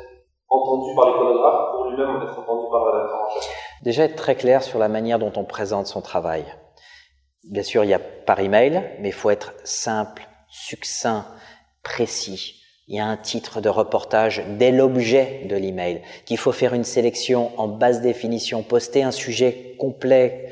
entendu 0.48 0.94
par 0.94 1.06
l'iconographe 1.06 1.70
pour 1.72 1.84
lui-même 1.90 2.22
être 2.22 2.38
entendu 2.38 2.66
par 2.70 2.84
le 2.84 2.90
rédacteur 2.92 3.20
en 3.26 3.34
chef 3.34 3.50
Déjà 3.82 4.04
être 4.04 4.16
très 4.16 4.36
clair 4.36 4.62
sur 4.62 4.78
la 4.78 4.88
manière 4.88 5.18
dont 5.18 5.32
on 5.36 5.44
présente 5.44 5.86
son 5.86 6.00
travail. 6.00 6.44
Bien 7.50 7.62
sûr, 7.62 7.84
il 7.84 7.90
y 7.90 7.94
a 7.94 7.98
par 7.98 8.40
email, 8.40 8.82
mais 9.00 9.08
il 9.08 9.14
faut 9.14 9.30
être 9.30 9.52
simple, 9.64 10.26
succinct, 10.48 11.26
précis. 11.82 12.62
Il 12.88 12.96
y 12.96 13.00
a 13.00 13.06
un 13.06 13.16
titre 13.16 13.60
de 13.60 13.68
reportage 13.68 14.44
dès 14.58 14.70
l'objet 14.70 15.42
de 15.48 15.56
l'email, 15.56 16.02
qu'il 16.24 16.38
faut 16.38 16.52
faire 16.52 16.74
une 16.74 16.84
sélection 16.84 17.50
en 17.60 17.66
basse 17.66 18.00
définition, 18.00 18.62
poster 18.62 19.02
un 19.02 19.10
sujet 19.10 19.74
complet, 19.78 20.48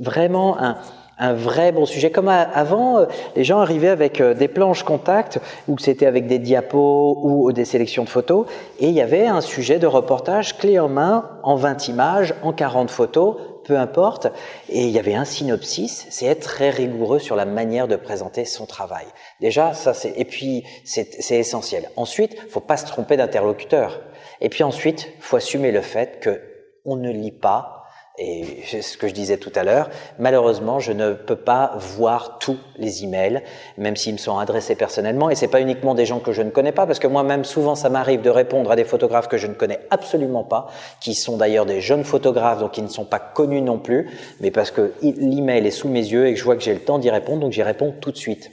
vraiment 0.00 0.58
un, 0.58 0.78
un 1.18 1.32
vrai 1.32 1.72
bon 1.72 1.86
sujet. 1.86 2.10
Comme 2.10 2.28
avant, 2.28 2.98
euh, 2.98 3.06
les 3.36 3.44
gens 3.44 3.60
arrivaient 3.60 3.88
avec 3.88 4.20
euh, 4.20 4.34
des 4.34 4.48
planches 4.48 4.82
contact, 4.82 5.40
ou 5.68 5.78
c'était 5.78 6.06
avec 6.06 6.26
des 6.26 6.38
diapos 6.38 7.18
ou 7.22 7.52
des 7.52 7.64
sélections 7.64 8.04
de 8.04 8.08
photos, 8.08 8.46
et 8.78 8.88
il 8.88 8.94
y 8.94 9.00
avait 9.00 9.26
un 9.26 9.40
sujet 9.40 9.78
de 9.78 9.86
reportage 9.86 10.58
clé 10.58 10.78
en 10.78 10.88
main, 10.88 11.30
en 11.42 11.56
20 11.56 11.88
images, 11.88 12.34
en 12.42 12.52
40 12.52 12.90
photos, 12.90 13.36
peu 13.64 13.78
importe, 13.78 14.28
et 14.68 14.84
il 14.84 14.90
y 14.90 14.98
avait 14.98 15.14
un 15.14 15.24
synopsis, 15.24 16.06
c'est 16.10 16.26
être 16.26 16.42
très 16.42 16.70
rigoureux 16.70 17.18
sur 17.18 17.34
la 17.34 17.46
manière 17.46 17.88
de 17.88 17.96
présenter 17.96 18.44
son 18.44 18.66
travail. 18.66 19.06
Déjà, 19.40 19.72
ça 19.72 19.94
c'est, 19.94 20.12
et 20.16 20.24
puis 20.24 20.64
c'est 20.84 21.30
essentiel. 21.30 21.90
Ensuite, 21.96 22.36
faut 22.50 22.60
pas 22.60 22.76
se 22.76 22.86
tromper 22.86 23.16
d'interlocuteur. 23.16 24.02
Et 24.40 24.48
puis 24.48 24.62
ensuite, 24.64 25.08
faut 25.20 25.36
assumer 25.36 25.72
le 25.72 25.80
fait 25.80 26.20
que 26.20 26.40
on 26.84 26.96
ne 26.96 27.10
lit 27.10 27.32
pas 27.32 27.83
et 28.16 28.62
c'est 28.64 28.82
ce 28.82 28.96
que 28.96 29.08
je 29.08 29.12
disais 29.12 29.38
tout 29.38 29.50
à 29.56 29.64
l'heure, 29.64 29.90
malheureusement, 30.20 30.78
je 30.78 30.92
ne 30.92 31.14
peux 31.14 31.36
pas 31.36 31.72
voir 31.76 32.38
tous 32.38 32.58
les 32.76 33.02
emails, 33.02 33.42
même 33.76 33.96
s'ils 33.96 34.12
me 34.12 34.18
sont 34.18 34.38
adressés 34.38 34.76
personnellement. 34.76 35.30
Et 35.30 35.34
c'est 35.34 35.48
pas 35.48 35.60
uniquement 35.60 35.96
des 35.96 36.06
gens 36.06 36.20
que 36.20 36.32
je 36.32 36.42
ne 36.42 36.50
connais 36.50 36.70
pas, 36.70 36.86
parce 36.86 37.00
que 37.00 37.08
moi-même, 37.08 37.44
souvent, 37.44 37.74
ça 37.74 37.88
m'arrive 37.88 38.20
de 38.20 38.30
répondre 38.30 38.70
à 38.70 38.76
des 38.76 38.84
photographes 38.84 39.26
que 39.26 39.36
je 39.36 39.48
ne 39.48 39.54
connais 39.54 39.80
absolument 39.90 40.44
pas, 40.44 40.68
qui 41.00 41.14
sont 41.14 41.36
d'ailleurs 41.36 41.66
des 41.66 41.80
jeunes 41.80 42.04
photographes, 42.04 42.60
donc 42.60 42.72
qui 42.72 42.82
ne 42.82 42.88
sont 42.88 43.04
pas 43.04 43.18
connus 43.18 43.62
non 43.62 43.78
plus, 43.78 44.08
mais 44.40 44.52
parce 44.52 44.70
que 44.70 44.92
l'email 45.02 45.66
est 45.66 45.72
sous 45.72 45.88
mes 45.88 45.98
yeux 45.98 46.28
et 46.28 46.34
que 46.34 46.38
je 46.38 46.44
vois 46.44 46.56
que 46.56 46.62
j'ai 46.62 46.74
le 46.74 46.80
temps 46.80 47.00
d'y 47.00 47.10
répondre, 47.10 47.40
donc 47.40 47.52
j'y 47.52 47.64
réponds 47.64 47.92
tout 48.00 48.12
de 48.12 48.16
suite 48.16 48.52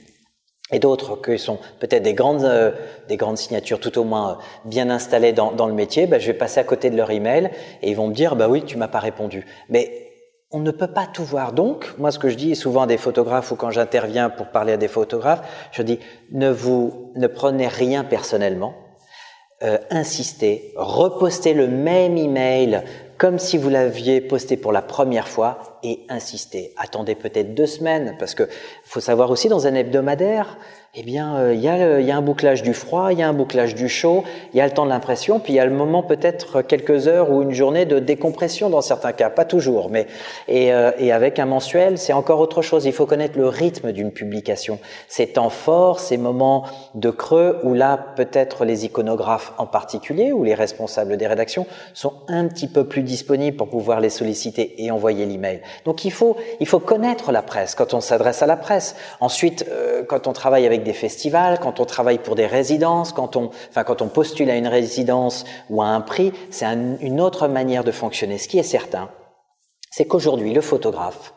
et 0.72 0.78
d'autres 0.78 1.20
qui 1.20 1.38
sont 1.38 1.58
peut-être 1.78 2.02
des 2.02 2.14
grandes, 2.14 2.44
euh, 2.44 2.72
des 3.08 3.16
grandes 3.16 3.38
signatures, 3.38 3.78
tout 3.78 3.98
au 3.98 4.04
moins 4.04 4.30
euh, 4.30 4.34
bien 4.64 4.90
installées 4.90 5.32
dans, 5.32 5.52
dans 5.52 5.66
le 5.66 5.74
métier, 5.74 6.06
bah, 6.06 6.18
je 6.18 6.26
vais 6.26 6.34
passer 6.36 6.58
à 6.58 6.64
côté 6.64 6.90
de 6.90 6.96
leur 6.96 7.10
email 7.10 7.50
et 7.82 7.90
ils 7.90 7.96
vont 7.96 8.08
me 8.08 8.14
dire, 8.14 8.34
bah 8.34 8.48
oui, 8.48 8.64
tu 8.64 8.76
m'as 8.78 8.88
pas 8.88 8.98
répondu. 8.98 9.46
Mais 9.68 10.08
on 10.50 10.60
ne 10.60 10.70
peut 10.70 10.88
pas 10.88 11.06
tout 11.06 11.24
voir. 11.24 11.52
Donc, 11.52 11.94
moi, 11.98 12.10
ce 12.10 12.18
que 12.18 12.28
je 12.28 12.36
dis 12.36 12.54
souvent 12.56 12.82
à 12.82 12.86
des 12.86 12.98
photographes 12.98 13.50
ou 13.52 13.56
quand 13.56 13.70
j'interviens 13.70 14.30
pour 14.30 14.46
parler 14.46 14.72
à 14.72 14.76
des 14.76 14.88
photographes, 14.88 15.42
je 15.72 15.82
dis, 15.82 15.98
ne 16.30 16.50
vous, 16.50 17.12
ne 17.16 17.26
prenez 17.26 17.68
rien 17.68 18.04
personnellement. 18.04 18.74
Euh, 19.62 19.78
insistez, 19.90 20.72
repostez 20.76 21.54
le 21.54 21.68
même 21.68 22.16
email 22.16 22.82
comme 23.22 23.38
si 23.38 23.56
vous 23.56 23.68
l'aviez 23.68 24.20
posté 24.20 24.56
pour 24.56 24.72
la 24.72 24.82
première 24.82 25.28
fois 25.28 25.78
et 25.84 26.00
insistez. 26.08 26.74
Attendez 26.76 27.14
peut-être 27.14 27.54
deux 27.54 27.68
semaines 27.68 28.16
parce 28.18 28.34
que 28.34 28.48
faut 28.82 28.98
savoir 28.98 29.30
aussi 29.30 29.48
dans 29.48 29.68
un 29.68 29.76
hebdomadaire, 29.76 30.58
eh 30.94 31.04
bien, 31.04 31.36
euh, 31.36 31.54
il 31.54 31.60
y, 31.60 31.62
y, 31.62 32.10
a 32.10 32.16
un 32.18 32.20
bouclage 32.20 32.62
du 32.62 32.74
froid, 32.74 33.14
il 33.14 33.18
y 33.18 33.22
a 33.22 33.28
un 33.28 33.32
bouclage 33.32 33.74
du 33.74 33.88
chaud, 33.88 34.24
il 34.52 34.58
y 34.58 34.60
a 34.60 34.66
le 34.66 34.74
temps 34.74 34.84
de 34.84 34.90
l'impression, 34.90 35.40
puis 35.40 35.54
il 35.54 35.56
y 35.56 35.58
a 35.58 35.64
le 35.64 35.72
moment 35.72 36.02
peut-être 36.02 36.60
quelques 36.60 37.08
heures 37.08 37.30
ou 37.30 37.40
une 37.40 37.52
journée 37.52 37.86
de 37.86 37.98
décompression 37.98 38.68
dans 38.68 38.82
certains 38.82 39.12
cas, 39.12 39.30
pas 39.30 39.46
toujours, 39.46 39.88
mais 39.88 40.06
et, 40.48 40.70
euh, 40.74 40.90
et 40.98 41.10
avec 41.10 41.38
un 41.38 41.46
mensuel, 41.46 41.96
c'est 41.96 42.12
encore 42.12 42.40
autre 42.40 42.60
chose. 42.60 42.84
Il 42.84 42.92
faut 42.92 43.06
connaître 43.06 43.38
le 43.38 43.48
rythme 43.48 43.92
d'une 43.92 44.12
publication, 44.12 44.78
ces 45.08 45.28
temps 45.28 45.48
forts, 45.48 45.98
ces 45.98 46.18
moments 46.18 46.66
de 46.94 47.08
creux 47.08 47.58
où 47.62 47.72
là, 47.72 47.96
peut-être 48.14 48.66
les 48.66 48.84
iconographes 48.84 49.54
en 49.56 49.64
particulier 49.64 50.30
ou 50.30 50.44
les 50.44 50.52
responsables 50.52 51.16
des 51.16 51.26
rédactions 51.26 51.66
sont 51.94 52.12
un 52.28 52.46
petit 52.48 52.68
peu 52.68 52.84
plus 52.84 53.02
disponibles 53.02 53.56
pour 53.56 53.70
pouvoir 53.70 54.00
les 54.00 54.10
solliciter 54.10 54.84
et 54.84 54.90
envoyer 54.90 55.24
l'email. 55.24 55.62
Donc 55.86 56.04
il 56.04 56.12
faut 56.12 56.36
il 56.60 56.68
faut 56.68 56.80
connaître 56.80 57.32
la 57.32 57.40
presse 57.40 57.74
quand 57.74 57.94
on 57.94 58.02
s'adresse 58.02 58.42
à 58.42 58.46
la 58.46 58.58
presse. 58.58 58.94
Ensuite, 59.20 59.64
euh, 59.70 60.02
quand 60.06 60.26
on 60.26 60.34
travaille 60.34 60.66
avec 60.66 60.81
des 60.82 60.92
festivals, 60.92 61.58
quand 61.60 61.80
on 61.80 61.84
travaille 61.84 62.18
pour 62.18 62.34
des 62.34 62.46
résidences, 62.46 63.12
quand 63.12 63.36
on, 63.36 63.50
enfin, 63.68 63.84
quand 63.84 64.02
on 64.02 64.08
postule 64.08 64.50
à 64.50 64.56
une 64.56 64.66
résidence 64.66 65.44
ou 65.70 65.82
à 65.82 65.86
un 65.86 66.00
prix, 66.00 66.32
c'est 66.50 66.66
une 66.66 67.20
autre 67.20 67.48
manière 67.48 67.84
de 67.84 67.92
fonctionner. 67.92 68.38
Ce 68.38 68.48
qui 68.48 68.58
est 68.58 68.62
certain, 68.62 69.10
c'est 69.90 70.06
qu'aujourd'hui, 70.06 70.52
le 70.54 70.60
photographe, 70.60 71.34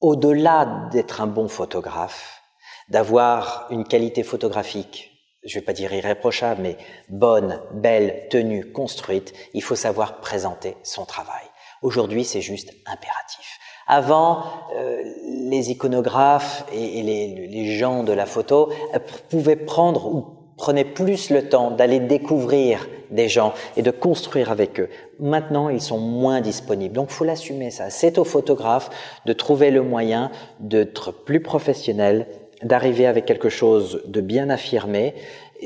au-delà 0.00 0.88
d'être 0.92 1.20
un 1.20 1.26
bon 1.26 1.48
photographe, 1.48 2.40
d'avoir 2.88 3.66
une 3.70 3.84
qualité 3.84 4.22
photographique, 4.22 5.10
je 5.44 5.56
ne 5.56 5.60
vais 5.60 5.64
pas 5.64 5.72
dire 5.72 5.92
irréprochable, 5.92 6.62
mais 6.62 6.76
bonne, 7.08 7.60
belle, 7.72 8.28
tenue, 8.30 8.72
construite, 8.72 9.34
il 9.54 9.62
faut 9.62 9.76
savoir 9.76 10.20
présenter 10.20 10.76
son 10.82 11.04
travail. 11.04 11.44
Aujourd'hui, 11.82 12.24
c'est 12.24 12.40
juste 12.40 12.72
impératif. 12.86 13.57
Avant, 13.90 14.42
euh, 14.76 15.02
les 15.26 15.70
iconographes 15.70 16.66
et, 16.74 17.02
les, 17.02 17.66
gens 17.78 18.04
de 18.04 18.12
la 18.12 18.26
photo 18.26 18.68
euh, 18.94 18.98
pouvaient 19.30 19.56
prendre 19.56 20.06
ou 20.14 20.26
prenaient 20.58 20.84
plus 20.84 21.30
le 21.30 21.48
temps 21.48 21.70
d'aller 21.70 21.98
découvrir 21.98 22.86
des 23.10 23.28
gens 23.28 23.54
et 23.78 23.82
de 23.82 23.90
construire 23.90 24.50
avec 24.50 24.78
eux. 24.78 24.90
Maintenant, 25.18 25.70
ils 25.70 25.80
sont 25.80 25.98
moins 25.98 26.42
disponibles. 26.42 26.94
Donc, 26.94 27.08
faut 27.08 27.24
l'assumer 27.24 27.70
ça. 27.70 27.88
C'est 27.88 28.18
au 28.18 28.24
photographe 28.24 28.90
de 29.24 29.32
trouver 29.32 29.70
le 29.70 29.82
moyen 29.82 30.30
d'être 30.60 31.12
plus 31.12 31.40
professionnel, 31.40 32.26
d'arriver 32.62 33.06
avec 33.06 33.24
quelque 33.24 33.48
chose 33.48 34.02
de 34.06 34.20
bien 34.20 34.50
affirmé. 34.50 35.14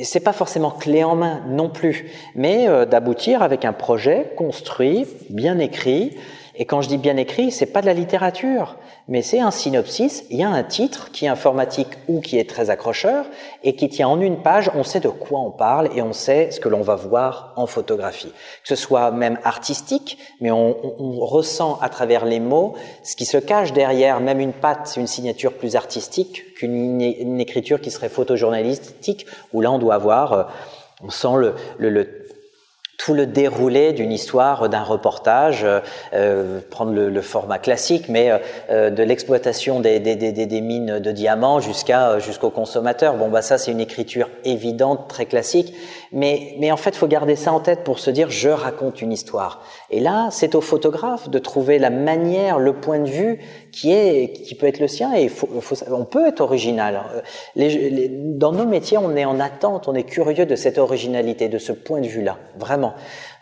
C'est 0.03 0.21
pas 0.21 0.33
forcément 0.33 0.71
clé 0.71 1.03
en 1.03 1.17
main 1.17 1.43
non 1.49 1.71
plus, 1.71 2.11
mais 2.37 2.69
euh, 2.69 2.87
d'aboutir 2.87 3.43
avec 3.43 3.65
un 3.65 3.73
projet 3.73 4.33
construit, 4.37 5.07
bien 5.29 5.59
écrit, 5.59 6.17
et 6.63 6.65
quand 6.65 6.81
je 6.81 6.87
dis 6.87 6.97
bien 6.97 7.17
écrit, 7.17 7.51
c'est 7.51 7.67
pas 7.67 7.81
de 7.81 7.87
la 7.87 7.93
littérature, 7.93 8.77
mais 9.09 9.21
c'est 9.21 9.41
un 9.41 9.51
synopsis. 9.51 10.23
Il 10.31 10.37
y 10.37 10.45
a 10.45 10.49
un 10.49 10.63
titre 10.63 11.11
qui 11.11 11.25
est 11.25 11.29
informatique 11.29 11.89
ou 12.07 12.21
qui 12.21 12.39
est 12.39 12.49
très 12.49 12.71
accrocheur 12.71 13.27
et 13.65 13.75
qui 13.75 13.89
tient 13.89 14.07
en 14.07 14.21
une 14.21 14.43
page. 14.43 14.71
On 14.77 14.85
sait 14.85 15.01
de 15.01 15.09
quoi 15.09 15.41
on 15.41 15.51
parle 15.51 15.91
et 15.97 16.03
on 16.03 16.13
sait 16.13 16.53
ce 16.53 16.61
que 16.61 16.69
l'on 16.69 16.83
va 16.83 16.95
voir 16.95 17.53
en 17.57 17.67
photographie. 17.67 18.33
Que 18.63 18.69
ce 18.69 18.77
soit 18.77 19.11
même 19.11 19.41
artistique, 19.43 20.19
mais 20.41 20.53
on, 20.53 20.77
ressent 21.27 21.81
à 21.83 21.89
travers 21.89 22.25
les 22.25 22.39
mots 22.39 22.75
ce 23.03 23.17
qui 23.17 23.25
se 23.25 23.39
cache 23.39 23.73
derrière 23.73 24.21
même 24.21 24.39
une 24.39 24.53
patte, 24.53 24.95
une 24.97 25.09
signature 25.09 25.55
plus 25.55 25.75
artistique 25.75 26.55
qu'une 26.55 27.41
écriture 27.41 27.81
qui 27.81 27.91
serait 27.91 28.09
photojournalistique, 28.09 29.27
où 29.53 29.63
là 29.63 29.73
on 29.73 29.81
doit 29.81 29.97
avoir, 29.97 30.33
euh, 30.33 30.45
on 31.03 31.11
sent 31.11 31.55
le 31.79 32.22
tout 32.99 33.15
le 33.15 33.27
déroulé 33.27 33.93
d'une 33.93 34.13
histoire, 34.13 34.69
d'un 34.69 34.83
reportage, 34.83 35.65
euh, 35.65 35.81
euh 36.15 36.61
prendre 36.71 36.93
le, 36.93 37.11
le, 37.11 37.21
format 37.21 37.59
classique, 37.59 38.09
mais 38.09 38.31
euh, 38.31 38.39
euh, 38.71 38.91
de 38.91 39.03
l'exploitation 39.03 39.81
des, 39.81 39.99
des, 39.99 40.15
des, 40.15 40.33
des, 40.33 40.61
mines 40.61 40.99
de 41.01 41.11
diamants 41.11 41.59
jusqu'à 41.61 42.19
jusqu'au 42.19 42.51
consommateur. 42.51 43.17
Bon, 43.17 43.29
bah 43.29 43.43
ça 43.43 43.59
c'est 43.59 43.73
une 43.73 43.81
écriture 43.81 44.29
évidente, 44.45 45.09
très 45.09 45.27
classique, 45.27 45.75
mais 46.13 46.55
mais 46.59 46.71
en 46.71 46.77
fait, 46.77 46.95
faut 46.95 47.09
garder 47.09 47.35
ça 47.35 47.53
en 47.53 47.61
tête 47.61 47.83
pour 47.83 47.99
se 47.99 48.11
dire 48.11 48.31
je 48.31 48.51
raconte 48.51 49.03
une 49.03 49.13
histoire. 49.13 49.63
Et 49.91 49.99
là, 49.99 50.29
c'est 50.31 50.55
au 50.55 50.61
photographe 50.61 51.29
de 51.29 51.39
trouver 51.39 51.79
la 51.79 51.91
manière, 51.91 52.59
le 52.59 52.75
point 52.75 53.01
de 53.01 53.09
vue 53.09 53.41
qui 53.73 53.91
est 53.93 54.33
qui 54.45 54.55
peut 54.55 54.67
être 54.67 54.81
le 54.81 54.89
sien 54.89 55.13
et 55.15 55.29
faut, 55.29 55.49
faut, 55.61 55.77
on 55.91 56.05
peut 56.05 56.27
être 56.27 56.41
original. 56.41 57.01
Les, 57.57 57.91
les, 57.91 58.09
dans 58.09 58.53
nos 58.53 58.67
métiers, 58.67 58.99
on 58.99 59.17
est 59.17 59.25
en 59.25 59.41
attente, 59.41 59.89
on 59.89 59.95
est 59.95 60.05
curieux 60.05 60.47
de 60.47 60.55
cette 60.55 60.79
originalité, 60.79 61.49
de 61.49 61.59
ce 61.59 61.73
point 61.73 62.01
de 62.01 62.07
vue-là, 62.07 62.39
vraiment. 62.59 62.95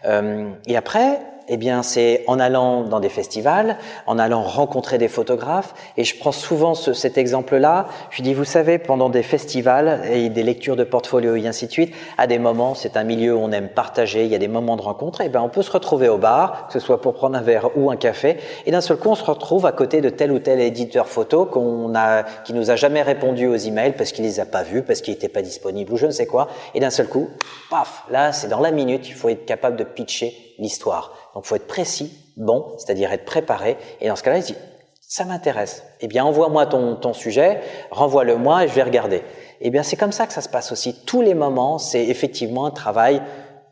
Euh, 0.06 0.50
et 0.66 0.76
après, 0.76 1.20
eh 1.52 1.56
bien, 1.56 1.82
c'est 1.82 2.22
en 2.28 2.38
allant 2.38 2.84
dans 2.84 3.00
des 3.00 3.08
festivals, 3.08 3.76
en 4.06 4.20
allant 4.20 4.42
rencontrer 4.42 4.98
des 4.98 5.08
photographes. 5.08 5.74
Et 5.96 6.04
je 6.04 6.16
prends 6.16 6.30
souvent 6.30 6.74
ce, 6.74 6.92
cet 6.92 7.18
exemple-là. 7.18 7.88
Je 8.10 8.22
dis, 8.22 8.34
vous 8.34 8.44
savez, 8.44 8.78
pendant 8.78 9.08
des 9.08 9.24
festivals 9.24 10.00
et 10.08 10.28
des 10.28 10.44
lectures 10.44 10.76
de 10.76 10.84
portfolio 10.84 11.34
et 11.34 11.48
ainsi 11.48 11.66
de 11.66 11.72
suite, 11.72 11.92
à 12.18 12.28
des 12.28 12.38
moments, 12.38 12.76
c'est 12.76 12.96
un 12.96 13.02
milieu 13.02 13.34
où 13.34 13.40
on 13.40 13.50
aime 13.50 13.68
partager. 13.68 14.24
Il 14.24 14.30
y 14.30 14.36
a 14.36 14.38
des 14.38 14.46
moments 14.46 14.76
de 14.76 14.82
rencontre. 14.82 15.22
Et 15.22 15.28
ben, 15.28 15.42
on 15.42 15.48
peut 15.48 15.62
se 15.62 15.72
retrouver 15.72 16.08
au 16.08 16.18
bar, 16.18 16.68
que 16.68 16.72
ce 16.72 16.78
soit 16.78 17.00
pour 17.00 17.14
prendre 17.14 17.36
un 17.36 17.42
verre 17.42 17.76
ou 17.76 17.90
un 17.90 17.96
café. 17.96 18.36
Et 18.64 18.70
d'un 18.70 18.80
seul 18.80 18.98
coup, 18.98 19.08
on 19.08 19.16
se 19.16 19.24
retrouve 19.24 19.66
à 19.66 19.72
côté 19.72 20.00
de 20.00 20.08
tel 20.08 20.30
ou 20.30 20.38
tel 20.38 20.60
éditeur 20.60 21.08
photo 21.08 21.46
qu'on 21.46 21.96
a, 21.96 22.22
qui 22.44 22.54
nous 22.54 22.70
a 22.70 22.76
jamais 22.76 23.02
répondu 23.02 23.48
aux 23.48 23.56
emails 23.56 23.94
parce 23.96 24.12
qu'il 24.12 24.24
les 24.24 24.38
a 24.38 24.46
pas 24.46 24.62
vus, 24.62 24.82
parce 24.82 25.00
qu'il 25.00 25.14
n'était 25.14 25.28
pas 25.28 25.42
disponible 25.42 25.92
ou 25.92 25.96
je 25.96 26.06
ne 26.06 26.12
sais 26.12 26.26
quoi. 26.26 26.46
Et 26.74 26.80
d'un 26.80 26.90
seul 26.90 27.08
coup, 27.08 27.28
paf, 27.70 28.04
là, 28.08 28.32
c'est 28.32 28.48
dans 28.48 28.60
la 28.60 28.70
minute. 28.70 29.08
Il 29.08 29.14
faut 29.14 29.28
être 29.28 29.46
capable 29.46 29.76
de 29.76 29.84
pitcher 29.84 30.54
l'histoire. 30.60 31.12
Donc, 31.34 31.44
faut 31.44 31.56
être 31.56 31.66
précis, 31.66 32.12
bon, 32.36 32.74
c'est-à-dire 32.78 33.12
être 33.12 33.24
préparé. 33.24 33.76
Et 34.00 34.08
dans 34.08 34.16
ce 34.16 34.22
cas-là, 34.22 34.38
il 34.38 34.44
dit, 34.44 34.56
ça 35.00 35.24
m'intéresse. 35.24 35.84
Eh 36.00 36.08
bien, 36.08 36.24
envoie-moi 36.24 36.66
ton, 36.66 36.96
ton 36.96 37.12
sujet, 37.12 37.60
renvoie-le-moi 37.90 38.64
et 38.64 38.68
je 38.68 38.74
vais 38.74 38.82
regarder. 38.82 39.22
Eh 39.60 39.70
bien, 39.70 39.82
c'est 39.82 39.96
comme 39.96 40.12
ça 40.12 40.26
que 40.26 40.32
ça 40.32 40.40
se 40.40 40.48
passe 40.48 40.72
aussi. 40.72 41.04
Tous 41.04 41.22
les 41.22 41.34
moments, 41.34 41.78
c'est 41.78 42.06
effectivement 42.06 42.66
un 42.66 42.70
travail 42.70 43.22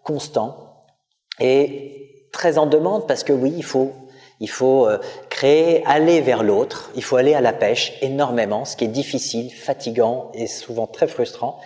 constant 0.03 0.85
et 1.41 2.29
très 2.33 2.59
en 2.59 2.67
demande 2.67 3.07
parce 3.07 3.25
que 3.25 3.33
oui, 3.33 3.53
il 3.57 3.65
faut 3.65 3.93
il 4.41 4.49
faut 4.49 4.87
euh, 4.87 4.99
créer, 5.31 5.85
aller 5.85 6.21
vers 6.21 6.43
l'autre, 6.43 6.91
il 6.95 7.03
faut 7.03 7.17
aller 7.17 7.35
à 7.35 7.41
la 7.41 7.53
pêche 7.53 7.95
énormément, 8.03 8.65
ce 8.65 8.77
qui 8.77 8.85
est 8.85 8.89
difficile, 8.89 9.53
fatigant 9.53 10.31
et 10.35 10.47
souvent 10.47 10.87
très 10.87 11.09
frustrant 11.09 11.59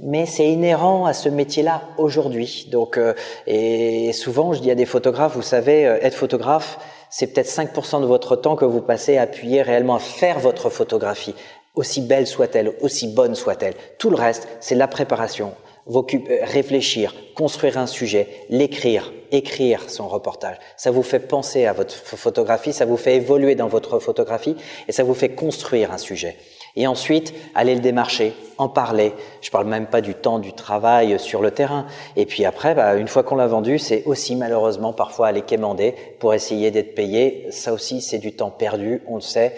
mais 0.00 0.26
c'est 0.26 0.48
inhérent 0.48 1.06
à 1.06 1.12
ce 1.12 1.28
métier-là 1.28 1.82
aujourd'hui. 1.98 2.68
Donc, 2.70 2.98
euh, 2.98 3.14
et 3.46 4.12
souvent, 4.12 4.52
je 4.52 4.60
dis 4.60 4.70
à 4.70 4.74
des 4.74 4.86
photographes, 4.86 5.34
vous 5.34 5.42
savez, 5.42 5.86
euh, 5.86 5.98
être 6.02 6.14
photographe, 6.14 6.78
c'est 7.10 7.28
peut-être 7.28 7.48
5% 7.48 8.00
de 8.00 8.06
votre 8.06 8.36
temps 8.36 8.56
que 8.56 8.64
vous 8.64 8.80
passez 8.80 9.16
à 9.16 9.22
appuyer 9.22 9.62
réellement 9.62 9.96
à 9.96 10.00
faire 10.00 10.38
votre 10.38 10.70
photographie, 10.70 11.34
aussi 11.74 12.00
belle 12.00 12.26
soit-elle, 12.26 12.72
aussi 12.80 13.08
bonne 13.08 13.34
soit-elle. 13.34 13.74
Tout 13.98 14.10
le 14.10 14.16
reste, 14.16 14.48
c'est 14.60 14.74
la 14.74 14.88
préparation, 14.88 15.52
euh, 15.88 16.02
réfléchir, 16.42 17.14
construire 17.34 17.78
un 17.78 17.86
sujet, 17.86 18.28
l'écrire, 18.50 19.12
écrire 19.30 19.88
son 19.88 20.08
reportage. 20.08 20.56
Ça 20.76 20.90
vous 20.90 21.02
fait 21.02 21.20
penser 21.20 21.64
à 21.66 21.72
votre 21.72 21.94
photographie, 21.94 22.72
ça 22.72 22.86
vous 22.86 22.96
fait 22.96 23.16
évoluer 23.16 23.54
dans 23.54 23.68
votre 23.68 23.98
photographie 23.98 24.56
et 24.88 24.92
ça 24.92 25.04
vous 25.04 25.14
fait 25.14 25.30
construire 25.30 25.92
un 25.92 25.98
sujet 25.98 26.36
et 26.76 26.86
ensuite 26.86 27.34
aller 27.54 27.74
le 27.74 27.80
démarcher, 27.80 28.34
en 28.58 28.68
parler. 28.68 29.14
Je 29.40 29.50
parle 29.50 29.66
même 29.66 29.86
pas 29.86 30.00
du 30.00 30.14
temps 30.14 30.38
du 30.38 30.52
travail 30.52 31.18
sur 31.18 31.42
le 31.42 31.50
terrain. 31.50 31.86
Et 32.16 32.26
puis 32.26 32.44
après, 32.44 32.74
bah, 32.74 32.94
une 32.94 33.08
fois 33.08 33.22
qu'on 33.22 33.36
l'a 33.36 33.46
vendu, 33.46 33.78
c'est 33.78 34.04
aussi 34.04 34.36
malheureusement 34.36 34.92
parfois 34.92 35.28
aller 35.28 35.42
quémander 35.42 35.94
pour 36.20 36.34
essayer 36.34 36.70
d'être 36.70 36.94
payé. 36.94 37.50
Ça 37.50 37.72
aussi, 37.72 38.00
c'est 38.02 38.18
du 38.18 38.36
temps 38.36 38.50
perdu, 38.50 39.02
on 39.08 39.16
le 39.16 39.20
sait, 39.22 39.56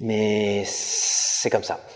mais 0.00 0.64
c'est 0.66 1.50
comme 1.50 1.64
ça. 1.64 1.80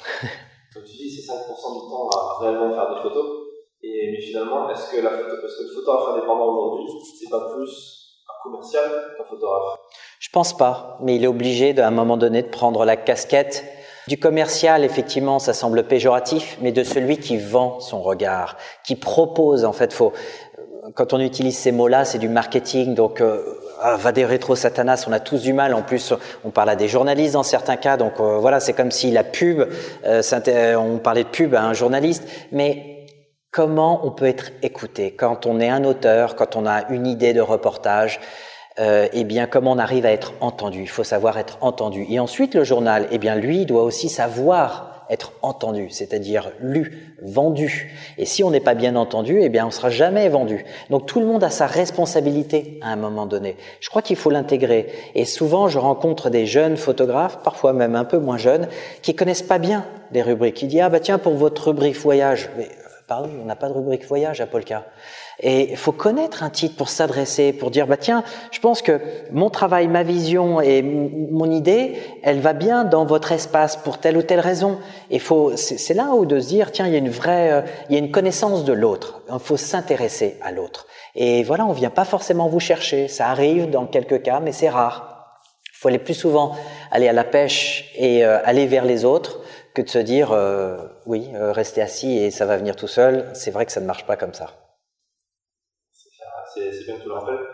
Comme 0.75 0.83
tu 0.83 0.97
dis, 0.97 1.09
c'est 1.09 1.31
5% 1.31 1.37
du 1.37 1.89
temps 1.89 2.09
à 2.11 2.43
réellement 2.43 2.75
faire 2.75 2.97
des 2.97 3.03
photos. 3.03 3.45
Et 3.85 4.11
mais 4.11 4.21
finalement, 4.21 4.69
est-ce 4.71 4.91
que 4.91 5.01
la 5.01 5.11
photo, 5.11 5.37
parce 5.41 5.57
que 5.57 5.63
le 5.63 5.75
photographe 5.75 6.17
indépendant 6.17 6.49
aujourd'hui, 6.49 6.87
c'est 7.21 7.31
pas 7.31 7.49
plus 7.55 8.11
un 8.29 8.43
commercial 8.43 8.91
qu'un 9.17 9.25
photographe? 9.25 9.79
Je 10.19 10.31
pense 10.31 10.57
pas, 10.57 10.99
mais 11.01 11.15
il 11.15 11.23
est 11.23 11.29
obligé 11.29 11.79
à 11.79 11.87
un 11.87 11.93
moment 11.93 12.17
donné 12.17 12.43
de 12.43 12.49
prendre 12.49 12.85
la 12.85 12.97
casquette 12.97 13.65
du 14.09 14.19
commercial, 14.19 14.85
effectivement, 14.85 15.39
ça 15.39 15.55
semble 15.55 15.85
péjoratif, 15.85 16.59
mais 16.61 16.73
de 16.73 16.85
celui 16.85 17.19
qui 17.19 17.39
vend 17.39 17.81
son 17.81 18.03
regard, 18.03 18.57
qui 18.85 18.97
propose, 18.97 19.65
en 19.65 19.73
fait, 19.73 19.93
faut, 19.93 20.13
quand 20.95 21.13
on 21.13 21.21
utilise 21.21 21.57
ces 21.57 21.73
mots-là, 21.73 22.05
c'est 22.05 22.19
du 22.19 22.29
marketing, 22.29 22.95
donc 22.95 23.21
euh, 23.21 23.43
ah, 23.81 23.97
va 23.97 24.13
des 24.13 24.25
rétro 24.25 24.55
satanas, 24.55 25.05
on 25.09 25.13
a 25.13 25.21
tous 25.21 25.41
du 25.43 25.53
mal. 25.53 25.75
En 25.75 25.83
plus, 25.83 26.13
on 26.45 26.51
parle 26.51 26.71
à 26.71 26.77
des 26.77 26.89
journalistes 26.89 27.35
dans 27.35 27.43
certains 27.43 27.77
cas, 27.77 27.97
donc 27.97 28.21
euh, 28.21 28.39
voilà, 28.39 28.61
c'est 28.61 28.75
comme 28.75 28.91
si 28.91 29.11
la 29.11 29.25
pub, 29.25 29.67
euh, 30.05 30.75
on 30.77 30.99
parlait 30.99 31.25
de 31.25 31.29
pub 31.29 31.55
à 31.55 31.63
un 31.63 31.73
journaliste, 31.73 32.25
mais 32.53 33.07
comment 33.51 34.07
on 34.07 34.11
peut 34.11 34.27
être 34.27 34.53
écouté 34.63 35.13
quand 35.13 35.47
on 35.47 35.61
est 35.61 35.69
un 35.71 35.85
auteur, 35.85 36.37
quand 36.37 36.57
on 36.57 36.67
a 36.67 36.89
une 36.91 37.07
idée 37.07 37.33
de 37.33 37.41
reportage? 37.41 38.21
Euh, 38.81 39.09
eh 39.13 39.25
bien, 39.25 39.47
comment 39.47 39.73
on 39.73 39.79
arrive 39.79 40.05
à 40.05 40.11
être 40.11 40.33
entendu 40.41 40.81
Il 40.83 40.89
faut 40.89 41.05
savoir 41.05 41.39
être 41.39 41.59
entendu. 41.61 42.07
Et 42.09 42.19
ensuite, 42.19 42.55
le 42.55 42.65
journal, 42.65 43.07
eh 43.11 43.19
bien, 43.19 43.37
lui, 43.37 43.67
doit 43.67 43.85
aussi 43.85 44.09
savoir 44.09 44.95
être 45.11 45.33
entendu, 45.43 45.91
c'est-à-dire 45.91 46.51
lu, 46.61 47.17
vendu. 47.23 47.95
Et 48.19 48.25
si 48.25 48.43
on 48.43 48.51
n'est 48.51 48.61
pas 48.61 48.75
bien 48.75 48.97
entendu, 48.97 49.39
eh 49.41 49.49
bien, 49.49 49.67
on 49.67 49.71
sera 49.71 49.91
jamais 49.91 50.29
vendu. 50.29 50.65
Donc 50.91 51.07
tout 51.07 51.21
le 51.21 51.27
monde 51.27 51.45
a 51.45 51.51
sa 51.51 51.67
responsabilité 51.67 52.79
à 52.83 52.89
un 52.89 52.97
moment 52.97 53.27
donné. 53.27 53.57
Je 53.81 53.91
crois 53.91 54.03
qu'il 54.03 54.17
faut 54.17 54.31
l'intégrer. 54.31 54.89
Et 55.15 55.25
souvent, 55.25 55.69
je 55.69 55.79
rencontre 55.79 56.31
des 56.31 56.47
jeunes 56.47 56.77
photographes, 56.77 57.41
parfois 57.45 57.73
même 57.73 57.95
un 57.95 58.05
peu 58.05 58.19
moins 58.19 58.39
jeunes, 58.39 58.69
qui 59.03 59.15
connaissent 59.15 59.43
pas 59.43 59.59
bien 59.59 59.85
les 60.13 60.23
rubriques. 60.23 60.55
Qui 60.55 60.67
disent 60.67 60.81
ah 60.81 60.89
bah 60.89 61.01
tiens 61.01 61.19
pour 61.19 61.35
votre 61.35 61.69
rubrique 61.69 61.97
voyage. 61.97 62.49
On 63.11 63.45
n'a 63.45 63.57
pas 63.57 63.69
de 63.69 63.75
rubrique 63.75 64.07
voyage 64.07 64.41
à 64.41 64.47
Polka. 64.47 64.85
Et 65.41 65.73
il 65.73 65.77
faut 65.77 65.93
connaître 65.93 66.43
un 66.43 66.51
titre 66.51 66.77
pour 66.77 66.89
s'adresser, 66.89 67.53
pour 67.53 67.71
dire, 67.71 67.87
bah 67.87 67.97
tiens, 67.97 68.25
je 68.51 68.61
pense 68.61 68.83
que 68.83 69.01
mon 69.31 69.51
travail, 69.51 69.89
ma 69.89 70.03
vision 70.03 70.61
et 70.61 70.83
mon 70.83 71.51
idée, 71.51 71.95
elle 72.23 72.41
va 72.41 72.53
bien 72.53 72.85
dans 72.85 73.05
votre 73.05 73.33
espace 73.33 73.77
pour 73.77 73.99
telle 73.99 74.17
ou 74.17 74.23
telle 74.23 74.41
raison. 74.41 74.79
Et 75.11 75.19
faut, 75.19 75.57
c'est 75.57 75.95
là 75.95 76.15
où 76.15 76.25
de 76.25 76.41
se 76.41 76.49
dire, 76.49 76.73
tiens, 76.73 76.87
il 76.87 76.93
y 76.93 76.97
a 76.97 76.99
une 76.99 77.11
vraie, 77.11 77.53
euh, 77.53 77.63
il 77.89 77.95
y 77.95 77.97
a 77.97 77.99
une 77.99 78.11
connaissance 78.11 78.65
de 78.65 78.73
l'autre. 78.73 79.23
Il 79.33 79.39
faut 79.39 79.57
s'intéresser 79.57 80.39
à 80.43 80.53
l'autre. 80.53 80.87
Et 81.15 81.43
voilà, 81.43 81.67
on 81.67 81.73
vient 81.73 81.91
pas 81.91 82.05
forcément 82.05 82.49
vous 82.49 82.61
chercher. 82.61 83.09
Ça 83.09 83.29
arrive 83.29 83.71
dans 83.71 83.87
quelques 83.87 84.23
cas, 84.23 84.41
mais 84.41 84.53
c'est 84.53 84.69
rare. 84.69 85.11
Il 85.73 85.79
faut 85.79 85.89
aller 85.89 85.99
plus 85.99 86.15
souvent 86.15 86.57
aller 86.91 87.09
à 87.09 87.13
la 87.13 87.25
pêche 87.25 87.93
et 87.97 88.25
euh, 88.25 88.39
aller 88.45 88.67
vers 88.67 88.85
les 88.85 89.05
autres 89.05 89.41
que 89.75 89.83
de 89.83 89.89
se 89.89 89.99
dire, 89.99 90.31
euh, 90.33 90.79
oui, 91.07 91.29
rester 91.33 91.81
assis 91.83 92.19
et 92.19 92.31
ça 92.31 92.47
va 92.47 92.57
venir 92.57 92.77
tout 92.77 92.89
seul. 92.89 93.31
C'est 93.35 93.51
vrai 93.51 93.67
que 93.67 93.73
ça 93.73 93.81
ne 93.81 93.87
marche 93.87 94.07
pas 94.07 94.17
comme 94.17 94.35
ça 94.35 94.65
c'est 96.55 96.85
bien 96.85 96.97
que 96.97 97.03
tu 97.03 97.09
le 97.09 97.15
rappelles. 97.15 97.47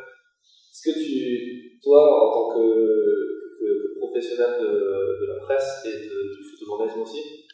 Est-ce 0.72 0.82
que 0.90 0.98
tu, 0.98 1.80
toi, 1.82 2.00
en 2.26 2.32
tant 2.32 2.54
que, 2.54 3.56
que, 3.58 3.98
professionnel 3.98 4.60
de, 4.60 5.26
la 5.26 5.40
presse 5.44 5.86
et 5.86 6.00
du 6.00 6.50
photojournalisme 6.50 7.00
aussi, 7.00 7.46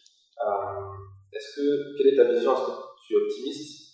euh, 0.44 1.32
est-ce 1.32 1.56
que, 1.56 1.96
quelle 1.96 2.14
est 2.14 2.16
ta 2.16 2.32
vision? 2.32 2.52
Est-ce 2.52 2.66
que 2.66 2.72
tu 3.06 3.14
es 3.14 3.16
optimiste, 3.16 3.86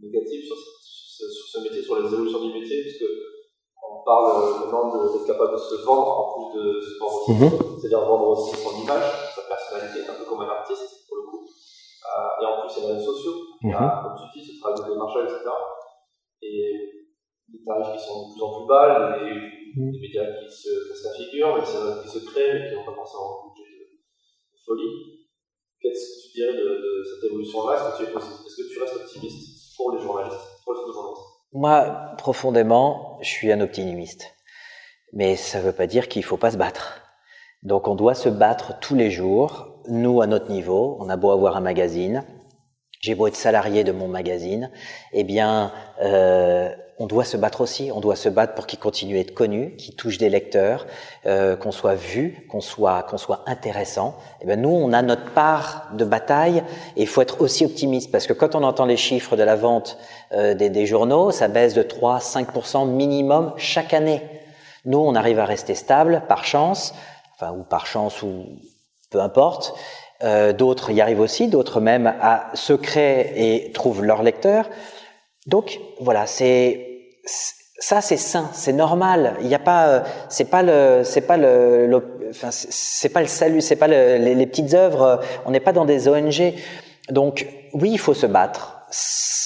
négatif 0.00 0.46
sur, 0.46 0.56
sur, 0.56 1.28
ce 1.28 1.60
métier, 1.62 1.82
sur 1.82 2.00
les 2.00 2.12
évolutions 2.12 2.46
du 2.46 2.60
métier? 2.60 2.84
Parce 2.84 2.98
on 3.90 4.04
parle 4.04 4.60
maintenant 4.60 4.90
d'être 4.92 5.26
capable 5.26 5.52
de 5.52 5.58
se 5.58 5.84
vendre 5.84 6.08
en 6.08 6.50
plus 6.50 6.60
de 6.60 6.80
se 6.80 6.98
vendre 6.98 7.22
aussi, 7.22 7.32
mm-hmm. 7.32 7.80
c'est-à-dire 7.80 8.04
vendre 8.06 8.28
aussi 8.28 8.56
son 8.56 8.82
image, 8.82 9.04
sa 9.34 9.42
personnalité, 9.42 10.08
un 10.08 10.14
peu 10.14 10.24
comme 10.24 10.42
un 10.42 10.48
artiste 10.48 11.06
pour 11.08 11.16
le 11.18 11.22
coup. 11.30 11.44
Euh, 11.46 12.42
et 12.42 12.46
en 12.46 12.60
plus, 12.60 12.76
il 12.76 12.82
y 12.82 12.86
a 12.86 12.88
les 12.88 12.98
réseaux 12.98 13.12
sociaux, 13.12 13.34
y 13.62 13.72
a, 13.72 14.02
comme 14.02 14.16
tu 14.16 14.38
dis, 14.38 14.46
ce 14.46 14.60
travail 14.60 14.80
de 14.80 14.92
démarchage, 14.92 15.32
etc 15.32 15.50
et 16.42 17.08
des 17.48 17.64
tarifs 17.64 17.96
qui 17.96 18.06
sont 18.06 18.28
de 18.28 18.32
plus 18.32 18.42
en 18.42 18.58
plus 18.58 18.66
bas, 18.66 19.18
des, 19.18 19.30
mm. 19.76 19.90
des 19.92 20.00
médias 20.00 20.26
qui 20.38 20.50
se 20.50 20.88
cassent 20.88 21.04
la 21.04 21.14
figure, 21.14 21.60
des 21.60 21.66
séries 21.66 22.02
qui 22.02 22.08
se 22.08 22.18
créent 22.26 22.54
mais 22.54 22.68
qui 22.68 22.74
n'ont 22.74 22.84
pas 22.84 22.94
forcément 22.94 23.44
un 23.44 23.48
budget 23.48 23.70
de, 23.70 23.84
de 24.52 24.58
folie. 24.64 25.28
Qu'est-ce 25.80 26.00
que 26.00 26.22
tu 26.26 26.32
dirais 26.34 26.56
de, 26.56 26.68
de 26.68 27.04
cette 27.04 27.30
évolution-là? 27.30 27.74
Est-ce 27.76 28.02
que, 28.02 28.04
tu 28.04 28.10
es 28.10 28.16
Est-ce 28.16 28.56
que 28.56 28.68
tu 28.72 28.80
restes 28.80 28.96
optimiste 28.96 29.76
pour 29.76 29.92
les 29.92 30.00
journalistes, 30.00 30.62
pour 30.64 30.74
les 30.74 30.80
photojournalistes 30.80 31.35
Moi, 31.52 32.12
profondément, 32.18 33.18
je 33.22 33.28
suis 33.28 33.52
un 33.52 33.60
optimiste. 33.60 34.34
Mais 35.12 35.36
ça 35.36 35.58
ne 35.58 35.64
veut 35.64 35.72
pas 35.72 35.86
dire 35.86 36.08
qu'il 36.08 36.20
ne 36.20 36.26
faut 36.26 36.36
pas 36.36 36.50
se 36.50 36.56
battre. 36.56 37.02
Donc 37.62 37.88
on 37.88 37.94
doit 37.94 38.14
se 38.14 38.28
battre 38.28 38.78
tous 38.80 38.94
les 38.94 39.10
jours. 39.10 39.80
Nous, 39.88 40.20
à 40.20 40.26
notre 40.26 40.50
niveau, 40.50 40.96
on 41.00 41.08
a 41.08 41.16
beau 41.16 41.30
avoir 41.30 41.56
un 41.56 41.60
magazine, 41.60 42.24
j'ai 43.00 43.14
beau 43.14 43.26
être 43.26 43.36
salarié 43.36 43.84
de 43.84 43.92
mon 43.92 44.08
magazine, 44.08 44.70
eh 45.12 45.24
bien, 45.24 45.72
euh, 46.02 46.74
on 46.98 47.06
doit 47.06 47.24
se 47.24 47.36
battre 47.36 47.60
aussi. 47.60 47.90
On 47.92 48.00
doit 48.00 48.16
se 48.16 48.28
battre 48.28 48.54
pour 48.54 48.66
qu'il 48.66 48.78
continue 48.78 49.16
à 49.16 49.20
être 49.20 49.34
connu, 49.34 49.76
qu'il 49.76 49.94
touche 49.94 50.18
des 50.18 50.28
lecteurs, 50.28 50.86
euh, 51.26 51.56
qu'on 51.56 51.72
soit 51.72 51.94
vu, 51.94 52.46
qu'on 52.50 52.60
soit 52.60 53.02
qu'on 53.02 53.18
soit 53.18 53.42
intéressant. 53.46 54.16
Eh 54.40 54.46
bien, 54.46 54.56
nous, 54.56 54.70
on 54.70 54.92
a 54.92 55.02
notre 55.02 55.30
part 55.32 55.88
de 55.94 56.04
bataille 56.04 56.62
et 56.96 57.02
il 57.02 57.06
faut 57.06 57.20
être 57.22 57.40
aussi 57.40 57.64
optimiste 57.64 58.10
parce 58.10 58.26
que 58.26 58.32
quand 58.32 58.54
on 58.54 58.62
entend 58.62 58.86
les 58.86 58.96
chiffres 58.96 59.36
de 59.36 59.42
la 59.42 59.56
vente 59.56 59.98
euh, 60.32 60.54
des, 60.54 60.70
des, 60.70 60.86
journaux, 60.86 61.30
ça 61.30 61.48
baisse 61.48 61.74
de 61.74 61.82
3-5% 61.82 62.88
minimum 62.88 63.52
chaque 63.56 63.92
année. 63.92 64.22
Nous, 64.84 64.98
on 64.98 65.14
arrive 65.14 65.38
à 65.38 65.44
rester 65.44 65.74
stable 65.74 66.22
par 66.28 66.44
chance, 66.44 66.94
enfin 67.34 67.52
ou 67.52 67.62
par 67.62 67.86
chance 67.86 68.22
ou 68.22 68.46
peu 69.10 69.20
importe. 69.20 69.74
Euh, 70.22 70.54
d'autres 70.54 70.90
y 70.92 71.02
arrivent 71.02 71.20
aussi, 71.20 71.48
d'autres 71.48 71.80
même 71.80 72.06
à 72.06 72.50
se 72.54 72.72
et 73.36 73.70
trouvent 73.72 74.02
leur 74.02 74.22
lecteur. 74.22 74.70
Donc 75.46 75.80
voilà, 76.00 76.26
c'est 76.26 76.85
ça 77.78 78.00
c'est 78.00 78.16
sain, 78.16 78.50
c'est 78.52 78.72
normal. 78.72 79.36
Il 79.40 79.48
n'y 79.48 79.54
a 79.54 79.60
pas, 79.60 79.88
euh, 79.88 80.00
c'est 80.28 80.46
pas 80.46 80.62
le, 80.62 81.02
c'est 81.04 81.20
pas 81.20 81.36
le, 81.36 82.02
enfin, 82.30 82.48
c'est 82.50 83.08
pas 83.10 83.20
le 83.20 83.26
salut, 83.26 83.60
c'est 83.60 83.76
pas 83.76 83.88
le, 83.88 84.16
les, 84.16 84.46
petites 84.46 84.74
œuvres. 84.74 85.20
On 85.44 85.50
n'est 85.50 85.60
pas 85.60 85.72
dans 85.72 85.84
des 85.84 86.08
ONG. 86.08 86.54
Donc 87.10 87.46
oui, 87.74 87.90
il 87.92 87.98
faut 87.98 88.14
se 88.14 88.26
battre. 88.26 88.72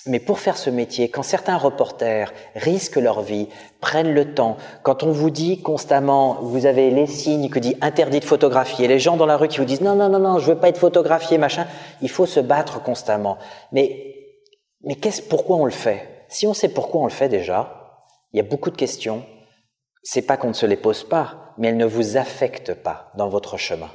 Mais 0.06 0.18
pour 0.18 0.38
faire 0.38 0.56
ce 0.56 0.70
métier, 0.70 1.08
quand 1.08 1.22
certains 1.22 1.56
reporters 1.56 2.32
risquent 2.54 2.96
leur 2.96 3.22
vie, 3.22 3.48
prennent 3.80 4.14
le 4.14 4.34
temps, 4.34 4.56
quand 4.82 5.02
on 5.02 5.10
vous 5.10 5.30
dit 5.30 5.60
constamment, 5.60 6.38
vous 6.40 6.66
avez 6.66 6.90
les 6.90 7.06
signes 7.06 7.50
que 7.50 7.58
dit 7.58 7.76
interdit 7.80 8.20
de 8.20 8.24
photographier, 8.24 8.86
les 8.86 8.98
gens 8.98 9.16
dans 9.16 9.26
la 9.26 9.36
rue 9.36 9.48
qui 9.48 9.58
vous 9.58 9.64
disent 9.64 9.80
non, 9.82 9.94
non, 9.94 10.08
non, 10.08 10.18
non, 10.18 10.38
je 10.38 10.52
veux 10.52 10.58
pas 10.58 10.68
être 10.68 10.78
photographié, 10.78 11.36
machin, 11.36 11.66
il 12.00 12.10
faut 12.10 12.26
se 12.26 12.40
battre 12.40 12.82
constamment. 12.82 13.38
Mais, 13.72 14.14
mais 14.84 14.94
qu'est-ce, 14.94 15.22
pourquoi 15.22 15.56
on 15.56 15.64
le 15.64 15.70
fait? 15.70 16.19
Si 16.30 16.46
on 16.46 16.54
sait 16.54 16.68
pourquoi 16.68 17.00
on 17.00 17.04
le 17.04 17.10
fait 17.10 17.28
déjà, 17.28 17.98
il 18.32 18.36
y 18.36 18.40
a 18.40 18.44
beaucoup 18.44 18.70
de 18.70 18.76
questions. 18.76 19.24
C'est 20.04 20.22
pas 20.22 20.36
qu'on 20.36 20.48
ne 20.48 20.52
se 20.54 20.64
les 20.64 20.76
pose 20.76 21.02
pas, 21.02 21.54
mais 21.58 21.68
elles 21.68 21.76
ne 21.76 21.84
vous 21.84 22.16
affectent 22.16 22.74
pas 22.74 23.10
dans 23.16 23.28
votre 23.28 23.56
chemin. 23.56 23.90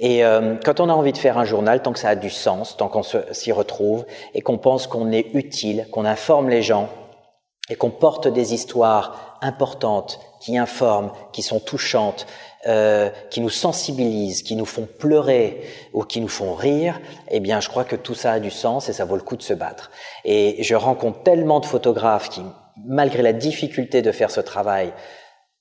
Et 0.00 0.24
euh, 0.24 0.56
quand 0.64 0.80
on 0.80 0.88
a 0.88 0.92
envie 0.92 1.12
de 1.12 1.18
faire 1.18 1.38
un 1.38 1.44
journal, 1.44 1.80
tant 1.80 1.92
que 1.92 2.00
ça 2.00 2.10
a 2.10 2.16
du 2.16 2.30
sens, 2.30 2.76
tant 2.76 2.88
qu'on 2.88 3.04
s'y 3.04 3.52
retrouve 3.52 4.04
et 4.34 4.42
qu'on 4.42 4.58
pense 4.58 4.88
qu'on 4.88 5.12
est 5.12 5.34
utile, 5.34 5.86
qu'on 5.92 6.04
informe 6.04 6.48
les 6.48 6.62
gens 6.62 6.88
et 7.70 7.76
qu'on 7.76 7.90
porte 7.90 8.28
des 8.28 8.54
histoires 8.54 9.38
importantes 9.42 10.20
qui 10.40 10.56
informent, 10.56 11.12
qui 11.32 11.42
sont 11.42 11.60
touchantes, 11.60 12.26
euh, 12.66 13.10
qui 13.30 13.40
nous 13.40 13.50
sensibilisent, 13.50 14.42
qui 14.42 14.56
nous 14.56 14.64
font 14.64 14.88
pleurer 14.98 15.62
ou 15.92 16.02
qui 16.02 16.20
nous 16.20 16.28
font 16.28 16.54
rire, 16.54 17.00
eh 17.30 17.40
bien, 17.40 17.60
je 17.60 17.68
crois 17.68 17.84
que 17.84 17.96
tout 17.96 18.14
ça 18.14 18.32
a 18.32 18.40
du 18.40 18.50
sens 18.50 18.88
et 18.88 18.92
ça 18.92 19.04
vaut 19.04 19.16
le 19.16 19.22
coup 19.22 19.36
de 19.36 19.42
se 19.42 19.54
battre. 19.54 19.90
Et 20.24 20.62
je 20.62 20.74
rencontre 20.74 21.22
tellement 21.22 21.60
de 21.60 21.66
photographes 21.66 22.30
qui, 22.30 22.42
malgré 22.84 23.22
la 23.22 23.32
difficulté 23.32 24.02
de 24.02 24.12
faire 24.12 24.30
ce 24.30 24.40
travail, 24.40 24.92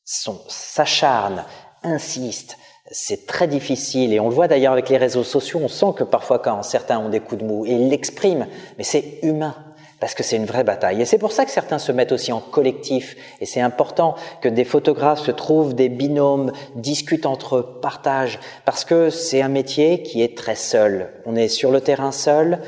s'acharnent, 0.05 1.43
insistent, 1.83 2.57
c'est 2.89 3.27
très 3.27 3.47
difficile 3.47 4.13
et 4.13 4.19
on 4.19 4.29
le 4.29 4.33
voit 4.33 4.47
d'ailleurs 4.47 4.71
avec 4.71 4.89
les 4.89 4.97
réseaux 4.97 5.25
sociaux, 5.25 5.59
on 5.61 5.67
sent 5.67 5.93
que 5.97 6.05
parfois 6.05 6.39
quand 6.39 6.63
certains 6.63 6.99
ont 6.99 7.09
des 7.09 7.19
coups 7.19 7.41
de 7.41 7.45
mou 7.45 7.65
et 7.65 7.71
ils 7.71 7.89
l'expriment, 7.89 8.47
mais 8.77 8.83
c'est 8.85 9.19
humain 9.23 9.66
parce 9.99 10.13
que 10.13 10.23
c'est 10.23 10.35
une 10.35 10.45
vraie 10.45 10.63
bataille. 10.63 11.01
Et 11.01 11.05
c'est 11.05 11.17
pour 11.17 11.31
ça 11.31 11.45
que 11.45 11.51
certains 11.51 11.79
se 11.79 11.91
mettent 11.91 12.11
aussi 12.11 12.31
en 12.31 12.39
collectif 12.39 13.15
et 13.41 13.45
c'est 13.45 13.61
important 13.61 14.15
que 14.41 14.49
des 14.49 14.65
photographes 14.65 15.25
se 15.25 15.31
trouvent 15.31 15.73
des 15.73 15.89
binômes, 15.89 16.51
discutent 16.75 17.25
entre 17.25 17.57
eux, 17.57 17.79
partagent 17.81 18.39
parce 18.65 18.85
que 18.85 19.09
c'est 19.09 19.41
un 19.41 19.49
métier 19.49 20.03
qui 20.03 20.21
est 20.21 20.37
très 20.37 20.55
seul. 20.55 21.09
On 21.25 21.35
est 21.35 21.47
sur 21.47 21.71
le 21.71 21.81
terrain 21.81 22.11
seul, 22.11 22.59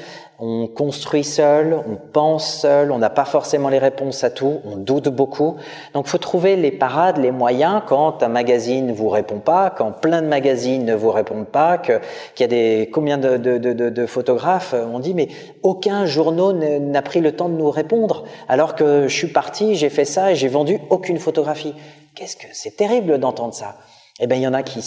on 0.41 0.67
construit 0.67 1.25
seul, 1.25 1.73
on 1.73 1.95
pense 1.95 2.61
seul, 2.61 2.91
on 2.93 2.97
n'a 2.97 3.09
pas 3.09 3.25
forcément 3.25 3.67
les 3.67 3.77
réponses 3.77 4.23
à 4.23 4.29
tout, 4.29 4.61
on 4.63 4.77
doute 4.77 5.09
beaucoup. 5.09 5.57
Donc 5.93 6.07
faut 6.07 6.17
trouver 6.17 6.55
les 6.55 6.71
parades, 6.71 7.17
les 7.17 7.31
moyens 7.31 7.81
quand 7.85 8.23
un 8.23 8.29
magazine 8.29 8.87
ne 8.87 8.93
vous 8.93 9.09
répond 9.09 9.39
pas, 9.39 9.69
quand 9.69 9.91
plein 9.91 10.21
de 10.21 10.27
magazines 10.27 10.85
ne 10.85 10.95
vous 10.95 11.11
répondent 11.11 11.47
pas, 11.47 11.77
qu'il 11.77 11.99
y 12.39 12.43
a 12.43 12.47
des 12.47 12.89
combien 12.93 13.17
de, 13.17 14.05
photographes 14.05 14.73
on 14.73 14.99
dit 14.99 15.13
mais 15.13 15.27
aucun 15.61 16.05
journaux 16.05 16.53
n'a 16.53 17.01
pris 17.01 17.19
le 17.19 17.33
temps 17.33 17.49
de 17.49 17.55
nous 17.55 17.69
répondre 17.69 18.23
alors 18.47 18.75
que 18.75 19.07
je 19.07 19.13
suis 19.13 19.27
parti, 19.27 19.75
j'ai 19.75 19.89
fait 19.89 20.05
ça 20.05 20.31
et 20.31 20.35
j'ai 20.35 20.47
vendu 20.47 20.79
aucune 20.89 21.19
photographie. 21.19 21.73
Qu'est-ce 22.15 22.37
que 22.37 22.47
c'est 22.53 22.77
terrible 22.77 23.19
d'entendre 23.19 23.53
ça. 23.53 23.75
Eh 24.21 24.27
bien 24.27 24.37
il 24.37 24.43
y 24.43 24.47
en 24.47 24.53
a 24.53 24.63
qui, 24.63 24.81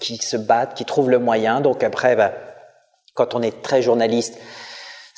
qui 0.00 0.16
se 0.16 0.36
battent, 0.36 0.74
qui 0.74 0.84
trouvent 0.84 1.10
le 1.10 1.18
moyen. 1.18 1.60
Donc 1.60 1.84
après, 1.84 2.16
ben, 2.16 2.32
quand 3.14 3.34
on 3.34 3.42
est 3.42 3.62
très 3.62 3.82
journaliste, 3.82 4.38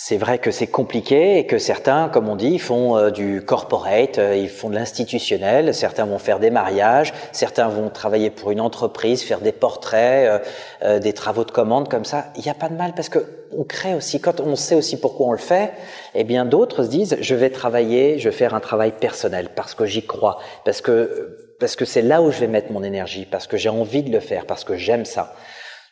c'est 0.01 0.17
vrai 0.17 0.39
que 0.39 0.53
c'est 0.53 0.69
compliqué 0.69 1.39
et 1.39 1.47
que 1.47 1.59
certains, 1.59 2.09
comme 2.09 2.29
on 2.29 2.37
dit, 2.37 2.61
font 2.61 2.97
euh, 2.97 3.11
du 3.11 3.43
corporate, 3.45 4.19
euh, 4.19 4.37
ils 4.37 4.49
font 4.49 4.71
de 4.71 4.77
l'institutionnel, 4.77 5.75
certains 5.75 6.05
vont 6.05 6.21
faire 6.21 6.39
des 6.39 6.51
mariages, 6.51 7.13
certains 7.33 7.67
vont 7.67 7.91
travailler 7.91 8.31
pour 8.31 8.53
une 8.53 8.61
entreprise, 8.61 9.25
faire 9.25 9.41
des 9.41 9.51
portraits, 9.51 10.41
euh, 10.85 11.01
des 11.01 11.13
travaux 11.13 11.43
de 11.43 11.51
commande 11.51 11.89
comme 11.89 12.05
ça. 12.05 12.27
Il 12.37 12.43
n'y 12.43 12.49
a 12.49 12.55
pas 12.55 12.69
de 12.69 12.77
mal 12.77 12.95
parce 12.95 13.09
que 13.09 13.19
on 13.51 13.65
crée 13.65 13.97
aussi, 13.97 14.21
quand 14.21 14.39
on 14.39 14.55
sait 14.55 14.77
aussi 14.77 15.01
pourquoi 15.01 15.27
on 15.27 15.33
le 15.33 15.39
fait, 15.39 15.73
eh 16.15 16.23
bien 16.23 16.45
d'autres 16.45 16.85
se 16.85 16.91
disent, 16.91 17.17
je 17.21 17.35
vais 17.35 17.51
travailler, 17.51 18.21
je 18.21 18.29
vais 18.29 18.37
faire 18.37 18.55
un 18.55 18.61
travail 18.61 18.93
personnel 18.93 19.49
parce 19.57 19.75
que 19.75 19.85
j'y 19.85 20.07
crois, 20.07 20.39
parce 20.65 20.81
que 20.81 21.57
parce 21.59 21.75
que 21.75 21.85
c'est 21.85 22.03
là 22.03 22.23
où 22.23 22.31
je 22.31 22.39
vais 22.39 22.47
mettre 22.47 22.71
mon 22.71 22.85
énergie, 22.85 23.27
parce 23.29 23.49
que 23.49 23.57
j'ai 23.57 23.69
envie 23.69 24.05
de 24.05 24.13
le 24.13 24.21
faire, 24.21 24.47
parce 24.47 24.63
que 24.63 24.77
j'aime 24.77 25.05
ça. 25.05 25.35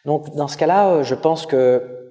Donc 0.04 0.32
dans 0.36 0.46
ce 0.46 0.56
cas-là, 0.56 1.02
je 1.02 1.16
pense 1.16 1.44
que 1.44 2.05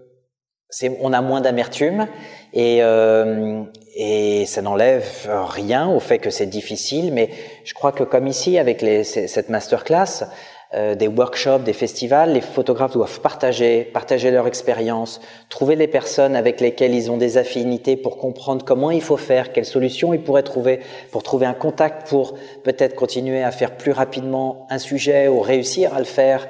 on 1.02 1.14
a 1.14 1.22
moins 1.22 1.42
d'amertume 1.42 2.08
et, 2.54 2.80
euh, 2.82 3.64
et 3.96 4.46
ça 4.46 4.62
n'enlève 4.62 5.30
rien 5.30 5.88
au 5.90 6.00
fait 6.00 6.20
que 6.20 6.30
c'est 6.30 6.46
difficile, 6.46 7.14
mais 7.14 7.30
je 7.64 7.74
crois 7.74 7.92
que 7.92 8.04
comme 8.04 8.28
ici 8.28 8.58
avec 8.58 8.86
cette 9.06 9.50
masterclass, 9.50 10.26
euh, 10.74 10.96
des 10.96 11.08
workshops, 11.08 11.64
des 11.64 11.74
festivals, 11.74 12.34
les 12.34 12.42
photographes 12.42 12.92
doivent 12.92 13.22
partager, 13.22 13.84
partager 13.84 14.32
leur 14.32 14.46
expérience, 14.46 15.22
trouver 15.48 15.76
les 15.76 15.88
personnes 15.88 16.36
avec 16.36 16.60
lesquelles 16.60 16.94
ils 16.94 17.10
ont 17.12 17.18
des 17.18 17.38
affinités 17.38 17.96
pour 17.96 18.18
comprendre 18.18 18.66
comment 18.66 18.92
il 18.92 19.02
faut 19.02 19.16
faire, 19.16 19.54
quelles 19.54 19.66
solutions 19.66 20.14
ils 20.14 20.22
pourraient 20.22 20.44
trouver 20.44 20.82
pour 21.12 21.24
trouver 21.24 21.46
un 21.46 21.54
contact 21.54 22.10
pour 22.10 22.34
peut-être 22.64 22.96
continuer 22.96 23.42
à 23.42 23.52
faire 23.52 23.78
plus 23.78 23.92
rapidement 23.92 24.68
un 24.70 24.80
sujet 24.80 25.30
ou 25.30 25.40
réussir 25.40 25.94
à 25.94 26.00
le 26.00 26.06
faire. 26.06 26.48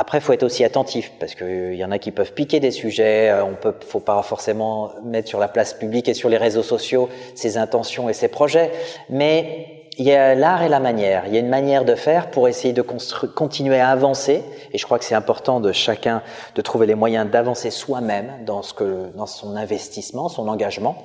Après, 0.00 0.18
faut 0.20 0.32
être 0.32 0.44
aussi 0.44 0.64
attentif 0.64 1.12
parce 1.20 1.34
qu'il 1.34 1.74
y 1.74 1.84
en 1.84 1.90
a 1.90 1.98
qui 1.98 2.10
peuvent 2.10 2.32
piquer 2.32 2.58
des 2.58 2.70
sujets. 2.70 3.28
Euh, 3.28 3.44
on 3.44 3.54
peut, 3.54 3.74
faut 3.86 4.00
pas 4.00 4.22
forcément 4.22 4.92
mettre 5.04 5.28
sur 5.28 5.38
la 5.38 5.46
place 5.46 5.74
publique 5.74 6.08
et 6.08 6.14
sur 6.14 6.30
les 6.30 6.38
réseaux 6.38 6.62
sociaux 6.62 7.10
ses 7.34 7.58
intentions 7.58 8.08
et 8.08 8.14
ses 8.14 8.28
projets, 8.28 8.72
mais 9.10 9.84
il 9.98 10.06
y 10.06 10.12
a 10.12 10.34
l'art 10.34 10.62
et 10.62 10.70
la 10.70 10.80
manière. 10.80 11.24
Il 11.26 11.34
y 11.34 11.36
a 11.36 11.40
une 11.40 11.50
manière 11.50 11.84
de 11.84 11.94
faire 11.94 12.30
pour 12.30 12.48
essayer 12.48 12.72
de 12.72 12.80
continuer 12.80 13.78
à 13.78 13.90
avancer. 13.90 14.42
Et 14.72 14.78
je 14.78 14.86
crois 14.86 14.98
que 14.98 15.04
c'est 15.04 15.14
important 15.14 15.60
de 15.60 15.70
chacun 15.70 16.22
de 16.54 16.62
trouver 16.62 16.86
les 16.86 16.94
moyens 16.94 17.30
d'avancer 17.30 17.70
soi-même 17.70 18.46
dans 18.46 18.62
ce 18.62 18.72
que, 18.72 19.14
dans 19.14 19.26
son 19.26 19.54
investissement, 19.54 20.30
son 20.30 20.48
engagement. 20.48 20.96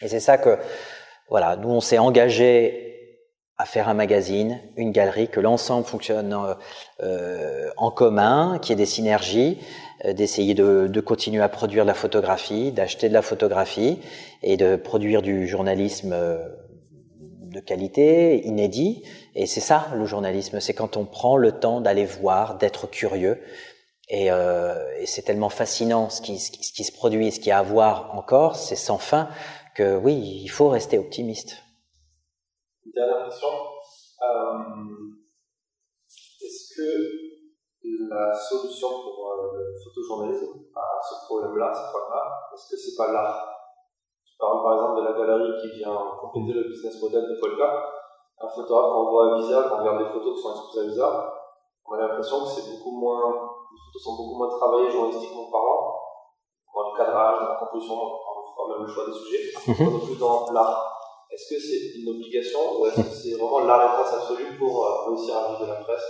Et 0.00 0.08
c'est 0.08 0.20
ça 0.20 0.38
que, 0.38 0.56
voilà, 1.28 1.56
nous 1.56 1.68
on 1.68 1.82
s'est 1.82 1.98
engagé 1.98 2.93
à 3.56 3.66
faire 3.66 3.88
un 3.88 3.94
magazine, 3.94 4.60
une 4.76 4.90
galerie, 4.90 5.28
que 5.28 5.40
l'ensemble 5.40 5.86
fonctionne 5.86 6.36
euh, 7.02 7.70
en 7.76 7.90
commun, 7.90 8.58
qu'il 8.60 8.70
y 8.70 8.72
ait 8.72 8.84
des 8.84 8.86
synergies, 8.86 9.58
euh, 10.04 10.12
d'essayer 10.12 10.54
de, 10.54 10.88
de, 10.88 11.00
continuer 11.00 11.42
à 11.42 11.48
produire 11.48 11.84
de 11.84 11.88
la 11.88 11.94
photographie, 11.94 12.72
d'acheter 12.72 13.08
de 13.08 13.14
la 13.14 13.22
photographie 13.22 13.98
et 14.42 14.56
de 14.56 14.76
produire 14.76 15.22
du 15.22 15.46
journalisme. 15.46 16.12
Euh, 16.12 16.48
de 17.54 17.60
qualité, 17.60 18.44
inédit. 18.46 19.04
Et 19.34 19.46
c'est 19.46 19.60
ça 19.60 19.86
le 19.94 20.04
journalisme, 20.04 20.60
c'est 20.60 20.74
quand 20.74 20.96
on 20.96 21.06
prend 21.06 21.36
le 21.36 21.52
temps 21.52 21.80
d'aller 21.80 22.04
voir, 22.04 22.58
d'être 22.58 22.88
curieux. 22.88 23.40
Et, 24.10 24.30
euh, 24.30 24.74
et 24.98 25.06
c'est 25.06 25.22
tellement 25.22 25.48
fascinant 25.48 26.10
ce 26.10 26.20
qui, 26.20 26.38
ce 26.38 26.50
qui, 26.50 26.84
se 26.84 26.92
produit, 26.92 27.32
ce 27.32 27.38
qu'il 27.38 27.48
y 27.48 27.52
a 27.52 27.58
à 27.58 27.62
voir 27.62 28.10
encore, 28.14 28.56
c'est 28.56 28.76
sans 28.76 28.98
fin 28.98 29.28
que 29.74 29.96
oui, 29.96 30.40
il 30.42 30.48
faut 30.48 30.68
rester 30.68 30.98
optimiste. 30.98 31.63
Dernière 32.94 33.24
question. 33.24 33.48
Euh, 34.22 34.54
est-ce 36.40 36.76
que 36.76 36.88
la 38.08 38.32
solution 38.32 38.88
pour 39.02 39.32
euh, 39.32 39.58
le 39.58 39.74
photojournalisme 39.82 40.54
à 40.76 41.00
ce 41.02 41.26
problème-là, 41.26 41.72
cette 41.74 41.90
fois-là, 41.90 42.50
est-ce 42.54 42.70
que 42.70 42.76
c'est 42.76 42.96
pas 42.96 43.12
l'art? 43.12 43.50
Parle 44.38 44.62
par 44.62 44.74
exemple 44.74 45.00
de 45.00 45.06
la 45.06 45.18
galerie 45.18 45.60
qui 45.60 45.78
vient 45.78 45.98
compléter 46.20 46.52
le 46.52 46.68
business 46.68 47.02
model 47.02 47.22
de 47.22 47.40
Polka. 47.40 47.84
Un 48.40 48.48
photographe, 48.48 48.92
quand 48.92 49.06
on 49.06 49.10
voit 49.10 49.34
à 49.34 49.38
Visa, 49.38 49.66
quand 49.68 49.76
on 49.76 49.78
regarde 49.78 49.98
des 49.98 50.12
photos 50.12 50.36
qui 50.36 50.42
sont 50.42 50.50
exposées 50.50 50.80
à 50.80 50.88
Visa, 50.88 51.34
on 51.86 51.94
a 51.94 51.98
l'impression 51.98 52.40
que 52.44 52.50
c'est 52.50 52.70
beaucoup 52.70 52.92
moins, 52.92 53.30
les 53.72 53.78
photos 53.86 54.02
sont 54.02 54.16
beaucoup 54.16 54.38
moins 54.38 54.48
travaillées 54.48 54.90
journalistiquement 54.90 55.50
parlant, 55.50 55.94
dans 56.74 56.90
le 56.90 56.96
cadrage, 56.96 57.40
dans 57.40 57.48
la 57.48 57.56
composition, 57.56 57.94
on 57.94 58.54
fera 58.54 58.68
même 58.68 58.86
le 58.86 58.92
choix 58.92 59.06
des 59.06 59.12
sujets, 59.12 59.52
mm 59.66 59.90
non 59.90 59.98
plus 59.98 60.16
dans 60.16 60.52
l'art. 60.52 60.93
Est-ce 61.34 61.52
que 61.52 61.60
c'est 61.60 61.98
une 61.98 62.08
obligation 62.08 62.60
ou 62.78 62.86
est-ce 62.86 63.00
que 63.00 63.12
c'est 63.12 63.32
vraiment 63.32 63.64
la 63.66 63.88
réponse 63.88 64.14
absolue 64.14 64.56
pour 64.56 64.84
euh, 64.84 65.10
réussir 65.10 65.36
à 65.36 65.48
vivre 65.48 65.62
de 65.62 65.66
la 65.66 65.76
presse 65.80 66.02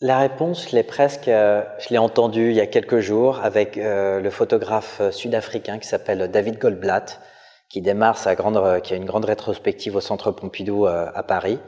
la 0.00 0.18
réponse, 0.18 0.68
je 0.68 0.76
l'ai 0.76 0.82
presque, 0.82 1.28
euh, 1.28 1.62
je 1.78 1.88
l'ai 1.88 1.98
entendue 1.98 2.50
il 2.50 2.56
y 2.56 2.60
a 2.60 2.66
quelques 2.66 3.00
jours 3.00 3.40
avec 3.40 3.78
euh, 3.78 4.20
le 4.20 4.30
photographe 4.30 5.00
sud-africain 5.10 5.78
qui 5.78 5.88
s'appelle 5.88 6.30
David 6.30 6.58
Goldblatt, 6.58 7.20
qui 7.68 7.80
démarre 7.80 8.18
sa 8.18 8.34
grande, 8.34 8.82
qui 8.82 8.92
a 8.92 8.96
une 8.96 9.06
grande 9.06 9.24
rétrospective 9.24 9.96
au 9.96 10.00
Centre 10.00 10.30
Pompidou 10.30 10.86
à 10.86 11.22
Paris, 11.22 11.58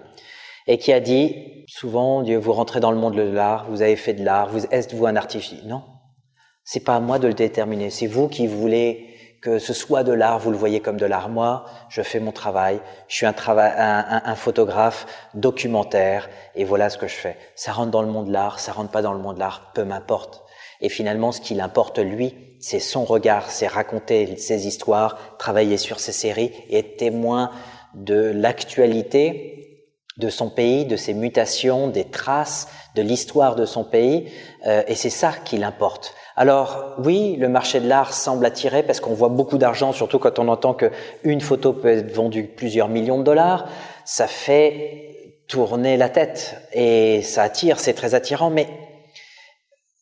et 0.67 0.77
qui 0.77 0.93
a 0.93 1.01
dit 1.01 1.65
souvent, 1.67 2.23
Dieu, 2.23 2.37
vous 2.37 2.53
rentrez 2.53 2.81
dans 2.81 2.91
le 2.91 2.99
monde 2.99 3.17
de 3.17 3.23
l'art, 3.23 3.71
vous 3.71 3.81
avez 3.81 3.97
fait 3.97 4.13
de 4.13 4.25
l'art, 4.25 4.51
vous 4.51 4.67
êtes-vous 4.67 5.07
un 5.07 5.17
artiste? 5.17 5.55
Non, 5.65 5.83
c'est 6.63 6.85
pas 6.85 6.97
à 6.97 7.01
moi 7.01 7.19
de 7.19 7.29
le 7.29 7.35
déterminer, 7.35 7.91
c'est 7.91 8.09
vous 8.09 8.29
qui 8.29 8.47
voulez 8.47 9.16
que 9.47 9.61
ce 9.61 9.73
soit 9.73 10.03
de 10.03 10.11
l'art, 10.11 10.41
vous 10.41 10.51
le 10.51 10.57
voyez 10.57 10.81
comme 10.81 10.97
de 10.97 11.07
l'art. 11.07 11.29
Moi, 11.29 11.65
je 11.89 12.03
fais 12.03 12.19
mon 12.19 12.33
travail, 12.33 12.81
je 13.07 13.15
suis 13.15 13.27
un, 13.27 14.35
photographe 14.35 15.07
documentaire, 15.35 16.29
et 16.57 16.65
voilà 16.65 16.91
ce 16.91 16.99
que 16.99 17.07
je 17.07 17.15
fais. 17.15 17.37
Ça 17.55 17.71
rentre 17.71 17.93
dans 17.93 18.03
le 18.03 18.09
monde 18.09 18.27
de 18.27 18.33
l'art, 18.33 18.59
ça 18.59 18.73
rentre 18.73 18.91
pas 18.91 19.03
dans 19.03 19.13
le 19.13 19.21
monde 19.21 19.37
de 19.37 19.41
l'art, 19.41 19.71
peu 19.73 19.85
m'importe. 19.85 20.43
Et 20.81 20.89
finalement, 20.89 21.31
ce 21.31 21.41
qui 21.41 21.55
l'importe, 21.55 22.01
lui, 22.01 22.35
c'est 22.59 22.81
son 22.81 23.05
regard, 23.05 23.49
c'est 23.49 23.69
raconter 23.69 24.37
ses 24.37 24.67
histoires, 24.67 25.17
travailler 25.39 25.77
sur 25.77 26.01
ses 26.01 26.11
séries 26.11 26.51
et 26.69 26.81
être 26.81 26.97
témoin 26.97 27.53
de 27.95 28.33
l'actualité 28.35 29.57
de 30.17 30.29
son 30.29 30.51
pays, 30.51 30.87
de 30.87 30.97
ses 30.97 31.15
mutations, 31.15 31.87
des 31.87 32.05
traces, 32.05 32.69
de 32.97 33.03
l'histoire 33.03 33.55
de 33.55 33.65
son 33.65 33.85
pays. 33.85 34.29
Euh, 34.67 34.83
et 34.89 34.97
c'est 34.97 35.11
ça 35.11 35.33
qui 35.45 35.59
l'importe. 35.59 36.15
Alors 36.37 36.95
oui, 36.99 37.37
le 37.37 37.49
marché 37.49 37.81
de 37.81 37.89
l'art 37.89 38.13
semble 38.13 38.45
attirer 38.45 38.83
parce 38.83 39.01
qu'on 39.01 39.15
voit 39.15 39.31
beaucoup 39.31 39.57
d'argent, 39.57 39.93
surtout 39.93 40.19
quand 40.19 40.39
on 40.39 40.49
entend 40.49 40.75
qu'une 40.75 41.41
photo 41.41 41.73
peut 41.73 41.89
être 41.89 42.13
vendue 42.13 42.45
plusieurs 42.45 42.89
millions 42.89 43.19
de 43.19 43.25
dollars. 43.25 43.69
Ça 44.05 44.27
fait 44.27 45.43
tourner 45.49 45.97
la 45.97 46.11
tête 46.11 46.57
et 46.73 47.23
ça 47.23 47.43
attire, 47.43 47.81
c'est 47.81 47.95
très 47.95 48.15
attirant, 48.15 48.51
mais 48.51 48.69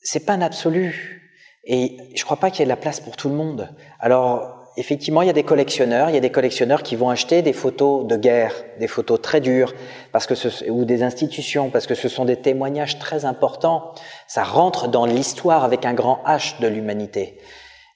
c'est 0.02 0.26
pas 0.26 0.32
un 0.32 0.42
absolu. 0.42 1.20
Et 1.66 1.96
je 2.14 2.24
crois 2.24 2.38
pas 2.38 2.50
qu'il 2.50 2.60
y 2.60 2.62
ait 2.62 2.66
de 2.66 2.70
la 2.70 2.76
place 2.76 2.98
pour 2.98 3.16
tout 3.16 3.28
le 3.28 3.36
monde. 3.36 3.68
Alors 4.00 4.53
effectivement, 4.76 5.22
il 5.22 5.26
y 5.26 5.30
a 5.30 5.34
des 5.34 5.44
collectionneurs, 5.44 6.10
il 6.10 6.14
y 6.14 6.18
a 6.18 6.20
des 6.20 6.30
collectionneurs 6.30 6.82
qui 6.82 6.96
vont 6.96 7.10
acheter 7.10 7.42
des 7.42 7.52
photos 7.52 8.06
de 8.06 8.16
guerre, 8.16 8.52
des 8.80 8.88
photos 8.88 9.20
très 9.20 9.40
dures, 9.40 9.72
parce 10.12 10.26
que 10.26 10.34
ou 10.70 10.84
des 10.84 11.02
institutions, 11.02 11.70
parce 11.70 11.86
que 11.86 11.94
ce 11.94 12.08
sont 12.08 12.24
des 12.24 12.36
témoignages 12.36 12.98
très 12.98 13.24
importants. 13.24 13.92
Ça 14.26 14.44
rentre 14.44 14.88
dans 14.88 15.06
l'histoire 15.06 15.64
avec 15.64 15.84
un 15.84 15.94
grand 15.94 16.22
H 16.26 16.60
de 16.60 16.66
l'humanité. 16.66 17.38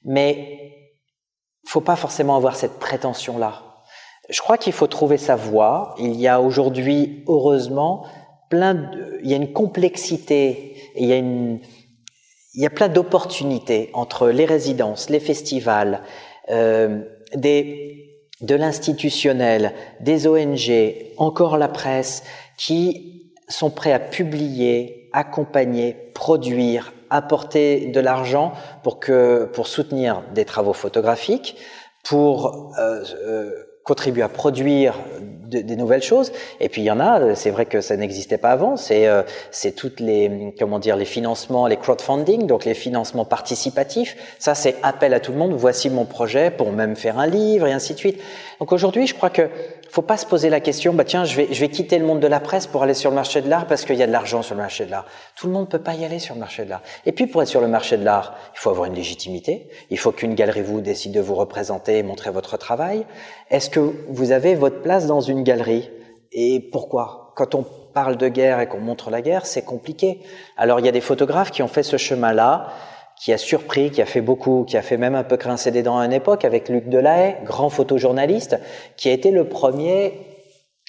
Mais 0.04 0.74
faut 1.66 1.80
pas 1.80 1.96
forcément 1.96 2.36
avoir 2.36 2.56
cette 2.56 2.78
prétention-là. 2.78 3.62
Je 4.30 4.40
crois 4.40 4.58
qu'il 4.58 4.72
faut 4.72 4.86
trouver 4.86 5.18
sa 5.18 5.36
voie. 5.36 5.94
Il 5.98 6.14
y 6.16 6.28
a 6.28 6.40
aujourd'hui, 6.40 7.24
heureusement, 7.28 8.06
plein 8.50 8.74
de, 8.74 9.20
il 9.22 9.30
y 9.30 9.34
a 9.34 9.36
une 9.36 9.52
complexité, 9.52 10.76
il 10.96 11.06
y 11.06 11.12
a 11.12 11.16
une, 11.16 11.60
il 12.54 12.62
y 12.62 12.66
a 12.66 12.70
plein 12.70 12.88
d'opportunités 12.88 13.90
entre 13.92 14.28
les 14.28 14.44
résidences, 14.44 15.10
les 15.10 15.20
festivals, 15.20 16.02
euh, 16.50 17.02
des, 17.34 18.22
de 18.40 18.54
l'institutionnel, 18.54 19.72
des 20.00 20.26
ONG, 20.26 20.70
encore 21.16 21.56
la 21.56 21.68
presse, 21.68 22.22
qui 22.56 23.32
sont 23.48 23.70
prêts 23.70 23.92
à 23.92 24.00
publier, 24.00 25.08
accompagner, 25.12 25.96
produire, 26.14 26.92
apporter 27.10 27.86
de 27.86 28.00
l'argent 28.00 28.52
pour 28.82 29.00
que 29.00 29.48
pour 29.52 29.66
soutenir 29.66 30.22
des 30.34 30.44
travaux 30.44 30.72
photographiques, 30.72 31.56
pour 32.02 32.72
euh, 32.78 33.52
contribuer 33.88 34.22
à 34.22 34.28
produire 34.28 34.92
des 35.48 35.76
nouvelles 35.76 36.02
choses. 36.02 36.30
Et 36.60 36.68
puis 36.68 36.82
il 36.82 36.84
y 36.84 36.90
en 36.90 37.00
a, 37.00 37.34
c'est 37.34 37.48
vrai 37.48 37.64
que 37.64 37.80
ça 37.80 37.96
n'existait 37.96 38.36
pas 38.36 38.50
avant. 38.50 38.76
C'est 38.76 39.06
euh, 39.08 39.22
c'est 39.50 39.72
toutes 39.72 39.98
les 39.98 40.54
comment 40.58 40.78
dire 40.78 40.94
les 40.94 41.06
financements, 41.06 41.66
les 41.66 41.78
crowdfunding, 41.78 42.46
donc 42.46 42.66
les 42.66 42.74
financements 42.74 43.24
participatifs. 43.24 44.14
Ça 44.38 44.54
c'est 44.54 44.76
appel 44.82 45.14
à 45.14 45.20
tout 45.20 45.32
le 45.32 45.38
monde. 45.38 45.54
Voici 45.54 45.88
mon 45.88 46.04
projet 46.04 46.50
pour 46.50 46.70
même 46.70 46.96
faire 46.96 47.18
un 47.18 47.26
livre 47.26 47.66
et 47.66 47.72
ainsi 47.72 47.94
de 47.94 47.98
suite. 47.98 48.20
Donc 48.60 48.72
aujourd'hui, 48.72 49.06
je 49.06 49.14
crois 49.14 49.30
que 49.30 49.48
faut 49.88 50.02
pas 50.02 50.16
se 50.16 50.26
poser 50.26 50.50
la 50.50 50.60
question, 50.60 50.92
bah 50.92 51.04
tiens, 51.04 51.24
je 51.24 51.34
vais, 51.34 51.48
je 51.50 51.60
vais 51.60 51.68
quitter 51.68 51.98
le 51.98 52.04
monde 52.04 52.20
de 52.20 52.26
la 52.26 52.40
presse 52.40 52.66
pour 52.66 52.82
aller 52.82 52.94
sur 52.94 53.10
le 53.10 53.16
marché 53.16 53.40
de 53.40 53.48
l'art 53.48 53.66
parce 53.66 53.84
qu'il 53.84 53.96
y 53.96 54.02
a 54.02 54.06
de 54.06 54.12
l'argent 54.12 54.42
sur 54.42 54.54
le 54.54 54.60
marché 54.60 54.84
de 54.84 54.90
l'art. 54.90 55.06
Tout 55.36 55.46
le 55.46 55.52
monde 55.52 55.68
peut 55.68 55.78
pas 55.78 55.94
y 55.94 56.04
aller 56.04 56.18
sur 56.18 56.34
le 56.34 56.40
marché 56.40 56.64
de 56.64 56.70
l'art. 56.70 56.82
Et 57.06 57.12
puis 57.12 57.26
pour 57.26 57.42
être 57.42 57.48
sur 57.48 57.60
le 57.60 57.68
marché 57.68 57.96
de 57.96 58.04
l'art, 58.04 58.34
il 58.54 58.58
faut 58.58 58.70
avoir 58.70 58.86
une 58.86 58.94
légitimité. 58.94 59.68
Il 59.90 59.98
faut 59.98 60.12
qu'une 60.12 60.34
galerie 60.34 60.62
vous 60.62 60.80
décide 60.80 61.12
de 61.12 61.20
vous 61.20 61.34
représenter 61.34 61.98
et 61.98 62.02
montrer 62.02 62.30
votre 62.30 62.56
travail. 62.58 63.06
Est-ce 63.50 63.70
que 63.70 63.80
vous 64.08 64.32
avez 64.32 64.54
votre 64.54 64.82
place 64.82 65.06
dans 65.06 65.20
une 65.20 65.42
galerie? 65.42 65.90
Et 66.32 66.60
pourquoi? 66.70 67.32
Quand 67.36 67.54
on 67.54 67.64
parle 67.94 68.16
de 68.16 68.28
guerre 68.28 68.60
et 68.60 68.68
qu'on 68.68 68.80
montre 68.80 69.10
la 69.10 69.22
guerre, 69.22 69.46
c'est 69.46 69.64
compliqué. 69.64 70.20
Alors 70.56 70.80
il 70.80 70.86
y 70.86 70.88
a 70.88 70.92
des 70.92 71.00
photographes 71.00 71.50
qui 71.50 71.62
ont 71.62 71.68
fait 71.68 71.82
ce 71.82 71.96
chemin-là 71.96 72.68
qui 73.20 73.32
a 73.32 73.38
surpris, 73.38 73.90
qui 73.90 74.00
a 74.00 74.06
fait 74.06 74.20
beaucoup, 74.20 74.64
qui 74.64 74.76
a 74.76 74.82
fait 74.82 74.96
même 74.96 75.14
un 75.14 75.24
peu 75.24 75.36
grincer 75.36 75.70
des 75.70 75.82
dents 75.82 75.98
à 75.98 76.04
une 76.04 76.12
époque 76.12 76.44
avec 76.44 76.68
Luc 76.68 76.88
Delahaye, 76.88 77.36
grand 77.44 77.70
photojournaliste, 77.70 78.58
qui 78.96 79.08
a 79.08 79.12
été 79.12 79.30
le 79.30 79.48
premier 79.48 80.14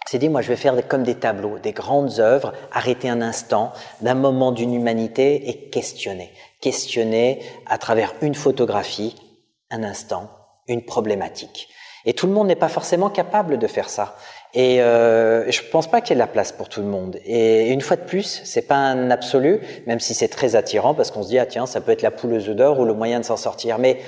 s'est 0.10 0.18
dit, 0.18 0.30
moi, 0.30 0.42
je 0.42 0.48
vais 0.48 0.56
faire 0.56 0.76
comme 0.88 1.04
des 1.04 1.14
tableaux, 1.14 1.60
des 1.60 1.72
grandes 1.72 2.20
œuvres, 2.20 2.54
arrêter 2.72 3.10
un 3.10 3.22
instant 3.22 3.74
d'un 4.02 4.16
moment 4.16 4.52
d'une 4.52 4.74
humanité 4.74 5.50
et 5.50 5.70
questionner. 5.70 6.32
Questionner 6.62 7.44
à 7.68 7.78
travers 7.78 8.16
une 8.24 8.34
photographie, 8.34 9.16
un 9.70 9.84
instant, 9.84 10.32
une 10.68 10.84
problématique. 10.84 11.70
Et 12.06 12.14
tout 12.14 12.28
le 12.28 12.34
monde 12.34 12.48
n'est 12.48 12.56
pas 12.56 12.70
forcément 12.70 13.10
capable 13.10 13.58
de 13.58 13.68
faire 13.68 13.90
ça. 13.90 14.16
Et 14.54 14.82
euh, 14.82 15.50
je 15.52 15.62
pense 15.72 15.88
pas 15.88 16.02
qu'il 16.02 16.10
y 16.10 16.14
ait 16.14 16.16
de 16.16 16.20
la 16.20 16.28
place 16.28 16.52
pour 16.52 16.70
tout 16.70 16.82
le 16.82 16.88
monde. 16.88 17.20
Et 17.26 17.70
une 17.70 17.82
fois 17.82 17.98
de 17.98 18.04
plus, 18.04 18.42
c'est 18.46 18.68
pas 18.68 18.78
un 18.78 19.12
absolu, 19.12 19.62
même 19.86 20.00
si 20.00 20.14
c'est 20.14 20.28
très 20.28 20.56
attirant 20.56 20.94
parce 20.94 21.12
qu'on 21.12 21.24
se 21.24 21.30
dit 21.30 21.40
ah 21.40 21.46
tiens 21.46 21.66
ça 21.66 21.82
peut 21.82 21.92
être 21.92 22.02
la 22.02 22.12
poule 22.12 22.34
aux 22.34 22.54
d'or 22.54 22.80
ou 22.80 22.86
le 22.86 22.94
moyen 22.94 23.20
de 23.20 23.26
s'en 23.26 23.38
sortir. 23.38 23.78
Mais 23.78 24.00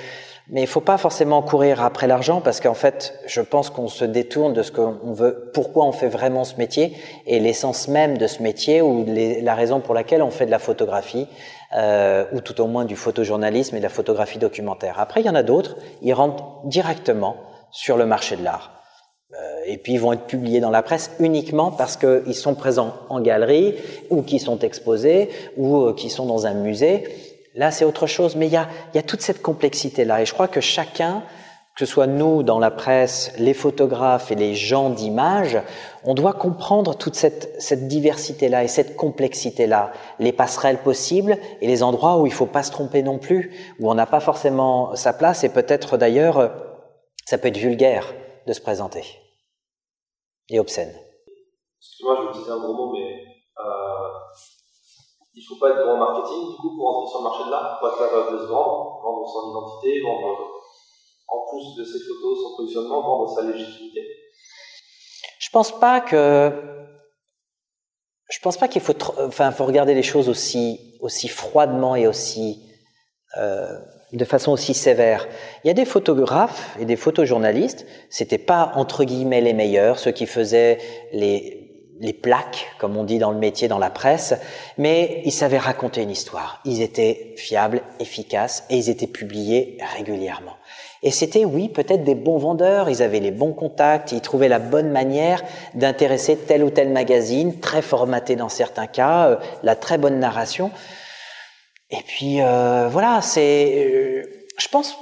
Mais 0.48 0.62
il 0.62 0.66
faut 0.66 0.80
pas 0.80 0.98
forcément 0.98 1.40
courir 1.42 1.82
après 1.82 2.08
l'argent 2.08 2.40
parce 2.40 2.60
qu'en 2.60 2.74
fait, 2.74 3.14
je 3.26 3.40
pense 3.40 3.70
qu'on 3.70 3.86
se 3.86 4.04
détourne 4.04 4.52
de 4.52 4.62
ce 4.62 4.72
qu'on 4.72 5.12
veut, 5.12 5.50
pourquoi 5.54 5.84
on 5.84 5.92
fait 5.92 6.08
vraiment 6.08 6.42
ce 6.44 6.56
métier 6.56 6.96
et 7.26 7.38
l'essence 7.38 7.86
même 7.86 8.18
de 8.18 8.26
ce 8.26 8.42
métier 8.42 8.82
ou 8.82 9.06
la 9.06 9.54
raison 9.54 9.80
pour 9.80 9.94
laquelle 9.94 10.22
on 10.22 10.30
fait 10.30 10.46
de 10.46 10.50
la 10.50 10.58
photographie 10.58 11.28
euh, 11.76 12.24
ou 12.32 12.40
tout 12.40 12.60
au 12.60 12.66
moins 12.66 12.84
du 12.84 12.96
photojournalisme 12.96 13.76
et 13.76 13.78
de 13.78 13.84
la 13.84 13.88
photographie 13.88 14.38
documentaire. 14.38 14.98
Après, 14.98 15.20
il 15.20 15.26
y 15.26 15.30
en 15.30 15.36
a 15.36 15.44
d'autres, 15.44 15.76
ils 16.02 16.12
rentrent 16.12 16.44
directement 16.64 17.36
sur 17.72 17.96
le 17.96 18.06
marché 18.06 18.36
de 18.36 18.44
l'art. 18.44 18.70
Euh, 19.34 19.62
et 19.66 19.78
puis 19.78 19.94
ils 19.94 20.00
vont 20.00 20.12
être 20.12 20.26
publiés 20.26 20.60
dans 20.60 20.70
la 20.70 20.82
presse 20.82 21.10
uniquement 21.18 21.70
parce 21.70 21.96
qu'ils 21.96 22.34
sont 22.34 22.54
présents 22.54 22.94
en 23.08 23.20
galerie 23.20 23.74
ou 24.10 24.22
qui 24.22 24.38
sont 24.38 24.58
exposés 24.58 25.30
ou 25.56 25.78
euh, 25.78 25.94
qui 25.94 26.10
sont 26.10 26.26
dans 26.26 26.46
un 26.46 26.54
musée. 26.54 27.04
Là, 27.54 27.70
c'est 27.70 27.84
autre 27.84 28.06
chose, 28.06 28.36
mais 28.36 28.46
il 28.46 28.52
y 28.52 28.56
a, 28.56 28.68
y 28.94 28.98
a 28.98 29.02
toute 29.02 29.22
cette 29.22 29.42
complexité-là. 29.42 30.20
Et 30.20 30.26
je 30.26 30.34
crois 30.34 30.48
que 30.48 30.60
chacun, 30.60 31.22
que 31.74 31.86
ce 31.86 31.90
soit 31.90 32.06
nous 32.06 32.42
dans 32.42 32.58
la 32.58 32.70
presse, 32.70 33.32
les 33.38 33.54
photographes 33.54 34.30
et 34.30 34.34
les 34.34 34.54
gens 34.54 34.90
d'image, 34.90 35.58
on 36.04 36.12
doit 36.12 36.34
comprendre 36.34 36.94
toute 36.94 37.14
cette, 37.14 37.54
cette 37.58 37.88
diversité-là 37.88 38.64
et 38.64 38.68
cette 38.68 38.96
complexité-là, 38.96 39.92
les 40.18 40.32
passerelles 40.32 40.78
possibles 40.78 41.38
et 41.62 41.66
les 41.66 41.82
endroits 41.82 42.18
où 42.18 42.26
il 42.26 42.32
faut 42.32 42.46
pas 42.46 42.62
se 42.62 42.70
tromper 42.70 43.02
non 43.02 43.16
plus, 43.16 43.50
où 43.80 43.90
on 43.90 43.94
n'a 43.94 44.06
pas 44.06 44.20
forcément 44.20 44.94
sa 44.94 45.14
place 45.14 45.44
et 45.44 45.48
peut-être 45.48 45.96
d'ailleurs, 45.96 46.71
ça 47.26 47.38
peut 47.38 47.48
être 47.48 47.56
vulgaire 47.56 48.12
de 48.46 48.52
se 48.52 48.60
présenter 48.60 49.04
et 50.48 50.58
obscène. 50.58 50.94
Excuse-moi, 51.80 52.16
je 52.16 52.22
vais 52.22 52.28
utiliser 52.30 52.50
un 52.50 52.58
gros 52.58 52.74
mot, 52.74 52.92
mais 52.92 53.24
euh, 53.58 54.08
il 55.34 55.42
faut 55.42 55.56
pas 55.56 55.70
être 55.70 55.84
bon 55.84 55.92
en 55.92 55.98
marketing, 55.98 56.50
du 56.50 56.56
coup, 56.56 56.76
pour 56.76 56.88
entrer 56.88 57.10
sur 57.10 57.18
le 57.20 57.24
marché 57.24 57.44
de 57.44 57.50
l'art, 57.50 57.78
pour 57.78 57.88
être 57.88 57.98
capable 57.98 58.32
de 58.32 58.42
se 58.42 58.48
vendre, 58.48 59.00
vendre 59.02 59.26
son 59.26 59.50
identité, 59.50 60.00
vendre, 60.00 60.50
en 61.28 61.46
plus 61.50 61.74
de 61.76 61.84
ses 61.84 61.98
photos, 62.04 62.38
son 62.42 62.56
positionnement, 62.56 63.02
vendre 63.02 63.34
sa 63.34 63.42
légitimité. 63.42 64.00
Je 65.38 65.50
pense 65.50 65.78
pas 65.78 66.00
que, 66.00 66.52
je 68.30 68.38
pense 68.40 68.56
pas 68.56 68.68
qu'il 68.68 68.82
faut, 68.82 68.94
enfin, 69.18 69.50
faut 69.50 69.64
regarder 69.64 69.94
les 69.94 70.02
choses 70.02 70.28
aussi, 70.28 70.98
aussi 71.00 71.28
froidement 71.28 71.96
et 71.96 72.06
aussi, 72.06 72.62
euh, 73.38 73.78
de 74.12 74.24
façon 74.24 74.52
aussi 74.52 74.74
sévère. 74.74 75.26
Il 75.64 75.68
y 75.68 75.70
a 75.70 75.74
des 75.74 75.84
photographes 75.84 76.76
et 76.80 76.84
des 76.84 76.96
photojournalistes, 76.96 77.86
c'était 78.10 78.38
pas 78.38 78.72
entre 78.74 79.04
guillemets 79.04 79.40
les 79.40 79.54
meilleurs, 79.54 79.98
ceux 79.98 80.10
qui 80.10 80.26
faisaient 80.26 80.78
les, 81.12 81.62
les 82.02 82.12
plaques, 82.12 82.66
comme 82.78 82.96
on 82.96 83.04
dit 83.04 83.18
dans 83.18 83.30
le 83.30 83.38
métier, 83.38 83.68
dans 83.68 83.78
la 83.78 83.88
presse, 83.88 84.34
mais 84.76 85.22
ils 85.24 85.32
savaient 85.32 85.56
raconter 85.56 86.02
une 86.02 86.10
histoire. 86.10 86.60
Ils 86.64 86.82
étaient 86.82 87.32
fiables, 87.36 87.80
efficaces, 88.00 88.64
et 88.70 88.76
ils 88.76 88.90
étaient 88.90 89.06
publiés 89.06 89.78
régulièrement. 89.96 90.56
Et 91.04 91.12
c'était, 91.12 91.44
oui, 91.44 91.68
peut-être 91.68 92.02
des 92.02 92.16
bons 92.16 92.38
vendeurs, 92.38 92.90
ils 92.90 93.02
avaient 93.02 93.20
les 93.20 93.30
bons 93.30 93.52
contacts, 93.52 94.10
ils 94.10 94.20
trouvaient 94.20 94.48
la 94.48 94.58
bonne 94.58 94.90
manière 94.90 95.42
d'intéresser 95.74 96.36
tel 96.36 96.64
ou 96.64 96.70
tel 96.70 96.90
magazine, 96.90 97.60
très 97.60 97.82
formaté 97.82 98.34
dans 98.34 98.48
certains 98.48 98.88
cas, 98.88 99.28
euh, 99.28 99.36
la 99.62 99.76
très 99.76 99.96
bonne 99.96 100.18
narration. 100.18 100.72
Et 101.92 102.02
puis 102.02 102.40
euh, 102.40 102.88
voilà, 102.88 103.20
c'est, 103.20 103.84
euh, 103.86 104.22
je 104.56 104.68
pense, 104.68 104.96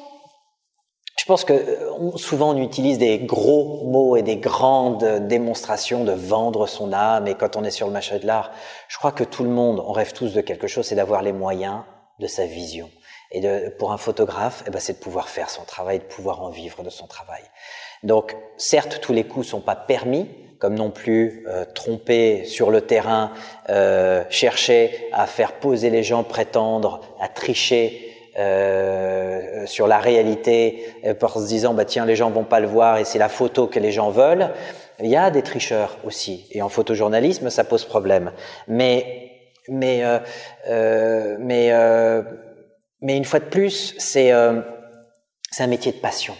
je 1.16 1.24
pense 1.24 1.45
que 1.45 1.53
euh, 1.53 2.16
souvent 2.16 2.51
on 2.51 2.59
utilise 2.61 2.99
des 2.99 3.20
gros 3.20 3.86
mots 3.86 4.16
et 4.16 4.22
des 4.22 4.36
grandes 4.36 5.28
démonstrations 5.28 6.03
de 6.03 6.11
vendre 6.11 6.66
son 6.66 6.93
âme. 6.93 7.28
Et 7.28 7.36
quand 7.36 7.57
on 7.57 7.62
est 7.62 7.70
sur 7.70 7.86
le 7.86 7.93
marché 7.93 8.18
de 8.18 8.26
l'art, 8.26 8.51
je 8.88 8.99
crois 8.99 9.12
que 9.12 9.22
tout 9.22 9.45
le 9.45 9.51
monde, 9.51 9.80
on 9.86 9.93
rêve 9.93 10.12
tous 10.12 10.34
de 10.34 10.41
quelque 10.41 10.66
chose, 10.66 10.84
c'est 10.84 10.97
d'avoir 10.97 11.22
les 11.22 11.32
moyens 11.32 11.82
de 12.18 12.26
sa 12.26 12.45
vision. 12.45 12.91
Et 13.30 13.41
de, 13.41 13.72
pour 13.78 13.93
un 13.93 13.97
photographe, 13.97 14.64
eh 14.66 14.70
ben, 14.70 14.80
c'est 14.80 14.95
de 14.95 14.99
pouvoir 14.99 15.28
faire 15.28 15.49
son 15.49 15.62
travail, 15.62 16.01
de 16.01 16.05
pouvoir 16.05 16.43
en 16.43 16.51
vivre 16.51 16.82
de 16.82 16.91
son 16.91 17.07
travail. 17.07 17.43
Donc, 18.03 18.36
certes, 18.57 18.99
tous 19.01 19.12
les 19.12 19.22
coups 19.22 19.47
sont 19.47 19.61
pas 19.61 19.76
permis, 19.76 20.28
comme 20.61 20.75
non 20.75 20.91
plus 20.91 21.45
euh, 21.49 21.65
tromper 21.75 22.45
sur 22.45 22.71
le 22.71 22.83
terrain, 22.83 23.33
euh, 23.71 24.23
chercher 24.29 25.09
à 25.13 25.27
faire 25.27 25.55
poser 25.55 25.91
les 25.91 26.03
gens, 26.03 26.23
prétendre, 26.23 27.01
à 27.19 27.29
tricher 27.29 28.07
euh, 28.39 29.67
sur 29.67 29.89
la 29.89 29.99
réalité, 29.99 30.85
euh, 31.05 31.15
en 31.21 31.41
se 31.41 31.47
disant 31.47 31.75
bah 31.75 31.87
tiens 31.87 32.05
les 32.05 32.15
gens 32.15 32.31
vont 32.31 32.45
pas 32.45 32.61
le 32.61 32.69
voir 32.69 32.99
et 32.99 33.05
c'est 33.05 33.19
la 33.19 33.31
photo 33.31 33.67
que 33.67 33.81
les 33.81 33.91
gens 33.91 34.11
veulent. 34.11 34.51
Il 35.03 35.09
y 35.09 35.17
a 35.17 35.31
des 35.31 35.43
tricheurs 35.43 35.97
aussi, 36.05 36.47
et 36.53 36.61
en 36.61 36.69
photojournalisme 36.69 37.49
ça 37.49 37.65
pose 37.65 37.87
problème. 37.87 38.31
Mais 38.69 39.31
mais 39.69 40.03
euh, 40.69 41.37
mais 41.41 41.73
mais 43.01 43.17
une 43.17 43.25
fois 43.25 43.41
de 43.41 43.47
plus, 43.47 43.95
c'est 43.99 44.31
c'est 45.51 45.63
un 45.63 45.67
métier 45.67 45.93
de 45.93 45.99
passion. 45.99 46.35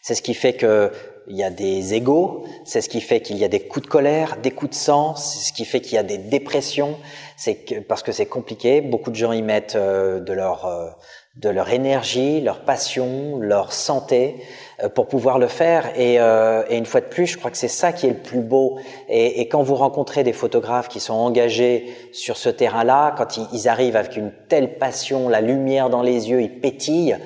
C'est 0.00 0.14
ce 0.14 0.22
qui 0.22 0.34
fait 0.34 0.52
que 0.52 0.92
il 1.26 1.36
y 1.36 1.42
a 1.42 1.50
des 1.50 1.94
égaux, 1.94 2.44
c'est 2.64 2.80
ce 2.80 2.88
qui 2.88 3.00
fait 3.00 3.20
qu'il 3.20 3.36
y 3.36 3.44
a 3.44 3.48
des 3.48 3.60
coups 3.60 3.86
de 3.86 3.90
colère, 3.90 4.36
des 4.42 4.50
coups 4.50 4.70
de 4.72 4.74
sang, 4.74 5.16
c'est 5.16 5.48
ce 5.48 5.52
qui 5.52 5.64
fait 5.64 5.80
qu'il 5.80 5.94
y 5.94 5.98
a 5.98 6.02
des 6.02 6.18
dépressions, 6.18 6.98
c'est 7.36 7.56
que, 7.56 7.80
parce 7.80 8.02
que 8.02 8.12
c'est 8.12 8.26
compliqué. 8.26 8.80
Beaucoup 8.80 9.10
de 9.10 9.16
gens 9.16 9.32
y 9.32 9.42
mettent 9.42 9.76
euh, 9.76 10.20
de 10.20 10.32
leur 10.32 10.66
euh, 10.66 10.90
de 11.36 11.48
leur 11.48 11.70
énergie, 11.70 12.40
leur 12.40 12.60
passion, 12.60 13.38
leur 13.40 13.72
santé 13.72 14.36
euh, 14.82 14.88
pour 14.88 15.08
pouvoir 15.08 15.40
le 15.40 15.48
faire. 15.48 15.98
Et, 15.98 16.14
et, 16.14 16.76
une 16.76 16.86
fois 16.86 17.00
de 17.00 17.06
plus, 17.06 17.26
je 17.26 17.38
crois 17.38 17.50
que 17.50 17.56
c'est 17.56 17.66
ça 17.66 17.92
qui 17.92 18.06
est 18.06 18.10
le 18.10 18.22
plus 18.22 18.40
beau. 18.40 18.78
Et, 19.08 19.40
et, 19.40 19.48
quand 19.48 19.62
vous 19.62 19.74
rencontrez 19.74 20.22
des 20.22 20.32
photographes 20.32 20.88
qui 20.88 21.00
sont 21.00 21.14
engagés 21.14 21.92
sur 22.12 22.36
ce 22.36 22.50
terrain-là, 22.50 23.14
quand 23.16 23.36
ils, 23.36 23.48
ils 23.52 23.68
arrivent 23.68 23.96
avec 23.96 24.16
une 24.16 24.32
telle 24.48 24.78
passion, 24.78 25.28
la 25.28 25.40
lumière 25.40 25.90
dans 25.90 26.02
les 26.02 26.30
yeux, 26.30 26.40
ils 26.40 26.60
pétillent. 26.60 27.16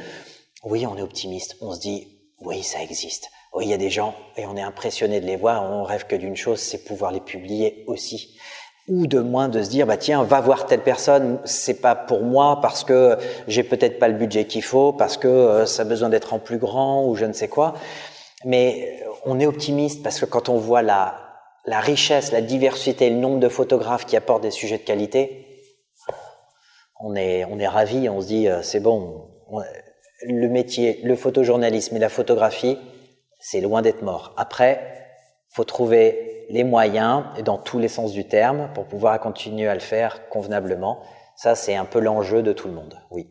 Oui, 0.64 0.86
on 0.86 0.96
est 0.96 1.02
optimiste. 1.02 1.56
On 1.60 1.74
se 1.74 1.80
dit, 1.80 2.08
oui, 2.40 2.62
ça 2.62 2.82
existe. 2.82 3.30
Il 3.60 3.68
y 3.68 3.74
a 3.74 3.78
des 3.78 3.90
gens 3.90 4.14
et 4.36 4.46
on 4.46 4.56
est 4.56 4.62
impressionné 4.62 5.20
de 5.20 5.26
les 5.26 5.36
voir. 5.36 5.64
On 5.70 5.82
rêve 5.82 6.06
que 6.06 6.14
d'une 6.16 6.36
chose, 6.36 6.60
c'est 6.60 6.84
pouvoir 6.84 7.10
les 7.10 7.20
publier 7.20 7.84
aussi. 7.86 8.38
Ou 8.88 9.06
de 9.06 9.20
moins 9.20 9.48
de 9.48 9.62
se 9.62 9.68
dire, 9.68 9.86
bah 9.86 9.96
tiens, 9.96 10.22
va 10.22 10.40
voir 10.40 10.66
telle 10.66 10.82
personne, 10.82 11.40
c'est 11.44 11.80
pas 11.80 11.94
pour 11.94 12.22
moi 12.22 12.60
parce 12.62 12.84
que 12.84 13.18
j'ai 13.46 13.62
peut-être 13.62 13.98
pas 13.98 14.08
le 14.08 14.14
budget 14.14 14.46
qu'il 14.46 14.62
faut, 14.62 14.92
parce 14.92 15.16
que 15.16 15.28
euh, 15.28 15.66
ça 15.66 15.82
a 15.82 15.84
besoin 15.84 16.08
d'être 16.08 16.32
en 16.32 16.38
plus 16.38 16.58
grand 16.58 17.06
ou 17.06 17.14
je 17.14 17.26
ne 17.26 17.32
sais 17.32 17.48
quoi. 17.48 17.74
Mais 18.44 19.02
on 19.24 19.40
est 19.40 19.46
optimiste 19.46 20.02
parce 20.02 20.20
que 20.20 20.24
quand 20.24 20.48
on 20.48 20.56
voit 20.56 20.82
la, 20.82 21.16
la 21.66 21.80
richesse, 21.80 22.32
la 22.32 22.40
diversité, 22.40 23.10
le 23.10 23.16
nombre 23.16 23.40
de 23.40 23.48
photographes 23.48 24.06
qui 24.06 24.16
apportent 24.16 24.42
des 24.42 24.50
sujets 24.50 24.78
de 24.78 24.84
qualité, 24.84 25.46
on 27.00 27.14
est, 27.14 27.44
on 27.44 27.58
est 27.58 27.68
ravi, 27.68 28.08
on 28.08 28.20
se 28.20 28.26
dit, 28.26 28.48
euh, 28.48 28.62
c'est 28.62 28.80
bon, 28.80 29.28
le 30.22 30.48
métier, 30.48 31.00
le 31.04 31.14
photojournalisme 31.14 31.96
et 31.96 32.00
la 32.00 32.08
photographie, 32.08 32.78
c'est 33.38 33.60
loin 33.60 33.82
d'être 33.82 34.02
mort. 34.02 34.34
Après, 34.36 35.06
faut 35.50 35.64
trouver 35.64 36.46
les 36.50 36.64
moyens, 36.64 37.24
dans 37.44 37.58
tous 37.58 37.78
les 37.78 37.88
sens 37.88 38.12
du 38.12 38.26
terme, 38.26 38.70
pour 38.74 38.86
pouvoir 38.86 39.18
continuer 39.20 39.68
à 39.68 39.74
le 39.74 39.80
faire 39.80 40.28
convenablement. 40.28 41.00
Ça, 41.36 41.54
c'est 41.54 41.76
un 41.76 41.84
peu 41.84 42.00
l'enjeu 42.00 42.42
de 42.42 42.52
tout 42.52 42.68
le 42.68 42.74
monde, 42.74 42.98
oui. 43.10 43.28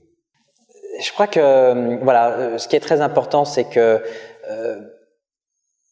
Je 1.01 1.11
crois 1.11 1.27
que, 1.27 1.39
euh, 1.39 1.97
voilà, 2.01 2.31
euh, 2.31 2.57
ce 2.57 2.67
qui 2.67 2.75
est 2.75 2.79
très 2.79 3.01
important, 3.01 3.45
c'est 3.45 3.65
que 3.65 4.03
euh, 4.49 4.81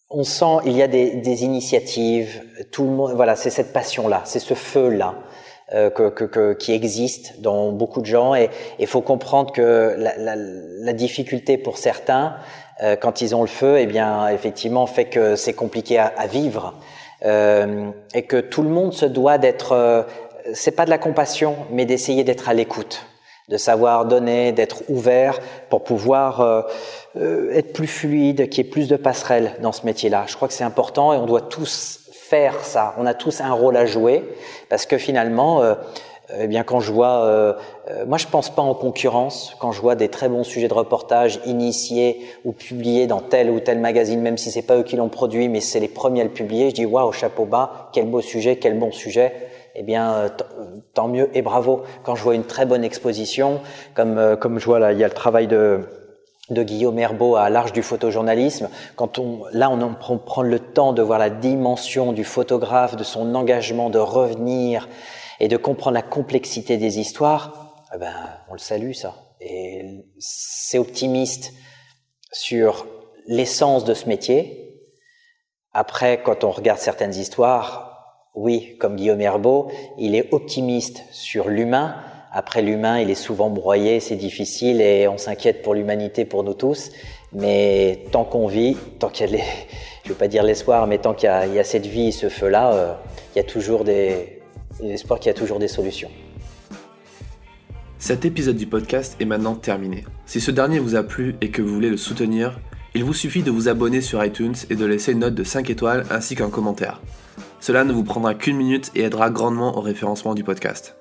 on 0.10 0.24
sent, 0.24 0.60
il 0.66 0.74
y 0.74 0.82
a 0.82 0.88
des, 0.88 1.16
des, 1.16 1.44
initiatives, 1.44 2.42
tout 2.72 2.84
le 2.84 2.90
monde, 2.90 3.12
voilà, 3.14 3.36
c'est 3.36 3.50
cette 3.50 3.74
passion-là, 3.74 4.22
c'est 4.26 4.40
ce 4.40 4.54
feu-là. 4.54 5.16
Euh, 5.74 5.90
que, 5.90 6.10
que, 6.10 6.26
que, 6.26 6.54
qui 6.54 6.74
existe 6.74 7.42
dans 7.42 7.72
beaucoup 7.72 8.00
de 8.00 8.06
gens 8.06 8.36
et 8.36 8.52
il 8.78 8.86
faut 8.86 9.02
comprendre 9.02 9.52
que 9.52 9.96
la, 9.98 10.16
la, 10.16 10.36
la, 10.36 10.94
difficulté 10.94 11.58
pour 11.58 11.80
certains, 11.80 12.36
euh, 12.84 12.96
quand 12.96 13.22
ils 13.22 13.36
ont 13.36 13.42
le 13.42 13.48
feu, 13.48 13.78
eh 13.80 13.86
bien, 13.86 14.28
effectivement, 14.30 14.86
fait 14.86 15.06
que 15.06 15.36
c'est 15.36 15.54
compliqué 15.54 15.98
à, 15.98 16.12
à 16.18 16.28
vivre 16.28 16.74
euh, 17.24 17.90
et 18.14 18.24
que 18.24 18.38
tout 18.38 18.62
le 18.62 18.70
monde 18.70 18.94
se 18.94 19.06
doit 19.06 19.38
d'être. 19.38 19.72
Euh, 19.72 20.04
c'est 20.54 20.72
pas 20.72 20.86
de 20.86 20.90
la 20.90 20.98
compassion, 20.98 21.56
mais 21.72 21.86
d'essayer 21.86 22.24
d'être 22.24 22.50
à 22.50 22.54
l'écoute, 22.54 23.06
de 23.50 23.58
savoir 23.58 24.06
donner, 24.06 24.52
d'être 24.52 24.84
ouvert 24.90 25.40
pour 25.70 25.84
pouvoir 25.84 26.42
euh, 27.16 27.52
être 27.52 27.74
plus 27.74 27.88
fluide, 27.88 28.50
qu'il 28.50 28.64
y 28.64 28.68
ait 28.68 28.70
plus 28.70 28.88
de 28.88 28.96
passerelles 28.96 29.54
dans 29.62 29.72
ce 29.72 29.86
métier-là. 29.86 30.26
Je 30.28 30.36
crois 30.36 30.48
que 30.48 30.54
c'est 30.54 30.64
important 30.64 31.14
et 31.14 31.18
on 31.18 31.26
doit 31.26 31.42
tous 31.42 32.02
faire 32.12 32.64
ça. 32.64 32.94
On 33.00 33.08
a 33.08 33.16
tous 33.16 33.42
un 33.42 33.54
rôle 33.54 33.78
à 33.78 33.86
jouer 33.86 34.24
parce 34.70 34.86
que 34.86 34.98
finalement 35.00 35.64
euh, 35.64 35.76
eh 36.40 36.48
bien 36.48 36.64
quand 36.64 36.80
je 36.80 36.92
vois, 36.92 37.26
euh, 37.26 37.54
euh, 37.90 38.06
moi 38.06 38.18
je 38.18 38.28
pense 38.28 38.50
pas 38.50 38.62
en 38.62 38.74
concurrence 38.74 39.56
quand 39.60 39.72
je 39.72 39.82
vois 39.82 39.96
des 39.96 40.10
très 40.10 40.28
bons 40.28 40.44
sujets 40.44 40.68
de 40.68 40.74
reportage 40.74 41.40
initiés 41.46 42.22
ou 42.44 42.52
publiés 42.52 43.06
dans 43.06 43.20
tel 43.20 43.50
ou 43.52 43.60
tel 43.60 43.80
magazine, 43.80 44.22
même 44.22 44.38
si 44.38 44.52
c'est 44.52 44.64
pas 44.64 44.78
eux 44.78 44.84
qui 44.84 44.96
l'ont 44.96 45.10
produit, 45.10 45.50
mais 45.50 45.62
c'est 45.62 45.80
les 45.80 45.88
premiers 45.88 46.22
à 46.22 46.24
le 46.24 46.32
publier. 46.32 46.70
Je 46.70 46.76
dis 46.76 46.86
waouh, 46.86 47.12
chapeau 47.12 47.46
bas, 47.46 47.90
quel 47.94 48.08
beau 48.08 48.22
sujet, 48.22 48.58
quel 48.58 48.80
bon 48.80 48.92
sujet. 48.92 49.34
Eh 49.76 49.84
bien, 49.84 50.32
tant 50.94 51.10
mieux 51.10 51.30
et 51.34 51.42
bravo. 51.42 51.84
Quand 52.04 52.16
je 52.16 52.24
vois 52.24 52.34
une 52.34 52.46
très 52.46 52.66
bonne 52.66 52.86
exposition, 52.86 53.60
comme 53.94 54.38
comme 54.40 54.58
je 54.58 54.66
vois 54.66 54.80
là, 54.80 54.94
il 54.94 55.00
y 55.00 55.04
a 55.04 55.08
le 55.08 55.14
travail 55.14 55.48
de 55.48 55.82
de 56.50 56.64
Guillaume 56.64 57.00
Herbeau 57.00 57.36
à 57.36 57.50
l'Arche 57.50 57.74
du 57.74 57.82
photojournalisme, 57.82 58.70
quand 58.96 59.18
on, 59.18 59.44
là 59.52 59.70
on 59.70 59.94
prend, 59.96 60.18
prend 60.18 60.44
le 60.44 60.60
temps 60.60 60.94
de 60.94 61.02
voir 61.02 61.18
la 61.18 61.30
dimension 61.30 62.14
du 62.14 62.24
photographe, 62.24 62.96
de 62.96 63.04
son 63.04 63.34
engagement, 63.34 63.90
de 63.90 63.98
revenir 63.98 64.88
et 65.40 65.48
de 65.48 65.58
comprendre 65.58 65.96
la 65.96 66.04
complexité 66.04 66.78
des 66.78 67.00
histoires, 67.00 67.65
eh 67.96 67.98
ben, 67.98 68.14
on 68.50 68.54
le 68.54 68.60
salue 68.60 68.92
ça. 68.92 69.16
C'est 70.20 70.78
optimiste 70.78 71.54
sur 72.32 72.88
l'essence 73.28 73.86
de 73.86 73.94
ce 73.94 74.08
métier. 74.08 74.82
Après, 75.72 76.22
quand 76.22 76.44
on 76.44 76.52
regarde 76.52 76.80
certaines 76.80 77.16
histoires, 77.16 78.30
oui, 78.36 78.76
comme 78.80 78.98
Guillaume 78.98 79.22
Herbeau, 79.22 79.72
il 79.98 80.16
est 80.16 80.34
optimiste 80.34 81.04
sur 81.12 81.48
l'humain. 81.48 81.96
Après 82.32 82.62
l'humain, 82.62 83.00
il 83.00 83.10
est 83.10 83.16
souvent 83.16 83.50
broyé, 83.50 84.02
c'est 84.02 84.18
difficile 84.18 84.82
et 84.82 85.08
on 85.08 85.18
s'inquiète 85.18 85.62
pour 85.62 85.74
l'humanité, 85.74 86.26
pour 86.26 86.44
nous 86.44 86.54
tous. 86.54 86.92
Mais 87.32 88.04
tant 88.12 88.26
qu'on 88.26 88.48
vit, 88.48 88.76
tant 89.00 89.10
qu'il 89.10 89.32
y 89.32 89.40
a 89.40 89.44
je 90.04 90.10
veux 90.10 90.16
pas 90.16 90.28
dire 90.28 90.44
l'espoir, 90.44 90.86
mais 90.86 90.98
tant 90.98 91.14
qu'il 91.14 91.30
y, 91.30 91.60
a 91.60 91.64
cette 91.64 91.88
vie, 91.88 92.12
ce 92.12 92.30
feu-là, 92.30 92.74
euh, 92.74 92.94
il 93.34 93.38
y 93.38 93.42
a 93.42 93.44
toujours 93.44 93.84
des, 93.84 94.42
l'espoir 94.80 95.20
qu'il 95.20 95.32
y 95.32 95.36
a 95.36 95.38
toujours 95.38 95.58
des 95.58 95.68
solutions. 95.68 96.12
Cet 97.98 98.26
épisode 98.26 98.58
du 98.58 98.68
podcast 98.68 99.16
est 99.20 99.26
maintenant 99.26 99.56
terminé. 99.56 100.06
Si 100.26 100.42
ce 100.42 100.52
dernier 100.52 100.80
vous 100.80 100.96
a 100.96 101.04
plu 101.04 101.36
et 101.42 101.50
que 101.50 101.62
vous 101.62 101.74
voulez 101.74 101.90
le 101.90 101.98
soutenir, 101.98 102.60
il 102.94 103.04
vous 103.04 103.14
suffit 103.14 103.42
de 103.42 103.52
vous 103.52 103.68
abonner 103.68 104.02
sur 104.02 104.24
iTunes 104.24 104.56
et 104.70 104.76
de 104.76 104.86
laisser 104.86 105.14
une 105.14 105.20
note 105.20 105.34
de 105.34 105.44
5 105.44 105.70
étoiles 105.70 106.06
ainsi 106.12 106.36
qu'un 106.36 106.50
commentaire. 106.50 107.02
Cela 107.60 107.84
ne 107.84 107.94
vous 107.94 108.04
prendra 108.04 108.36
qu'une 108.36 108.58
minute 108.58 108.92
et 108.96 109.02
aidera 109.02 109.30
grandement 109.30 109.78
au 109.78 109.82
référencement 109.82 110.36
du 110.36 110.44
podcast. 110.44 110.98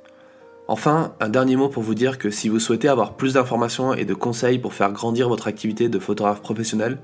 Enfin, 0.66 1.14
un 1.20 1.28
dernier 1.28 1.56
mot 1.56 1.68
pour 1.68 1.82
vous 1.82 1.94
dire 1.94 2.16
que 2.16 2.30
si 2.30 2.48
vous 2.48 2.58
souhaitez 2.58 2.88
avoir 2.88 3.16
plus 3.16 3.34
d'informations 3.34 3.92
et 3.92 4.04
de 4.04 4.14
conseils 4.14 4.58
pour 4.58 4.72
faire 4.72 4.92
grandir 4.92 5.28
votre 5.28 5.48
activité 5.48 5.88
de 5.88 5.98
photographe 5.98 6.40
professionnel, 6.40 6.98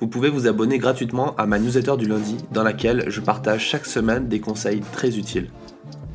vous 0.00 0.08
pouvez 0.08 0.28
vous 0.28 0.46
abonner 0.46 0.78
gratuitement 0.78 1.34
à 1.36 1.46
ma 1.46 1.58
newsletter 1.58 1.96
du 1.96 2.06
lundi 2.06 2.36
dans 2.52 2.62
laquelle 2.64 3.04
je 3.08 3.20
partage 3.20 3.64
chaque 3.64 3.86
semaine 3.86 4.28
des 4.28 4.40
conseils 4.40 4.82
très 4.92 5.16
utiles. 5.16 5.48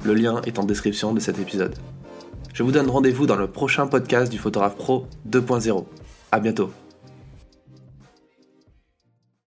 Le 0.03 0.13
lien 0.13 0.41
est 0.45 0.59
en 0.59 0.63
description 0.63 1.13
de 1.13 1.19
cet 1.19 1.39
épisode. 1.39 1.75
Je 2.53 2.61
vous 2.61 2.71
donne 2.71 2.87
rendez-vous 2.87 3.25
dans 3.25 3.35
le 3.35 3.47
prochain 3.47 3.87
podcast 3.87 4.31
du 4.31 4.37
Photographe 4.37 4.75
Pro 4.75 5.07
2.0. 5.27 5.85
À 6.31 6.39
bientôt. 6.39 6.71